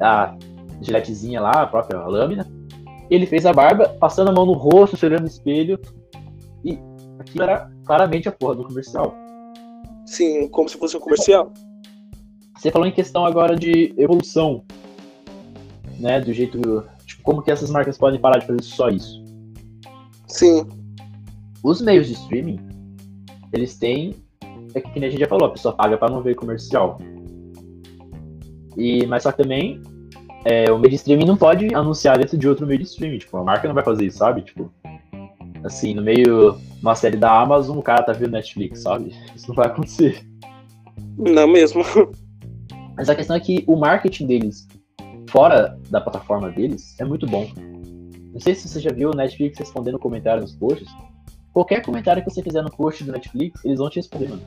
a 0.00 0.34
giletezinha 0.80 1.40
lá, 1.40 1.62
a 1.62 1.66
própria 1.66 2.00
lâmina. 2.00 2.46
Ele 3.08 3.26
fez 3.26 3.46
a 3.46 3.52
barba, 3.52 3.88
passando 4.00 4.30
a 4.30 4.32
mão 4.32 4.44
no 4.44 4.54
rosto, 4.54 4.96
se 4.96 5.06
olhando 5.06 5.22
no 5.22 5.28
espelho. 5.28 5.78
E 6.64 6.78
aquilo 7.20 7.44
era 7.44 7.70
claramente 7.84 8.28
a 8.28 8.32
porra 8.32 8.56
do 8.56 8.64
comercial. 8.64 9.14
Sim, 10.04 10.48
como 10.48 10.68
se 10.68 10.76
fosse 10.76 10.96
um 10.96 11.00
comercial. 11.00 11.52
Você 12.62 12.70
falou 12.70 12.86
em 12.86 12.92
questão 12.92 13.26
agora 13.26 13.56
de 13.56 13.92
evolução, 13.98 14.62
né? 15.98 16.20
Do 16.20 16.32
jeito. 16.32 16.60
Tipo, 17.04 17.22
como 17.24 17.42
que 17.42 17.50
essas 17.50 17.68
marcas 17.68 17.98
podem 17.98 18.20
parar 18.20 18.38
de 18.38 18.46
fazer 18.46 18.62
só 18.62 18.88
isso? 18.88 19.20
Sim. 20.28 20.68
Os 21.60 21.80
meios 21.80 22.06
de 22.06 22.12
streaming, 22.12 22.60
eles 23.52 23.76
têm. 23.76 24.14
É 24.76 24.80
que, 24.80 25.00
nem 25.00 25.08
a 25.08 25.10
gente 25.10 25.18
já 25.18 25.26
falou, 25.26 25.48
a 25.48 25.50
pessoa 25.50 25.74
paga 25.74 25.98
para 25.98 26.12
não 26.12 26.22
ver 26.22 26.36
comercial. 26.36 27.00
E, 28.76 29.04
mas 29.06 29.24
só 29.24 29.32
que 29.32 29.42
também 29.42 29.82
é, 30.44 30.70
o 30.70 30.78
meio 30.78 30.90
de 30.90 30.96
streaming 30.96 31.26
não 31.26 31.36
pode 31.36 31.74
anunciar 31.74 32.16
dentro 32.16 32.38
de 32.38 32.48
outro 32.48 32.64
meio 32.64 32.78
de 32.78 32.86
streaming. 32.86 33.18
Tipo, 33.18 33.38
a 33.38 33.42
marca 33.42 33.66
não 33.66 33.74
vai 33.74 33.82
fazer 33.82 34.06
isso, 34.06 34.18
sabe? 34.18 34.42
Tipo, 34.42 34.72
assim, 35.64 35.94
no 35.94 36.02
meio 36.02 36.56
uma 36.80 36.94
série 36.94 37.16
da 37.16 37.40
Amazon, 37.40 37.76
o 37.76 37.82
cara 37.82 38.04
tá 38.04 38.12
vendo 38.12 38.30
Netflix, 38.30 38.82
sabe? 38.82 39.12
Isso 39.34 39.48
não 39.48 39.56
vai 39.56 39.66
acontecer. 39.66 40.24
Não 41.18 41.48
mesmo. 41.48 41.82
Mas 42.96 43.08
a 43.08 43.14
questão 43.14 43.36
é 43.36 43.40
que 43.40 43.64
o 43.66 43.76
marketing 43.76 44.26
deles, 44.26 44.68
fora 45.30 45.78
da 45.90 46.00
plataforma 46.00 46.50
deles, 46.50 46.98
é 47.00 47.04
muito 47.04 47.26
bom. 47.26 47.46
Não 48.32 48.40
sei 48.40 48.54
se 48.54 48.68
você 48.68 48.80
já 48.80 48.90
viu 48.90 49.10
o 49.10 49.14
Netflix 49.14 49.58
respondendo 49.58 49.98
comentários 49.98 50.44
nos 50.44 50.56
posts. 50.56 50.88
Qualquer 51.52 51.82
comentário 51.82 52.22
que 52.24 52.30
você 52.30 52.42
fizer 52.42 52.62
no 52.62 52.70
post 52.70 53.04
do 53.04 53.12
Netflix, 53.12 53.64
eles 53.64 53.78
vão 53.78 53.90
te 53.90 53.96
responder, 53.96 54.28
mano. 54.30 54.42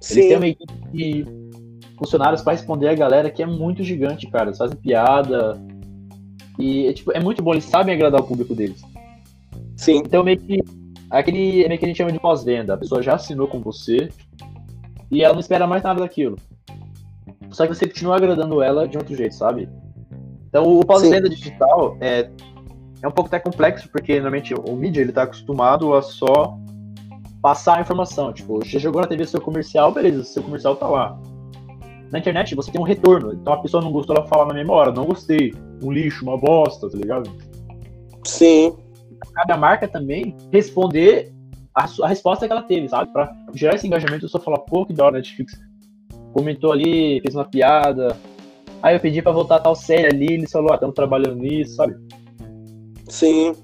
Sim. 0.00 0.18
Eles 0.18 0.28
têm 0.28 0.36
uma 0.36 0.48
equipe 0.48 0.72
de 0.92 1.24
funcionários 1.96 2.42
para 2.42 2.52
responder 2.52 2.88
a 2.88 2.94
galera 2.94 3.30
que 3.30 3.42
é 3.42 3.46
muito 3.46 3.82
gigante, 3.84 4.28
cara. 4.28 4.46
Eles 4.46 4.58
fazem 4.58 4.76
piada. 4.76 5.60
E 6.58 6.86
é, 6.86 6.92
tipo, 6.92 7.12
é 7.12 7.20
muito 7.20 7.42
bom, 7.42 7.52
eles 7.52 7.64
sabem 7.64 7.94
agradar 7.94 8.20
o 8.20 8.24
público 8.24 8.54
deles. 8.54 8.82
Sim. 9.76 10.02
Então 10.04 10.24
meio 10.24 10.38
que. 10.38 10.62
Aquele 11.10 11.66
meio 11.66 11.78
que 11.78 11.84
a 11.84 11.88
gente 11.88 11.96
chama 11.96 12.12
de 12.12 12.20
pós-venda. 12.20 12.74
A 12.74 12.76
pessoa 12.76 13.02
já 13.02 13.14
assinou 13.14 13.48
com 13.48 13.60
você 13.60 14.08
e 15.10 15.22
ela 15.22 15.32
não 15.32 15.40
espera 15.40 15.66
mais 15.66 15.82
nada 15.82 16.00
daquilo. 16.00 16.36
Só 17.50 17.66
que 17.66 17.74
você 17.74 17.86
continua 17.86 18.16
agradando 18.16 18.62
ela 18.62 18.86
de 18.86 18.96
outro 18.96 19.14
jeito, 19.14 19.34
sabe? 19.34 19.68
Então 20.48 20.64
o 20.64 20.84
pós-venda 20.84 21.28
digital 21.28 21.96
é, 22.00 22.30
é 23.02 23.08
um 23.08 23.10
pouco 23.10 23.28
até 23.28 23.38
complexo, 23.38 23.88
porque 23.90 24.14
normalmente 24.14 24.54
o 24.54 24.76
mídia 24.76 25.00
ele 25.00 25.12
tá 25.12 25.22
acostumado 25.22 25.94
a 25.94 26.02
só 26.02 26.58
passar 27.42 27.78
a 27.78 27.80
informação. 27.80 28.32
Tipo, 28.32 28.58
você 28.58 28.78
jogou 28.78 29.00
na 29.00 29.06
TV 29.06 29.26
seu 29.26 29.40
comercial, 29.40 29.92
beleza, 29.92 30.24
seu 30.24 30.42
comercial 30.42 30.76
tá 30.76 30.86
lá. 30.86 31.20
Na 32.10 32.18
internet 32.18 32.54
você 32.54 32.70
tem 32.70 32.80
um 32.80 32.84
retorno. 32.84 33.32
Então 33.34 33.52
a 33.52 33.58
pessoa 33.58 33.82
não 33.82 33.92
gostou, 33.92 34.16
ela 34.16 34.26
fala 34.26 34.52
na 34.52 34.72
hora, 34.72 34.92
não 34.92 35.04
gostei, 35.04 35.54
um 35.82 35.92
lixo, 35.92 36.24
uma 36.24 36.38
bosta, 36.38 36.88
tá 36.88 36.96
ligado? 36.96 37.30
Sim. 38.24 38.76
Cada 39.34 39.56
marca 39.56 39.86
também 39.86 40.36
responder 40.52 41.32
a, 41.74 41.86
a 42.02 42.08
resposta 42.08 42.46
que 42.46 42.52
ela 42.52 42.62
teve, 42.62 42.88
sabe? 42.88 43.12
Pra 43.12 43.32
gerar 43.54 43.74
esse 43.74 43.86
engajamento, 43.86 44.24
eu 44.24 44.28
só 44.28 44.40
falar, 44.40 44.58
pô, 44.58 44.86
que 44.86 44.92
da 44.92 45.04
hora 45.04 45.16
Netflix 45.18 45.58
comentou 46.32 46.72
ali, 46.72 47.20
fez 47.20 47.34
uma 47.34 47.44
piada. 47.44 48.16
Aí 48.82 48.94
eu 48.94 49.00
pedi 49.00 49.20
pra 49.20 49.32
voltar 49.32 49.60
tal 49.60 49.74
série 49.74 50.06
ali, 50.06 50.34
eles 50.34 50.50
falaram, 50.50 50.72
ah, 50.72 50.76
estamos 50.76 50.94
trabalhando 50.94 51.36
nisso, 51.36 51.76
sabe? 51.76 51.96
Sim. 53.08 53.54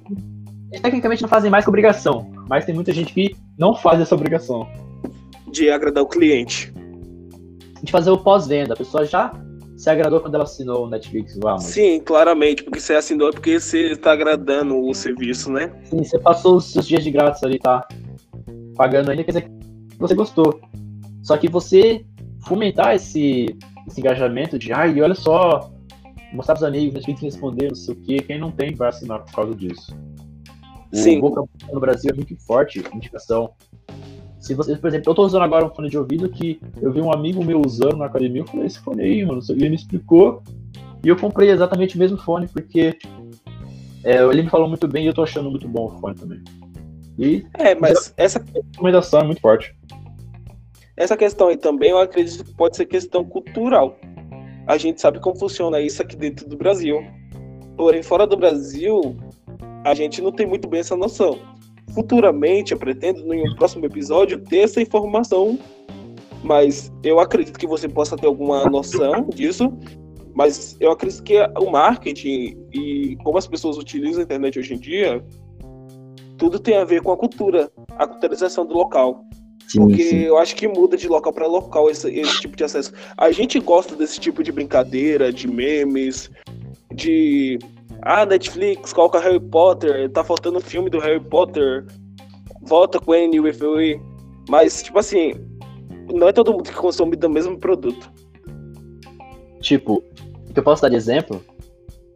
Eles 0.70 0.82
tecnicamente 0.82 1.22
não 1.22 1.28
fazem 1.28 1.50
mais 1.50 1.64
que 1.64 1.70
obrigação, 1.70 2.30
mas 2.48 2.64
tem 2.64 2.74
muita 2.74 2.92
gente 2.92 3.12
que 3.12 3.36
não 3.56 3.74
faz 3.74 4.00
essa 4.00 4.14
obrigação. 4.14 4.66
De 5.46 5.70
agradar 5.70 6.02
o 6.02 6.08
cliente. 6.08 6.72
De 7.82 7.92
fazer 7.92 8.10
o 8.10 8.18
pós-venda. 8.18 8.74
A 8.74 8.76
pessoa 8.76 9.04
já 9.04 9.30
se 9.76 9.90
agradou 9.90 10.20
quando 10.20 10.34
ela 10.34 10.44
assinou 10.44 10.86
o 10.86 10.88
Netflix 10.88 11.36
lá, 11.36 11.58
Sim, 11.58 12.00
claramente, 12.00 12.62
porque 12.62 12.80
você 12.80 12.94
assinou 12.94 13.28
é 13.28 13.32
porque 13.32 13.58
você 13.58 13.92
está 13.92 14.12
agradando 14.12 14.80
o 14.80 14.94
serviço, 14.94 15.50
né? 15.50 15.72
Sim, 15.84 16.02
você 16.02 16.18
passou 16.18 16.56
os 16.56 16.72
seus 16.72 16.86
dias 16.86 17.04
de 17.04 17.10
grátis 17.10 17.42
ali, 17.42 17.58
tá? 17.58 17.86
Pagando 18.76 19.10
ainda, 19.10 19.24
quer 19.24 19.32
dizer 19.32 19.42
que 19.42 19.50
você 19.98 20.14
gostou. 20.14 20.60
Só 21.22 21.36
que 21.36 21.48
você 21.48 22.04
fomentar 22.46 22.94
esse, 22.94 23.56
esse 23.86 24.00
engajamento 24.00 24.58
de, 24.58 24.72
ai, 24.72 25.00
olha 25.00 25.14
só, 25.14 25.70
mostrar 26.32 26.54
pros 26.54 26.66
amigos, 26.66 26.94
Netflix 26.94 27.22
responder, 27.22 27.68
não 27.68 27.74
sei 27.74 27.94
o 27.94 27.96
que, 27.96 28.16
quem 28.18 28.38
não 28.38 28.50
tem 28.50 28.74
vai 28.74 28.88
assinar 28.88 29.20
por 29.20 29.32
causa 29.32 29.54
disso. 29.54 29.96
O 30.92 30.96
Sim. 30.96 31.20
boca 31.20 31.42
no 31.72 31.80
Brasil 31.80 32.10
é 32.12 32.14
muito 32.14 32.36
forte, 32.44 32.82
indicação. 32.94 33.50
Se 34.38 34.54
você, 34.54 34.76
por 34.76 34.88
exemplo, 34.88 35.10
eu 35.10 35.14
tô 35.14 35.24
usando 35.24 35.42
agora 35.42 35.64
um 35.64 35.74
fone 35.74 35.88
de 35.88 35.96
ouvido 35.96 36.28
que 36.28 36.60
eu 36.80 36.92
vi 36.92 37.00
um 37.00 37.12
amigo 37.12 37.42
meu 37.42 37.62
usando 37.64 37.96
na 37.96 38.06
academia, 38.06 38.42
eu 38.42 38.46
falei, 38.46 38.66
esse 38.66 38.78
fone 38.78 39.02
aí, 39.02 39.24
mano, 39.24 39.40
e 39.48 39.52
ele 39.52 39.70
me 39.70 39.76
explicou, 39.76 40.42
e 41.02 41.08
eu 41.08 41.16
comprei 41.16 41.50
exatamente 41.50 41.96
o 41.96 41.98
mesmo 41.98 42.18
fone, 42.18 42.46
porque 42.46 42.98
é, 44.04 44.22
ele 44.22 44.42
me 44.42 44.50
falou 44.50 44.68
muito 44.68 44.86
bem 44.86 45.04
e 45.04 45.06
eu 45.06 45.14
tô 45.14 45.22
achando 45.22 45.50
muito 45.50 45.66
bom 45.66 45.86
o 45.86 45.98
fone 45.98 46.14
também. 46.14 46.42
E 47.18 47.46
é, 47.54 47.74
mas 47.74 48.12
essa 48.16 48.44
recomendação 48.54 49.20
é 49.20 49.24
muito 49.24 49.40
forte. 49.40 49.74
Essa 50.96 51.16
questão 51.16 51.48
aí 51.48 51.56
também 51.56 51.90
eu 51.90 51.98
acredito 51.98 52.44
que 52.44 52.54
pode 52.54 52.76
ser 52.76 52.86
questão 52.86 53.24
cultural. 53.24 53.96
A 54.66 54.78
gente 54.78 55.00
sabe 55.00 55.20
como 55.20 55.36
funciona 55.36 55.80
isso 55.80 56.00
aqui 56.00 56.16
dentro 56.16 56.48
do 56.48 56.56
Brasil. 56.56 57.04
Porém, 57.76 58.02
fora 58.02 58.26
do 58.26 58.36
Brasil, 58.36 59.16
a 59.84 59.92
gente 59.92 60.22
não 60.22 60.30
tem 60.30 60.46
muito 60.46 60.68
bem 60.68 60.80
essa 60.80 60.96
noção. 60.96 61.38
Futuramente, 61.92 62.72
eu 62.72 62.78
pretendo, 62.78 63.22
no 63.24 63.56
próximo 63.56 63.84
episódio, 63.84 64.40
ter 64.40 64.58
essa 64.58 64.80
informação. 64.80 65.58
Mas 66.42 66.92
eu 67.02 67.18
acredito 67.18 67.58
que 67.58 67.66
você 67.66 67.88
possa 67.88 68.16
ter 68.16 68.26
alguma 68.26 68.64
noção 68.70 69.28
disso. 69.34 69.72
Mas 70.32 70.76
eu 70.80 70.92
acredito 70.92 71.22
que 71.22 71.36
o 71.58 71.70
marketing 71.70 72.56
e 72.72 73.16
como 73.22 73.36
as 73.36 73.46
pessoas 73.46 73.78
utilizam 73.78 74.20
a 74.20 74.24
internet 74.24 74.58
hoje 74.58 74.74
em 74.74 74.78
dia, 74.78 75.24
tudo 76.36 76.58
tem 76.58 76.76
a 76.76 76.84
ver 76.84 77.02
com 77.02 77.12
a 77.12 77.16
cultura, 77.16 77.70
a 77.96 78.06
culturalização 78.06 78.64
do 78.66 78.74
local. 78.74 79.24
Sim, 79.68 79.80
porque 79.80 80.02
sim. 80.02 80.20
eu 80.20 80.38
acho 80.38 80.54
que 80.54 80.68
muda 80.68 80.96
de 80.96 81.08
local 81.08 81.32
para 81.32 81.46
local 81.46 81.90
esse, 81.90 82.08
esse, 82.10 82.40
tipo 82.40 82.56
de 82.56 82.64
acesso. 82.64 82.92
A 83.16 83.30
gente 83.30 83.58
gosta 83.58 83.96
desse 83.96 84.20
tipo 84.20 84.42
de 84.42 84.52
brincadeira, 84.52 85.32
de 85.32 85.48
memes, 85.48 86.30
de. 86.92 87.58
Ah, 88.02 88.26
Netflix, 88.26 88.92
coloca 88.92 89.18
Harry 89.18 89.40
Potter, 89.40 90.10
tá 90.10 90.22
faltando 90.22 90.60
filme 90.60 90.90
do 90.90 90.98
Harry 90.98 91.20
Potter, 91.20 91.86
volta 92.62 93.00
com 93.00 93.12
Annie 93.12 93.40
with 93.40 93.62
We. 93.62 94.00
Mas, 94.48 94.82
tipo 94.82 94.98
assim, 94.98 95.34
não 96.12 96.28
é 96.28 96.32
todo 96.32 96.52
mundo 96.52 96.64
que 96.64 96.74
consome 96.74 97.16
do 97.16 97.30
mesmo 97.30 97.58
produto. 97.58 98.10
Tipo, 99.60 100.04
o 100.48 100.52
que 100.52 100.58
eu 100.58 100.62
posso 100.62 100.82
dar 100.82 100.90
de 100.90 100.96
exemplo 100.96 101.42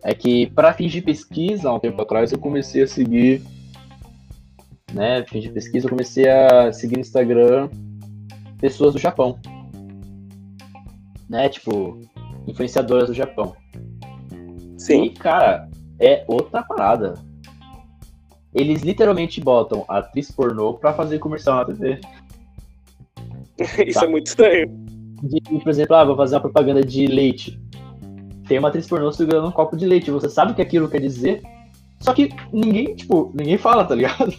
é 0.05 0.15
que, 0.15 0.47
para 0.49 0.75
fins 0.75 0.93
de 0.93 1.01
pesquisa, 1.01 1.71
há 1.71 1.75
um 1.75 1.81
tempo 1.81 2.01
atrás, 2.03 2.31
eu 2.31 2.39
comecei 2.39 2.83
a 2.83 2.87
seguir 2.87 3.43
né, 4.93 5.25
fim 5.27 5.41
de 5.41 5.51
pesquisa, 5.51 5.87
eu 5.87 5.91
comecei 5.91 6.29
a 6.29 6.73
seguir 6.73 6.95
no 6.95 7.01
Instagram 7.01 7.69
pessoas 8.61 8.95
do 8.95 8.99
Japão. 8.99 9.39
Né, 11.29 11.49
tipo, 11.49 12.01
influenciadoras 12.47 13.09
do 13.09 13.15
Japão. 13.15 13.55
Sim. 14.79 15.05
E, 15.05 15.11
cara, 15.11 15.69
é 16.01 16.25
outra 16.27 16.63
parada. 16.63 17.15
Eles 18.55 18.83
literalmente 18.83 19.41
botam 19.41 19.85
atriz 19.89 20.31
pornô 20.31 20.75
pra 20.75 20.95
fazer 20.95 21.19
comercial 21.19 21.57
na 21.57 21.65
TV. 21.67 22.01
Isso 23.87 24.01
tá? 24.01 24.07
é 24.07 24.09
muito 24.09 24.27
estranho. 24.29 24.69
De, 25.23 25.41
por 25.41 25.69
exemplo, 25.69 25.97
ah, 25.97 26.05
vou 26.05 26.17
fazer 26.17 26.37
uma 26.37 26.41
propaganda 26.41 26.83
de 26.83 27.07
leite. 27.07 27.61
Tem 28.47 28.59
uma 28.59 28.69
atriz 28.69 28.87
pornô 28.87 29.13
segurando 29.13 29.49
um 29.49 29.53
copo 29.53 29.77
de 29.77 29.85
leite. 29.85 30.11
Você 30.11 30.31
sabe 30.31 30.53
o 30.53 30.55
que 30.55 30.63
aquilo 30.63 30.89
quer 30.89 31.01
dizer? 31.01 31.43
Só 32.01 32.15
que 32.15 32.31
ninguém, 32.53 32.95
tipo, 32.95 33.31
ninguém 33.35 33.59
fala, 33.59 33.85
tá 33.85 33.95
ligado? 33.95 34.33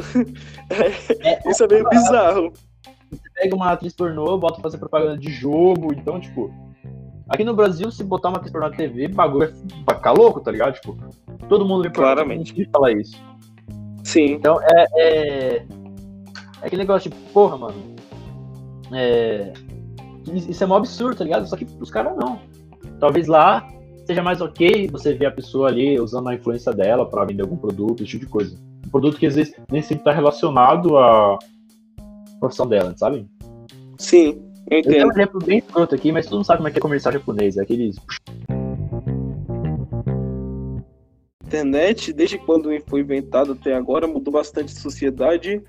É, 0.70 1.50
Isso 1.50 1.64
é 1.64 1.68
meio 1.68 1.88
bizarro. 1.88 2.52
Você 3.10 3.30
pega 3.34 3.56
uma 3.56 3.72
atriz 3.72 3.92
pornô, 3.92 4.38
bota 4.38 4.54
pra 4.54 4.62
fazer 4.62 4.78
propaganda 4.78 5.18
de 5.18 5.30
jogo, 5.32 5.92
então, 5.92 6.20
tipo. 6.20 6.52
Aqui 7.28 7.44
no 7.44 7.54
Brasil, 7.54 7.90
se 7.90 8.02
botar 8.02 8.28
uma 8.28 8.38
atriz 8.38 8.52
pornô 8.52 8.68
na 8.68 8.76
TV, 8.76 9.08
bagulho 9.08 9.52
vai 9.86 9.96
ficar 9.96 10.12
louco, 10.12 10.40
tá 10.40 10.50
ligado? 10.50 10.74
Tipo, 10.74 10.96
todo 11.48 11.64
mundo 11.64 11.82
vê 11.82 11.90
Claramente. 11.90 12.52
que 12.52 12.64
falar 12.66 12.92
isso. 12.92 13.20
Sim. 14.04 14.32
Então, 14.32 14.60
é, 14.62 14.86
é. 14.94 15.66
É 16.62 16.66
aquele 16.66 16.82
negócio, 16.82 17.10
tipo, 17.10 17.32
porra, 17.32 17.56
mano. 17.56 17.96
É. 18.92 19.52
Isso 20.32 20.62
é 20.62 20.66
um 20.66 20.74
absurdo, 20.74 21.16
tá 21.16 21.24
ligado? 21.24 21.48
Só 21.48 21.56
que 21.56 21.66
os 21.80 21.90
caras 21.90 22.16
não. 22.16 22.40
Talvez 22.98 23.26
lá 23.26 23.66
seja 24.06 24.22
mais 24.22 24.40
ok 24.40 24.88
você 24.88 25.14
ver 25.14 25.26
a 25.26 25.30
pessoa 25.30 25.68
ali 25.68 25.98
usando 25.98 26.28
a 26.28 26.34
influência 26.34 26.72
dela 26.72 27.08
para 27.08 27.24
vender 27.24 27.42
algum 27.42 27.56
produto, 27.56 28.02
esse 28.02 28.12
tipo 28.12 28.26
de 28.26 28.30
coisa 28.30 28.69
produto 28.90 29.18
que 29.18 29.26
às 29.26 29.34
vezes 29.34 29.54
nem 29.70 29.82
sempre 29.82 30.02
está 30.02 30.12
relacionado 30.12 30.96
à 30.98 31.38
profissão 32.38 32.66
dela, 32.66 32.94
sabe? 32.96 33.26
Sim, 33.98 34.42
eu 34.70 34.78
entendo. 34.78 34.92
Eu 34.92 34.92
tenho 34.92 35.06
um 35.06 35.12
exemplo 35.12 35.40
bem 35.44 35.58
escroto 35.58 35.94
aqui, 35.94 36.12
mas 36.12 36.26
todo 36.26 36.36
mundo 36.36 36.46
sabe 36.46 36.58
como 36.58 36.68
é 36.68 36.70
que 36.70 36.78
é 36.78 36.80
comercial 36.80 37.12
japonês, 37.12 37.56
é 37.56 37.62
aqueles... 37.62 37.96
Internet, 41.44 42.12
desde 42.12 42.38
quando 42.38 42.70
foi 42.86 43.00
inventado 43.00 43.52
até 43.52 43.74
agora, 43.74 44.06
mudou 44.06 44.32
bastante 44.32 44.72
a 44.72 44.80
sociedade, 44.80 45.60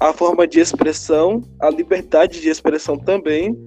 a 0.00 0.12
forma 0.12 0.46
de 0.46 0.60
expressão, 0.60 1.42
a 1.60 1.68
liberdade 1.70 2.40
de 2.40 2.48
expressão 2.48 2.96
também, 2.96 3.58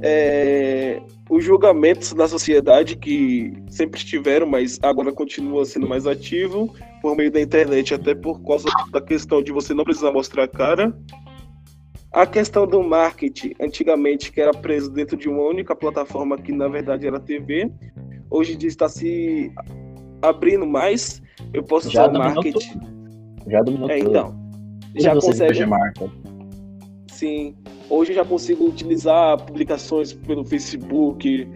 é, 0.00 1.02
os 1.28 1.44
julgamentos 1.44 2.12
da 2.12 2.28
sociedade 2.28 2.96
que 2.96 3.52
sempre 3.68 3.98
estiveram, 3.98 4.46
mas 4.46 4.78
agora 4.82 5.10
continua 5.12 5.64
sendo 5.64 5.88
mais 5.88 6.06
ativo 6.06 6.72
por 7.06 7.16
meio 7.16 7.30
da 7.30 7.40
internet, 7.40 7.94
até 7.94 8.16
por 8.16 8.40
causa 8.42 8.68
da 8.90 9.00
questão 9.00 9.40
de 9.40 9.52
você 9.52 9.72
não 9.72 9.84
precisar 9.84 10.10
mostrar 10.10 10.42
a 10.44 10.48
cara. 10.48 10.92
a 12.12 12.26
questão 12.26 12.66
do 12.66 12.82
marketing, 12.82 13.52
antigamente, 13.60 14.32
que 14.32 14.40
era 14.40 14.50
preso 14.52 14.90
dentro 14.90 15.16
de 15.16 15.28
uma 15.28 15.42
única 15.44 15.76
plataforma, 15.76 16.36
que 16.36 16.50
na 16.50 16.66
verdade 16.66 17.06
era 17.06 17.18
a 17.18 17.20
TV, 17.20 17.70
hoje 18.28 18.54
em 18.54 18.58
dia 18.58 18.68
está 18.68 18.88
se 18.88 19.52
abrindo 20.20 20.66
mais. 20.66 21.22
Eu 21.54 21.62
posso 21.62 21.88
Já 21.90 22.08
usar 22.08 22.18
marketing. 22.18 22.58
tudo. 22.58 22.86
Já 23.48 23.62
dominou 23.62 23.88
É, 23.90 23.98
tudo. 23.98 24.10
então. 24.10 24.30
Tudo 24.92 25.00
Já 25.02 25.14
consegue. 25.14 25.66
marca. 25.66 26.10
Sim. 27.08 27.54
Hoje 27.88 28.10
eu 28.12 28.16
já 28.16 28.24
consigo 28.24 28.64
utilizar 28.66 29.40
publicações 29.44 30.12
pelo 30.12 30.44
Facebook, 30.44 31.48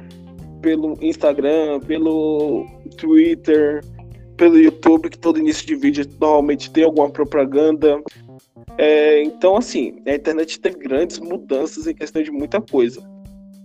pelo 0.63 0.97
Instagram, 1.03 1.81
pelo 1.81 2.67
Twitter, 2.97 3.81
pelo 4.41 4.59
YouTube, 4.59 5.11
que 5.11 5.19
todo 5.19 5.39
início 5.39 5.67
de 5.67 5.77
vídeo 5.77 6.07
normalmente 6.19 6.71
tem 6.71 6.83
alguma 6.83 7.11
propaganda. 7.11 8.03
É, 8.79 9.23
então, 9.23 9.55
assim, 9.55 10.01
a 10.07 10.15
internet 10.15 10.59
teve 10.59 10.79
grandes 10.79 11.19
mudanças 11.19 11.87
em 11.87 11.95
questão 11.95 12.23
de 12.23 12.31
muita 12.31 12.59
coisa. 12.59 13.03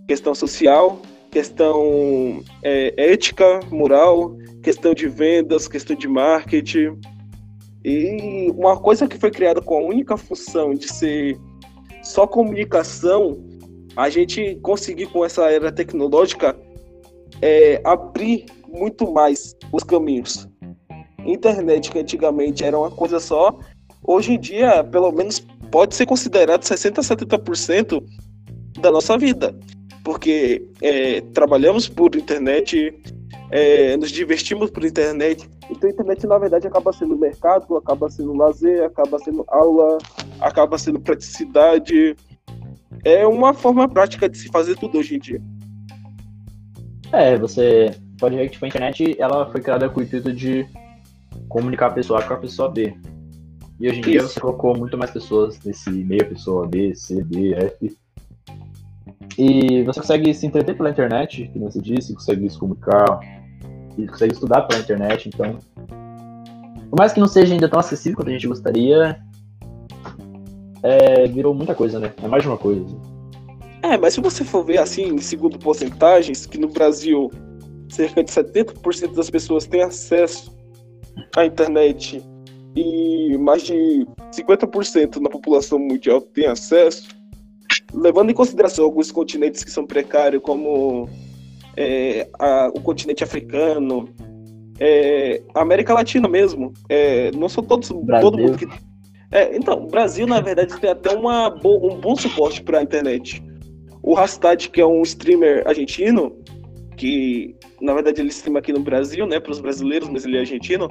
Questão 0.06 0.34
social, 0.34 1.00
questão 1.30 2.42
é, 2.62 2.92
ética, 2.94 3.60
moral, 3.70 4.36
questão 4.62 4.92
de 4.92 5.08
vendas, 5.08 5.66
questão 5.66 5.96
de 5.96 6.06
marketing. 6.06 7.00
E 7.82 8.52
uma 8.54 8.76
coisa 8.76 9.08
que 9.08 9.16
foi 9.16 9.30
criada 9.30 9.62
com 9.62 9.78
a 9.78 9.82
única 9.82 10.18
função 10.18 10.74
de 10.74 10.92
ser 10.92 11.38
só 12.02 12.26
comunicação, 12.26 13.42
a 13.96 14.10
gente 14.10 14.56
conseguir 14.56 15.06
com 15.06 15.24
essa 15.24 15.50
era 15.50 15.72
tecnológica 15.72 16.54
é, 17.40 17.80
abrir 17.82 18.44
muito 18.68 19.10
mais 19.10 19.56
os 19.72 19.82
caminhos. 19.82 20.46
Internet, 21.26 21.90
que 21.90 21.98
antigamente 21.98 22.64
era 22.64 22.78
uma 22.78 22.90
coisa 22.90 23.20
só, 23.20 23.58
hoje 24.02 24.34
em 24.34 24.40
dia, 24.40 24.82
pelo 24.84 25.10
menos, 25.12 25.40
pode 25.70 25.94
ser 25.94 26.06
considerado 26.06 26.62
60% 26.62 26.98
a 26.98 27.02
70% 27.02 28.02
da 28.80 28.90
nossa 28.90 29.18
vida. 29.18 29.54
Porque 30.04 30.64
é, 30.80 31.20
trabalhamos 31.32 31.88
por 31.88 32.14
internet, 32.14 32.94
é, 33.50 33.96
nos 33.96 34.10
divertimos 34.10 34.70
por 34.70 34.84
internet. 34.84 35.48
Então, 35.68 35.88
a 35.88 35.92
internet, 35.92 36.26
na 36.26 36.38
verdade, 36.38 36.66
acaba 36.66 36.92
sendo 36.92 37.16
mercado, 37.16 37.76
acaba 37.76 38.08
sendo 38.08 38.32
lazer, 38.34 38.84
acaba 38.84 39.18
sendo 39.18 39.44
aula, 39.48 39.98
acaba 40.40 40.78
sendo 40.78 41.00
praticidade. 41.00 42.16
É 43.04 43.26
uma 43.26 43.52
forma 43.52 43.88
prática 43.88 44.28
de 44.28 44.38
se 44.38 44.48
fazer 44.48 44.76
tudo 44.76 44.98
hoje 44.98 45.16
em 45.16 45.18
dia. 45.18 45.42
É, 47.12 47.36
você 47.36 47.94
pode 48.18 48.36
ver 48.36 48.44
que 48.44 48.54
tipo, 48.54 48.64
a 48.64 48.68
internet 48.68 49.16
ela 49.18 49.50
foi 49.50 49.60
criada 49.60 49.88
com 49.88 50.00
o 50.00 50.02
intuito 50.02 50.32
de 50.32 50.66
comunicar 51.48 51.86
a 51.86 51.90
pessoa 51.90 52.20
A 52.20 52.22
com 52.22 52.34
a 52.34 52.38
pessoa 52.38 52.70
B. 52.70 52.94
E 53.78 53.88
hoje 53.88 53.98
em 53.98 54.02
dia 54.02 54.18
Isso. 54.18 54.28
você 54.28 54.40
colocou 54.40 54.76
muito 54.76 54.96
mais 54.96 55.10
pessoas 55.10 55.58
nesse 55.64 55.90
meio, 55.90 56.26
pessoa 56.28 56.66
B, 56.66 56.94
C, 56.94 57.22
D, 57.24 57.54
F. 57.54 57.96
E 59.38 59.82
você 59.84 60.00
consegue 60.00 60.32
se 60.32 60.46
entreter 60.46 60.76
pela 60.76 60.88
internet, 60.88 61.50
como 61.52 61.70
você 61.70 61.80
disse, 61.80 62.14
consegue 62.14 62.48
se 62.48 62.58
comunicar, 62.58 63.20
e 63.98 64.06
consegue 64.06 64.32
estudar 64.32 64.62
pela 64.62 64.80
internet, 64.80 65.28
então. 65.28 65.58
Por 66.88 66.98
mais 66.98 67.12
que 67.12 67.20
não 67.20 67.26
seja 67.26 67.52
ainda 67.52 67.68
tão 67.68 67.78
acessível 67.78 68.16
quanto 68.16 68.28
a 68.28 68.32
gente 68.32 68.46
gostaria, 68.46 69.20
é, 70.82 71.26
virou 71.26 71.54
muita 71.54 71.74
coisa, 71.74 71.98
né? 71.98 72.12
É 72.22 72.28
mais 72.28 72.42
de 72.42 72.48
uma 72.48 72.56
coisa. 72.56 72.86
É, 73.82 73.98
mas 73.98 74.14
se 74.14 74.20
você 74.20 74.42
for 74.42 74.64
ver 74.64 74.78
assim, 74.78 75.18
segundo 75.18 75.58
porcentagens, 75.58 76.46
que 76.46 76.58
no 76.58 76.68
Brasil 76.68 77.30
cerca 77.90 78.24
de 78.24 78.30
70% 78.30 79.14
das 79.14 79.28
pessoas 79.28 79.66
têm 79.66 79.82
acesso 79.82 80.55
à 81.36 81.44
internet 81.46 82.22
e 82.74 83.36
mais 83.38 83.62
de 83.62 84.06
50% 84.32 85.22
da 85.22 85.30
população 85.30 85.78
mundial 85.78 86.20
tem 86.20 86.46
acesso, 86.46 87.08
levando 87.94 88.30
em 88.30 88.34
consideração 88.34 88.84
alguns 88.84 89.10
continentes 89.10 89.64
que 89.64 89.70
são 89.70 89.86
precários, 89.86 90.42
como 90.42 91.08
é, 91.76 92.28
a- 92.38 92.70
o 92.74 92.80
continente 92.80 93.22
africano, 93.24 94.08
é, 94.78 95.42
a 95.54 95.60
América 95.62 95.94
Latina 95.94 96.28
mesmo, 96.28 96.72
é, 96.88 97.30
não 97.32 97.48
são 97.48 97.62
todos, 97.64 97.90
Brasil. 97.90 98.30
todo 98.30 98.38
mundo 98.40 98.58
que 98.58 98.66
é, 99.32 99.56
então, 99.56 99.82
o 99.84 99.86
Brasil, 99.88 100.24
na 100.26 100.40
verdade, 100.40 100.78
tem 100.78 100.88
até 100.88 101.10
uma 101.12 101.50
bo- 101.50 101.84
um 101.84 101.96
bom 101.98 102.14
suporte 102.14 102.62
para 102.62 102.78
a 102.78 102.82
internet. 102.82 103.42
O 104.00 104.14
Rastad, 104.14 104.68
que 104.68 104.80
é 104.80 104.86
um 104.86 105.02
streamer 105.02 105.64
argentino, 105.66 106.32
que 106.96 107.54
na 107.80 107.94
verdade 107.94 108.20
ele 108.20 108.30
streama 108.30 108.58
aqui 108.58 108.72
no 108.72 108.80
Brasil, 108.80 109.26
né, 109.26 109.38
para 109.38 109.52
os 109.52 109.60
brasileiros, 109.60 110.08
mas 110.08 110.24
ele 110.24 110.36
é 110.36 110.40
argentino. 110.40 110.88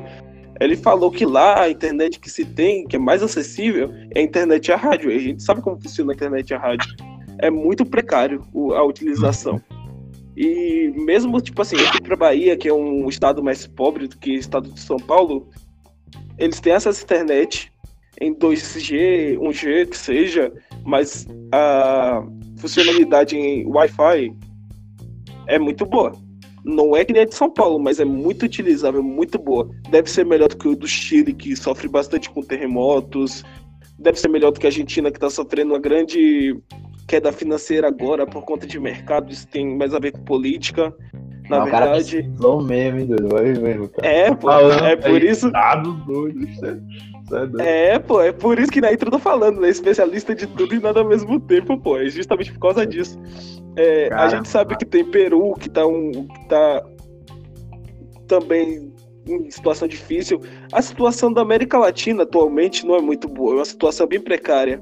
Ele 0.59 0.77
falou 0.77 1.11
que 1.11 1.25
lá 1.25 1.63
a 1.63 1.69
internet 1.69 2.19
que 2.19 2.29
se 2.29 2.45
tem, 2.45 2.87
que 2.87 2.95
é 2.95 2.99
mais 2.99 3.21
acessível, 3.21 3.91
é 4.13 4.19
a 4.19 4.23
internet 4.23 4.67
e 4.67 4.71
a 4.71 4.77
rádio. 4.77 5.11
E 5.11 5.15
a 5.15 5.19
gente 5.19 5.43
sabe 5.43 5.61
como 5.61 5.81
funciona 5.81 6.13
a 6.13 6.15
internet 6.15 6.49
e 6.49 6.53
a 6.53 6.57
rádio. 6.57 6.95
É 7.39 7.49
muito 7.49 7.85
precário 7.85 8.41
a 8.73 8.83
utilização. 8.83 9.61
E 10.37 10.93
mesmo, 10.95 11.39
tipo 11.41 11.61
assim, 11.61 11.77
aqui 11.77 12.01
para 12.01 12.15
Bahia, 12.15 12.55
que 12.55 12.67
é 12.67 12.73
um 12.73 13.07
estado 13.09 13.43
mais 13.43 13.67
pobre 13.67 14.07
do 14.07 14.17
que 14.17 14.31
o 14.31 14.39
estado 14.39 14.69
de 14.69 14.79
São 14.79 14.97
Paulo, 14.97 15.49
eles 16.37 16.59
têm 16.59 16.73
acesso 16.73 17.01
à 17.01 17.03
internet 17.03 17.71
em 18.19 18.33
2G, 18.33 19.37
1G, 19.37 19.87
que 19.87 19.97
seja, 19.97 20.51
mas 20.85 21.27
a 21.51 22.23
funcionalidade 22.57 23.37
em 23.37 23.65
Wi-Fi 23.65 24.33
é 25.47 25.59
muito 25.59 25.85
boa. 25.85 26.11
Não 26.63 26.95
é 26.95 27.05
que 27.05 27.13
nem 27.13 27.21
a 27.21 27.25
de 27.25 27.35
São 27.35 27.49
Paulo, 27.49 27.79
mas 27.79 27.99
é 27.99 28.05
muito 28.05 28.43
utilizável, 28.43 29.03
muito 29.03 29.37
boa. 29.37 29.69
Deve 29.89 30.09
ser 30.09 30.25
melhor 30.25 30.49
do 30.49 30.57
que 30.57 30.67
o 30.67 30.75
do 30.75 30.87
Chile, 30.87 31.31
que 31.31 31.55
sofre 31.55 31.87
bastante 31.87 32.29
com 32.29 32.41
terremotos. 32.41 33.43
Deve 33.99 34.19
ser 34.19 34.29
melhor 34.29 34.51
do 34.51 34.59
que 34.59 34.65
a 34.65 34.69
Argentina, 34.69 35.11
que 35.11 35.17
está 35.17 35.29
sofrendo 35.29 35.73
uma 35.73 35.79
grande 35.79 36.57
queda 37.07 37.31
financeira 37.31 37.87
agora 37.87 38.25
por 38.25 38.43
conta 38.43 38.65
de 38.65 38.79
mercado. 38.79 39.31
Isso 39.31 39.47
tem 39.47 39.77
mais 39.77 39.93
a 39.93 39.99
ver 39.99 40.11
com 40.11 40.23
política. 40.23 40.91
Na 41.49 41.59
Não, 41.59 41.67
cara 41.67 41.85
verdade. 41.85 42.23
pesquisou 42.23 42.61
mesmo, 42.63 42.99
hein, 42.99 43.05
doido? 43.05 43.29
Vai 43.29 43.53
mesmo, 43.53 43.89
cara. 43.89 44.07
É, 44.07 44.33
pô. 44.33 44.49
É 44.49 44.95
por 44.95 45.23
isso. 45.23 45.51
É 45.55 45.81
doido. 45.81 46.47
É, 47.59 47.97
pô, 47.97 48.21
é 48.21 48.32
por 48.32 48.59
isso 48.59 48.71
que 48.71 48.82
na 48.82 48.93
intro 48.93 49.07
eu 49.07 49.11
tô 49.11 49.19
falando, 49.19 49.59
né? 49.59 49.69
Especialista 49.69 50.36
de 50.36 50.45
tudo 50.47 50.76
e 50.76 50.80
nada 50.80 50.99
ao 50.99 51.07
mesmo 51.07 51.39
tempo, 51.39 51.78
pô. 51.80 51.97
É 51.97 52.07
justamente 52.07 52.53
por 52.53 52.59
causa 52.59 52.86
disso. 52.86 53.19
É, 53.76 54.09
a 54.13 54.30
gente 54.30 54.47
sabe 54.47 54.78
que 54.78 54.86
tem 54.86 55.03
Peru, 55.03 55.53
que 55.53 55.69
tá, 55.69 55.86
um, 55.86 56.11
que 56.11 56.47
tá 56.47 56.86
também 58.28 58.93
em 59.28 59.49
situação 59.49 59.88
difícil. 59.88 60.39
A 60.71 60.82
situação 60.82 61.34
da 61.34 61.41
América 61.41 61.78
Latina 61.78 62.23
atualmente 62.23 62.86
não 62.86 62.95
é 62.95 63.01
muito 63.01 63.28
boa, 63.28 63.53
é 63.53 63.55
uma 63.57 63.65
situação 63.65 64.07
bem 64.07 64.19
precária. 64.19 64.82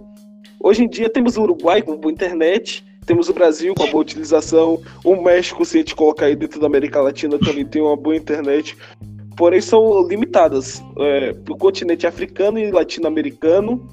Hoje 0.60 0.84
em 0.84 0.90
dia 0.90 1.10
temos 1.10 1.38
o 1.38 1.44
Uruguai 1.44 1.82
com 1.82 1.98
boa 1.98 2.12
internet, 2.12 2.86
temos 3.06 3.30
o 3.30 3.34
Brasil 3.34 3.74
com 3.76 3.84
a 3.84 3.88
boa 3.88 4.02
utilização, 4.02 4.82
o 5.04 5.16
México, 5.16 5.66
se 5.66 5.78
a 5.78 5.80
gente 5.80 5.96
colocar 5.96 6.28
aí 6.28 6.36
dentro 6.36 6.60
da 6.60 6.68
América 6.68 7.02
Latina, 7.02 7.38
também 7.38 7.66
tem 7.66 7.82
uma 7.82 7.98
boa 7.98 8.16
internet. 8.16 8.78
Porém, 9.36 9.62
são 9.62 10.08
limitadas. 10.08 10.84
É, 10.98 11.36
o 11.50 11.58
continente 11.58 12.06
africano 12.06 12.60
e 12.60 12.72
latino-americano 12.72 13.88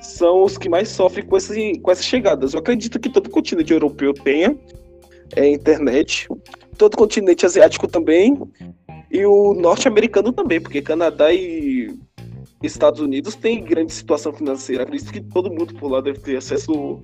são 0.00 0.42
os 0.42 0.56
que 0.56 0.68
mais 0.68 0.88
sofrem 0.88 1.24
com, 1.24 1.36
esse, 1.36 1.78
com 1.80 1.90
essas 1.90 2.04
chegadas. 2.04 2.52
Eu 2.52 2.60
acredito 2.60 2.98
que 2.98 3.08
todo 3.08 3.30
continente 3.30 3.72
europeu 3.72 4.12
tenha 4.12 4.56
é, 5.34 5.48
internet, 5.48 6.28
todo 6.76 6.96
continente 6.96 7.44
asiático 7.44 7.88
também, 7.88 8.38
e 9.10 9.24
o 9.24 9.54
norte-americano 9.54 10.32
também, 10.32 10.60
porque 10.60 10.82
Canadá 10.82 11.32
e 11.32 11.96
Estados 12.62 13.00
Unidos 13.00 13.34
têm 13.34 13.62
grande 13.62 13.92
situação 13.92 14.32
financeira. 14.32 14.82
Acredito 14.82 15.12
que 15.12 15.20
todo 15.20 15.50
mundo 15.50 15.74
por 15.74 15.90
lá 15.90 16.00
deve 16.00 16.18
ter 16.20 16.36
acesso 16.36 17.00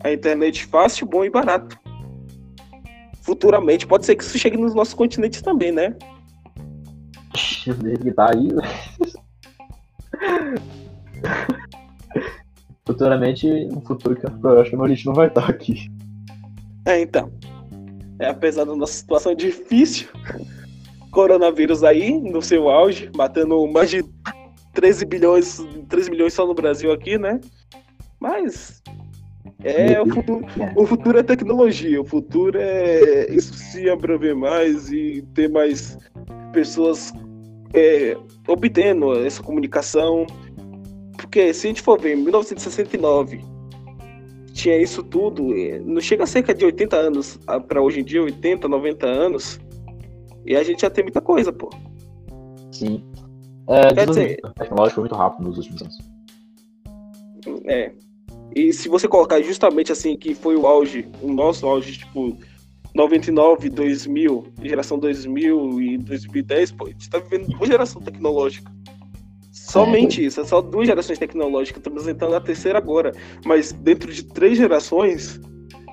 à 0.00 0.12
internet 0.12 0.66
fácil, 0.66 1.06
bom 1.06 1.24
e 1.24 1.30
barato. 1.30 1.78
Futuramente, 3.22 3.86
pode 3.86 4.06
ser 4.06 4.14
que 4.14 4.22
isso 4.22 4.38
chegue 4.38 4.56
nos 4.56 4.74
nossos 4.74 4.94
continentes 4.94 5.42
também, 5.42 5.72
né? 5.72 5.96
Do 7.74 7.86
jeito 7.86 8.02
que 8.02 8.12
tá 8.12 8.30
aí. 8.32 8.48
Futuramente, 12.86 13.48
um 13.72 13.80
futuro 13.80 14.14
que 14.14 14.26
eu 14.26 14.60
acho 14.60 14.70
que 14.70 14.76
a 14.76 14.88
gente 14.88 15.06
não 15.06 15.14
vai 15.14 15.26
estar 15.26 15.48
aqui. 15.48 15.90
É, 16.84 17.00
então. 17.00 17.32
É, 18.18 18.28
apesar 18.28 18.64
da 18.64 18.74
nossa 18.74 18.94
situação 18.94 19.34
difícil, 19.34 20.08
coronavírus 21.10 21.82
aí 21.82 22.18
no 22.18 22.40
seu 22.40 22.68
auge, 22.68 23.10
matando 23.14 23.66
mais 23.66 23.90
de 23.90 24.04
13 24.72 25.04
bilhões, 25.04 25.58
13 25.88 26.10
milhões 26.10 26.32
só 26.32 26.46
no 26.46 26.54
Brasil 26.54 26.92
aqui, 26.92 27.18
né? 27.18 27.40
Mas 28.20 28.82
é 29.64 30.00
o 30.00 30.06
futuro, 30.06 30.46
o 30.76 30.86
futuro 30.86 31.18
é 31.18 31.22
tecnologia, 31.22 32.00
o 32.00 32.04
futuro 32.04 32.58
é 32.58 33.30
isso 33.30 33.52
se 33.54 33.90
absorver 33.90 34.34
mais 34.34 34.90
e 34.90 35.22
ter 35.34 35.50
mais 35.50 35.98
pessoas 36.52 37.12
é, 37.76 38.16
obtendo 38.48 39.12
essa 39.24 39.42
comunicação. 39.42 40.26
Porque 41.16 41.52
se 41.52 41.66
a 41.66 41.68
gente 41.68 41.82
for 41.82 42.00
ver, 42.00 42.14
em 42.14 42.22
1969 42.22 43.40
tinha 44.52 44.80
isso 44.80 45.02
tudo, 45.02 45.48
não 45.84 46.00
chega 46.00 46.24
a 46.24 46.26
cerca 46.26 46.54
de 46.54 46.64
80 46.64 46.96
anos 46.96 47.38
para 47.68 47.82
hoje 47.82 48.00
em 48.00 48.04
dia, 48.04 48.22
80, 48.22 48.66
90 48.66 49.06
anos, 49.06 49.60
e 50.46 50.56
a 50.56 50.62
gente 50.62 50.80
já 50.80 50.88
tem 50.88 51.04
muita 51.04 51.20
coisa, 51.20 51.52
pô. 51.52 51.68
Sim. 52.72 53.04
É, 53.68 53.92
Quer 53.92 54.06
desenvolvimento 54.06 54.54
tecnológico 54.54 54.94
foi 54.94 55.02
muito 55.02 55.14
rápido 55.14 55.46
nos 55.46 55.58
últimos 55.58 55.82
anos. 55.82 55.98
É. 57.66 57.92
E 58.54 58.72
se 58.72 58.88
você 58.88 59.06
colocar 59.06 59.42
justamente 59.42 59.92
assim, 59.92 60.16
que 60.16 60.34
foi 60.34 60.56
o 60.56 60.66
auge, 60.66 61.06
o 61.20 61.30
nosso 61.30 61.66
auge, 61.66 61.98
tipo, 61.98 62.38
99, 62.96 63.68
2000, 63.68 64.44
geração 64.62 64.98
2000 64.98 65.80
e 65.82 65.98
2010, 65.98 66.72
pô, 66.72 66.86
a 66.86 66.88
gente 66.88 67.10
tá 67.10 67.18
vivendo 67.18 67.54
uma 67.54 67.66
geração 67.66 68.00
tecnológica. 68.00 68.72
Somente 69.52 70.24
isso, 70.24 70.40
é 70.40 70.44
só 70.44 70.62
duas 70.62 70.86
gerações 70.86 71.18
tecnológicas, 71.18 71.78
estamos 71.78 72.08
entrando 72.08 72.32
na 72.32 72.40
terceira 72.40 72.78
agora. 72.78 73.12
Mas 73.44 73.72
dentro 73.72 74.10
de 74.10 74.24
três 74.24 74.56
gerações, 74.56 75.38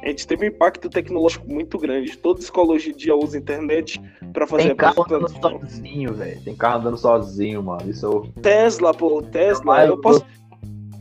a 0.02 0.08
gente 0.08 0.26
teve 0.26 0.46
um 0.46 0.48
impacto 0.48 0.90
tecnológico 0.90 1.46
muito 1.52 1.78
grande. 1.78 2.18
Toda 2.18 2.40
escola 2.40 2.74
hoje 2.74 2.92
em 2.92 2.96
dia 2.96 3.16
usa 3.16 3.38
internet 3.38 4.02
para 4.32 4.48
fazer 4.48 4.68
Tem 4.68 4.76
carro 4.76 5.04
andando 5.06 5.30
sozinho, 5.30 6.14
velho. 6.14 6.42
Tem 6.42 6.56
carro 6.56 6.80
andando 6.80 6.98
sozinho, 6.98 7.64
mano. 7.64 7.90
Isso 7.90 8.06
é 8.06 8.10
o... 8.10 8.22
Tesla, 8.42 8.94
pô, 8.94 9.22
Tesla. 9.22 9.86
eu 9.86 9.98
posso, 9.98 10.26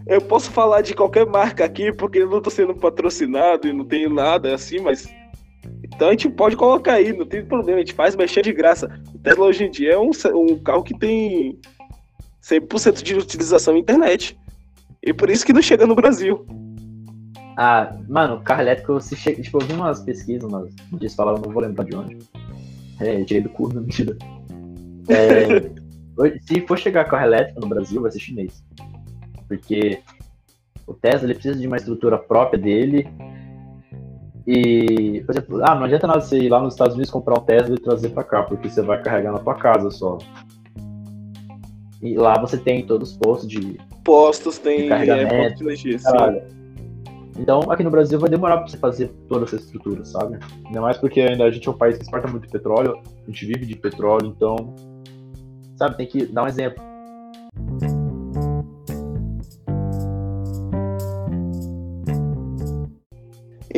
eu 0.06 0.20
posso 0.20 0.50
falar 0.50 0.80
de 0.80 0.94
qualquer 0.94 1.26
marca 1.26 1.64
aqui 1.64 1.92
porque 1.92 2.18
eu 2.18 2.28
não 2.28 2.40
tô 2.40 2.50
sendo 2.50 2.74
patrocinado 2.74 3.68
e 3.68 3.72
não 3.72 3.84
tenho 3.84 4.12
nada 4.12 4.52
assim, 4.52 4.80
mas 4.80 5.08
então 6.02 6.08
a 6.08 6.12
gente 6.14 6.28
pode 6.30 6.56
colocar 6.56 6.94
aí, 6.94 7.12
não 7.12 7.24
tem 7.24 7.44
problema, 7.44 7.78
a 7.78 7.80
gente 7.84 7.92
faz 7.92 8.16
mexer 8.16 8.42
de 8.42 8.52
graça. 8.52 8.90
O 9.14 9.18
Tesla 9.20 9.46
hoje 9.46 9.64
em 9.66 9.70
dia 9.70 9.92
é 9.92 9.98
um, 9.98 10.10
um 10.34 10.58
carro 10.58 10.82
que 10.82 10.98
tem 10.98 11.56
100% 12.42 13.04
de 13.04 13.14
utilização 13.14 13.76
internet. 13.76 14.36
E 15.00 15.12
por 15.12 15.30
isso 15.30 15.46
que 15.46 15.52
não 15.52 15.62
chega 15.62 15.86
no 15.86 15.94
Brasil. 15.94 16.44
Ah, 17.56 17.96
mano, 18.08 18.40
carro 18.42 18.62
elétrico, 18.62 19.00
se 19.00 19.14
che... 19.14 19.40
tipo, 19.40 19.58
eu 19.58 19.64
vi 19.64 19.74
umas 19.74 20.00
pesquisas, 20.00 20.50
mas 20.50 20.74
eles 20.92 21.14
falaram, 21.14 21.40
não 21.40 21.52
vou 21.52 21.62
lembrar 21.62 21.84
de 21.84 21.94
onde. 21.94 22.18
É, 22.98 23.22
tirei 23.22 23.40
do 23.40 23.50
cu, 23.50 23.72
não 23.72 23.82
mentira. 23.82 24.16
É, 25.08 25.70
se 26.40 26.66
for 26.66 26.80
chegar 26.80 27.04
carro 27.04 27.26
elétrico 27.26 27.60
no 27.60 27.68
Brasil, 27.68 28.02
vai 28.02 28.10
ser 28.10 28.18
chinês. 28.18 28.64
Porque 29.46 30.00
o 30.84 30.94
Tesla 30.94 31.28
ele 31.28 31.34
precisa 31.34 31.54
de 31.54 31.68
uma 31.68 31.76
estrutura 31.76 32.18
própria 32.18 32.60
dele. 32.60 33.08
E, 34.46 35.22
por 35.24 35.32
exemplo, 35.32 35.60
ah, 35.64 35.74
não 35.74 35.84
adianta 35.84 36.06
nada 36.06 36.20
você 36.20 36.38
ir 36.38 36.48
lá 36.48 36.60
nos 36.60 36.74
Estados 36.74 36.94
Unidos 36.94 37.10
comprar 37.10 37.38
um 37.38 37.44
Tesla 37.44 37.76
e 37.76 37.80
trazer 37.80 38.08
para 38.10 38.24
cá, 38.24 38.42
porque 38.42 38.68
você 38.68 38.82
vai 38.82 39.00
carregar 39.02 39.32
na 39.32 39.38
tua 39.38 39.54
casa 39.54 39.90
só. 39.90 40.18
E 42.02 42.16
lá 42.16 42.38
você 42.40 42.56
tem 42.56 42.84
todos 42.84 43.12
os 43.12 43.16
postos 43.16 43.48
de. 43.48 43.78
Postos, 44.04 44.58
tem 44.58 44.90
é, 44.90 45.26
postos 45.26 45.58
de 45.58 45.64
energia, 45.64 45.98
Então, 47.38 47.60
aqui 47.70 47.84
no 47.84 47.90
Brasil 47.90 48.18
vai 48.18 48.28
demorar 48.28 48.58
para 48.58 48.66
você 48.66 48.76
fazer 48.76 49.08
toda 49.28 49.44
essa 49.44 49.54
estrutura, 49.54 50.04
sabe? 50.04 50.38
Ainda 50.66 50.80
mais 50.80 50.98
porque 50.98 51.20
ainda 51.20 51.44
a 51.44 51.50
gente 51.50 51.68
é 51.68 51.70
um 51.70 51.78
país 51.78 51.96
que 51.96 52.02
exporta 52.02 52.26
muito 52.26 52.48
petróleo, 52.48 52.98
a 52.98 53.30
gente 53.30 53.46
vive 53.46 53.64
de 53.64 53.76
petróleo, 53.76 54.26
então. 54.26 54.74
Sabe, 55.76 55.96
tem 55.96 56.06
que 56.06 56.26
dar 56.26 56.42
um 56.42 56.48
exemplo. 56.48 56.82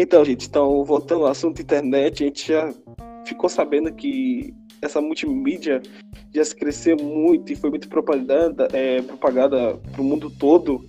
Então, 0.04 0.22
gente, 0.22 0.46
então, 0.46 0.84
voltando 0.84 1.24
ao 1.24 1.30
assunto 1.30 1.62
internet, 1.62 2.22
a 2.22 2.26
gente 2.26 2.48
já 2.48 2.70
ficou 3.24 3.48
sabendo 3.48 3.90
que 3.90 4.54
essa 4.82 5.00
multimídia 5.00 5.80
já 6.30 6.44
se 6.44 6.54
cresceu 6.54 6.94
muito 7.02 7.50
e 7.50 7.56
foi 7.56 7.70
muito 7.70 7.88
propaganda, 7.88 8.68
é, 8.74 9.00
propagada 9.00 9.78
para 9.78 10.02
o 10.02 10.04
mundo 10.04 10.28
todo, 10.28 10.84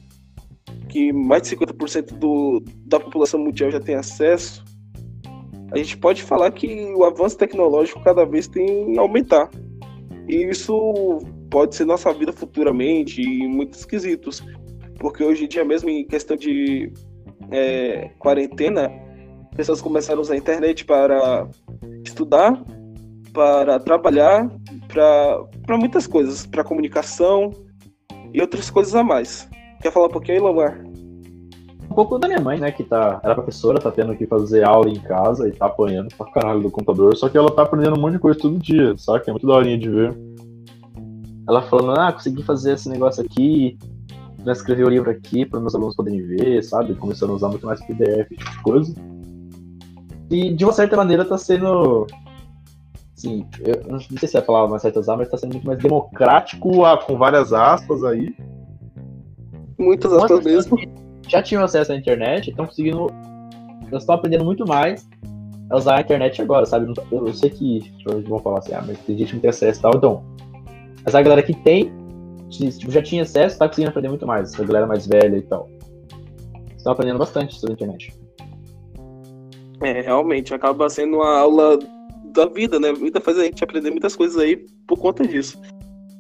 que 0.89 1.13
mais 1.13 1.43
de 1.43 1.55
50% 1.55 2.18
do, 2.18 2.61
da 2.86 2.99
população 2.99 3.39
mundial 3.39 3.72
já 3.72 3.80
tem 3.80 3.95
acesso, 3.95 4.66
a 5.72 5.78
gente 5.78 5.95
pode 5.95 6.22
falar 6.22 6.51
que 6.51 6.68
o 6.93 7.05
avanço 7.05 7.38
tecnológico 7.38 8.03
cada 8.03 8.26
vez 8.26 8.49
tem 8.49 8.97
aumentar. 8.97 9.49
E 10.28 10.43
isso 10.43 11.22
pode 11.49 11.74
ser 11.74 11.86
nossa 11.86 12.11
vida 12.11 12.34
futuramente 12.34 13.22
em 13.22 13.47
muitos 13.47 13.86
quesitos. 13.86 14.43
Porque 14.99 15.24
hoje 15.24 15.45
em 15.45 15.47
dia, 15.47 15.63
mesmo 15.63 15.89
em 15.89 16.05
questão 16.05 16.36
de 16.36 16.91
é, 17.49 18.09
quarentena, 18.20 19.05
pessoas 19.56 19.82
começaram 19.82 20.20
a 20.20 20.22
usar 20.22 20.34
a 20.34 20.38
internet 20.38 20.86
para 20.86 21.47
estudar, 22.03 22.62
para 23.34 23.80
trabalhar, 23.80 24.49
para 24.88 25.78
muitas 25.78 26.06
coisas, 26.06 26.45
para 26.45 26.64
comunicação 26.64 27.51
e 28.34 28.41
outras 28.41 28.70
coisas 28.70 28.93
a 28.93 29.03
mais. 29.03 29.49
Quer 29.82 29.91
falar 29.91 30.08
um 30.08 30.12
pouquinho 30.12 30.38
aí, 30.38 30.43
Lamar? 30.43 30.84
Um 31.89 31.95
pouco 31.95 32.18
da 32.18 32.28
minha 32.28 32.41
mãe, 32.41 32.60
né, 32.60 32.72
que 32.72 32.84
tá, 32.84 33.22
era 33.24 33.34
professora, 33.36 33.80
tá 33.80 33.89
tendo 33.89 34.16
que 34.18 34.28
fazer 34.28 34.66
aula 34.66 34.89
em 34.89 34.99
casa 34.99 35.47
e 35.47 35.51
tá 35.51 35.68
apanhando 35.68 36.14
pra 36.18 36.30
caralho 36.32 36.62
do 36.62 36.72
computador, 36.72 37.16
só 37.16 37.30
que 37.30 37.38
ela 37.38 37.49
tá 37.51 37.62
aprendendo 37.62 37.97
um 37.97 38.01
monte 38.01 38.14
de 38.14 38.20
coisa 38.20 38.38
todo 38.38 38.58
dia, 38.58 38.97
sabe? 38.97 39.24
É 39.28 39.32
muito 39.32 39.47
daorinha 39.47 39.78
de 39.78 39.89
ver. 39.89 40.18
Ela 41.47 41.62
falando, 41.62 41.97
ah, 41.99 42.12
consegui 42.12 42.43
fazer 42.43 42.74
esse 42.74 42.89
negócio 42.89 43.24
aqui, 43.24 43.78
já 44.43 44.51
escrevi 44.51 44.84
o 44.84 44.89
livro 44.89 45.10
aqui 45.10 45.45
para 45.45 45.60
meus 45.60 45.74
alunos 45.74 45.95
poderem 45.95 46.22
ver, 46.22 46.64
sabe? 46.64 46.95
Começando 46.95 47.30
a 47.30 47.34
usar 47.34 47.49
muito 47.49 47.66
mais 47.66 47.80
PDF, 47.86 48.30
tipo 48.30 48.51
de 48.51 48.62
coisa. 48.62 48.93
E 50.30 50.53
de 50.53 50.63
uma 50.63 50.73
certa 50.73 50.97
maneira 50.97 51.23
tá 51.23 51.38
sendo 51.38 52.07
Sim, 53.15 53.45
eu 53.59 53.82
não 53.88 53.99
sei 53.99 54.28
se 54.28 54.36
é 54.36 54.39
a 54.39 54.43
palavra 54.43 54.69
mais 54.69 54.82
certa 54.82 54.99
usar, 54.99 55.15
mas 55.15 55.28
está 55.28 55.38
sendo 55.38 55.53
muito 55.53 55.65
mais 55.65 55.80
democrático, 55.80 56.84
ah, 56.84 56.97
com 56.97 57.17
várias 57.17 57.53
aspas 57.53 58.03
aí. 58.03 58.36
Muitas 59.80 60.11
aspas 60.11 60.43
mesmo. 60.43 60.78
Já 61.28 61.41
tinham 61.41 61.63
acesso 61.63 61.93
à 61.93 61.95
internet, 61.95 62.49
estão 62.49 62.65
conseguindo. 62.65 63.07
Elas 63.89 64.03
estão 64.03 64.15
aprendendo 64.15 64.43
muito 64.43 64.67
mais 64.67 65.07
a 65.69 65.78
usar 65.78 65.97
a 65.97 66.01
internet 66.01 66.41
agora, 66.41 66.65
sabe? 66.65 66.93
Eu, 67.11 67.28
eu 67.28 67.34
sei 67.34 67.49
que 67.49 67.91
provavelmente 68.03 68.30
vão 68.30 68.39
falar 68.39 68.59
assim, 68.59 68.73
ah, 68.73 68.84
mas 68.86 68.99
tem 68.99 69.17
gente 69.17 69.30
que 69.30 69.34
não 69.36 69.41
tem 69.41 69.49
acesso 69.49 69.80
e 69.80 69.82
tal, 69.82 69.93
então. 69.95 70.23
Mas 71.03 71.15
a 71.15 71.21
galera 71.21 71.41
que 71.41 71.53
tem, 71.53 71.91
tipo, 72.49 72.91
já 72.91 73.01
tinha 73.01 73.23
acesso, 73.23 73.53
está 73.53 73.67
conseguindo 73.67 73.89
aprender 73.89 74.09
muito 74.09 74.28
mais. 74.28 74.59
A 74.59 74.63
galera 74.63 74.86
mais 74.86 75.07
velha 75.07 75.38
e 75.38 75.41
tal. 75.41 75.69
Estão 76.76 76.91
aprendendo 76.91 77.17
bastante 77.17 77.55
sobre 77.55 77.71
a 77.71 77.76
internet. 77.76 78.13
É, 79.82 80.01
realmente, 80.01 80.53
acaba 80.53 80.89
sendo 80.89 81.17
uma 81.17 81.38
aula 81.38 81.80
da 82.26 82.45
vida, 82.45 82.80
né? 82.80 82.89
A 82.89 82.93
vida 82.93 83.19
faz 83.21 83.38
a 83.38 83.43
gente 83.43 83.63
aprender 83.63 83.91
muitas 83.91 84.15
coisas 84.15 84.38
aí 84.38 84.65
por 84.88 84.97
conta 84.97 85.26
disso. 85.26 85.59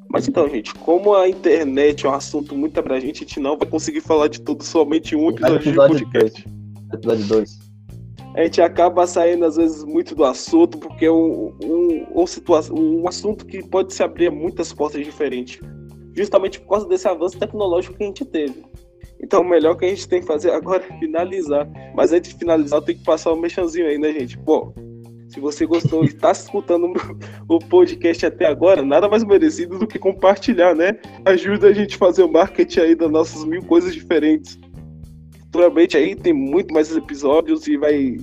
Mas 0.09 0.27
então, 0.27 0.47
gente, 0.47 0.73
como 0.75 1.13
a 1.13 1.27
internet 1.27 2.05
é 2.05 2.09
um 2.09 2.13
assunto 2.13 2.55
muito 2.55 2.79
abrangente, 2.79 3.23
a 3.23 3.27
gente 3.27 3.39
não 3.39 3.57
vai 3.57 3.67
conseguir 3.67 4.01
falar 4.01 4.27
de 4.27 4.39
tudo 4.41 4.63
somente 4.63 5.15
um 5.15 5.29
episódio, 5.29 5.55
episódio 5.57 5.97
de 5.97 6.05
podcast. 6.05 6.45
Episódio 6.93 7.25
2. 7.25 7.65
A 8.35 8.43
gente 8.43 8.61
acaba 8.61 9.07
saindo, 9.07 9.45
às 9.45 9.55
vezes, 9.55 9.83
muito 9.83 10.13
do 10.13 10.25
assunto, 10.25 10.77
porque 10.77 11.05
é 11.05 11.11
um, 11.11 11.53
um, 11.63 12.05
um, 12.21 12.27
situação, 12.27 12.75
um 12.75 13.07
assunto 13.07 13.45
que 13.45 13.63
pode 13.63 13.93
se 13.93 14.03
abrir 14.03 14.27
a 14.27 14.31
muitas 14.31 14.73
portas 14.73 15.03
diferentes. 15.03 15.59
Justamente 16.13 16.59
por 16.59 16.69
causa 16.69 16.87
desse 16.87 17.07
avanço 17.07 17.37
tecnológico 17.37 17.97
que 17.97 18.03
a 18.03 18.07
gente 18.07 18.25
teve. 18.25 18.63
Então, 19.21 19.41
o 19.41 19.49
melhor 19.49 19.75
que 19.75 19.85
a 19.85 19.89
gente 19.89 20.07
tem 20.07 20.21
que 20.21 20.27
fazer 20.27 20.51
agora 20.51 20.83
é 20.83 20.99
finalizar. 20.99 21.67
Mas 21.95 22.11
antes 22.11 22.31
de 22.31 22.39
finalizar, 22.39 22.79
eu 22.79 22.83
tenho 22.83 22.97
que 22.99 23.03
passar 23.03 23.31
o 23.31 23.35
um 23.35 23.39
mexanzinho 23.39 23.87
aí, 23.87 23.97
né, 23.97 24.11
gente? 24.11 24.37
Bom, 24.37 24.73
se 25.27 25.39
você 25.39 25.65
gostou 25.65 26.03
e 26.03 26.07
está 26.07 26.31
escutando 26.31 26.93
o 27.49 27.59
podcast 27.59 28.25
até 28.25 28.45
agora, 28.45 28.81
nada 28.81 29.09
mais 29.09 29.23
merecido 29.23 29.77
do 29.79 29.87
que 29.87 29.99
compartilhar, 29.99 30.75
né? 30.75 30.97
Ajuda 31.25 31.67
a 31.67 31.73
gente 31.73 31.95
a 31.95 31.99
fazer 31.99 32.23
o 32.23 32.31
marketing 32.31 32.79
aí 32.79 32.95
das 32.95 33.11
nossas 33.11 33.43
mil 33.43 33.63
coisas 33.63 33.93
diferentes. 33.93 34.59
Futuramente 35.45 35.97
aí 35.97 36.15
tem 36.15 36.33
muito 36.33 36.73
mais 36.73 36.95
episódios 36.95 37.67
e 37.67 37.77
vai 37.77 38.17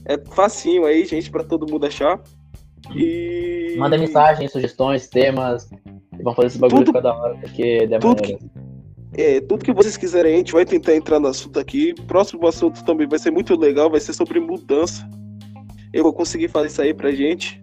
É 0.07 0.19
facinho 0.33 0.87
aí, 0.87 1.05
gente, 1.05 1.31
para 1.31 1.45
todo 1.45 1.71
mundo 1.71 1.85
achar. 1.87 2.19
E. 2.95 3.77
Manda 3.79 3.99
mensagem, 3.99 4.49
sugestões, 4.49 5.07
temas. 5.09 5.69
Vamos 6.23 6.37
fazer 6.37 6.49
esse 6.49 6.59
bagulho 6.59 6.85
tudo, 6.85 6.95
cada 6.95 7.15
hora, 7.15 7.37
porque 7.37 7.87
demora. 7.87 8.01
Tudo 8.01 8.23
que, 8.23 8.39
é, 9.15 9.41
tudo 9.41 9.65
que 9.65 9.73
vocês 9.73 9.97
quiserem, 9.97 10.35
a 10.35 10.39
gente 10.39 10.53
vai 10.53 10.65
tentar 10.65 10.95
entrar 10.95 11.21
no 11.21 11.29
assunto 11.29 11.59
aqui. 11.59 11.95
Próximo 12.07 12.47
assunto 12.47 12.85
também 12.85 13.07
vai 13.07 13.19
ser 13.19 13.31
muito 13.31 13.59
legal, 13.59 13.91
vai 13.91 14.01
ser 14.01 14.13
sobre 14.13 14.41
mudança. 14.41 15.09
Eu 15.93 16.05
vou 16.05 16.13
conseguir 16.13 16.49
fazer 16.49 16.69
isso 16.69 16.83
aí 16.83 16.95
pra 16.95 17.11
gente. 17.11 17.60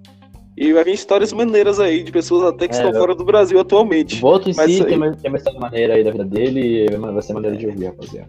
E 0.57 0.73
vai 0.73 0.83
vir 0.83 0.95
histórias 0.95 1.31
maneiras 1.31 1.79
aí, 1.79 2.01
de 2.01 2.11
pessoas 2.11 2.43
até 2.43 2.67
que 2.67 2.73
é, 2.73 2.77
estão 2.77 2.91
fora 2.91 3.13
do 3.13 3.23
Brasil 3.23 3.59
atualmente. 3.59 4.19
Voto 4.19 4.49
em 4.49 4.55
Mas 4.55 4.71
si 4.71 4.81
aí... 4.81 4.87
tem, 4.87 4.97
uma, 4.97 5.15
tem 5.15 5.29
uma 5.29 5.37
história 5.37 5.59
maneira 5.59 5.93
aí 5.93 6.03
da 6.03 6.09
vida 6.09 6.25
dele, 6.25 6.87
vai 6.97 7.21
ser 7.21 7.33
maneira 7.33 7.55
de 7.55 7.67
ouvir, 7.67 7.85
rapaziada. 7.85 8.27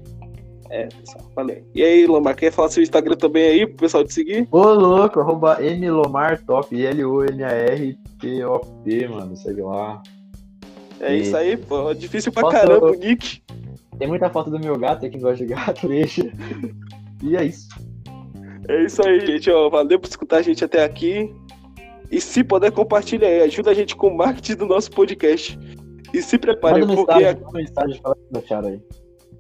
É, 0.70 0.89
pessoal, 0.89 1.24
falei. 1.35 1.64
E 1.74 1.83
aí, 1.83 2.07
Lomar, 2.07 2.37
quer 2.37 2.53
falar 2.53 2.68
seu 2.68 2.83
Instagram 2.83 3.16
também 3.16 3.45
aí 3.45 3.66
pro 3.66 3.76
pessoal 3.76 4.05
te 4.05 4.12
seguir? 4.12 4.47
Ô, 4.51 4.74
louco, 4.74 5.20
arroba 5.20 5.57
mlomartop, 5.59 6.85
L-O-M-A-R-T-O-P, 6.85 7.89
mano, 9.09 9.35
segue 9.35 9.62
lá. 9.62 10.03
É 11.01 11.16
e... 11.16 11.22
isso 11.22 11.35
aí, 11.35 11.57
pô, 11.57 11.95
difícil 11.95 12.31
pra 12.31 12.43
Foto... 12.43 12.53
caramba 12.53 12.91
o 12.91 12.95
nick. 12.95 13.41
Tem 13.99 14.07
muita 14.07 14.29
foto 14.29 14.51
do 14.51 14.61
meu 14.61 14.76
gato, 14.79 15.07
aqui 15.07 15.18
gosta 15.18 15.47
de 15.47 15.55
gato, 15.55 15.89
deixa. 15.89 16.31
E 17.22 17.35
é 17.37 17.45
isso. 17.45 17.68
É 18.68 18.85
isso 18.85 19.01
aí, 19.07 19.24
gente, 19.26 19.51
ó, 19.51 19.70
valeu 19.70 19.99
por 19.99 20.09
escutar 20.09 20.37
a 20.37 20.43
gente 20.43 20.62
até 20.62 20.85
aqui. 20.85 21.35
E 22.11 22.21
se 22.21 22.43
puder, 22.43 22.73
compartilha 22.73 23.29
aí, 23.29 23.43
ajuda 23.43 23.71
a 23.71 23.75
gente 23.75 23.95
com 23.95 24.09
o 24.09 24.17
marketing 24.17 24.57
do 24.57 24.67
nosso 24.67 24.91
podcast. 24.91 25.59
E 26.13 26.23
se 26.23 26.39
prepare, 26.39 26.81
Manda 26.81 26.95
porque... 26.95 27.15
Mensagem, 27.15 27.43
a... 27.45 27.53
mensagem, 27.53 28.49
fala 28.49 28.69
aí. 28.69 28.83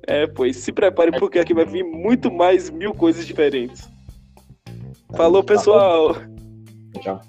É, 0.06 0.26
pois 0.26 0.56
se 0.56 0.72
prepare 0.72 1.18
porque 1.18 1.38
aqui 1.38 1.54
vai 1.54 1.64
vir 1.64 1.84
muito 1.84 2.30
mais 2.30 2.70
mil 2.70 2.92
coisas 2.92 3.26
diferentes. 3.26 3.88
Falou, 5.14 5.42
Tá 5.42 5.54
pessoal! 5.54 6.16
Tchau. 7.00 7.20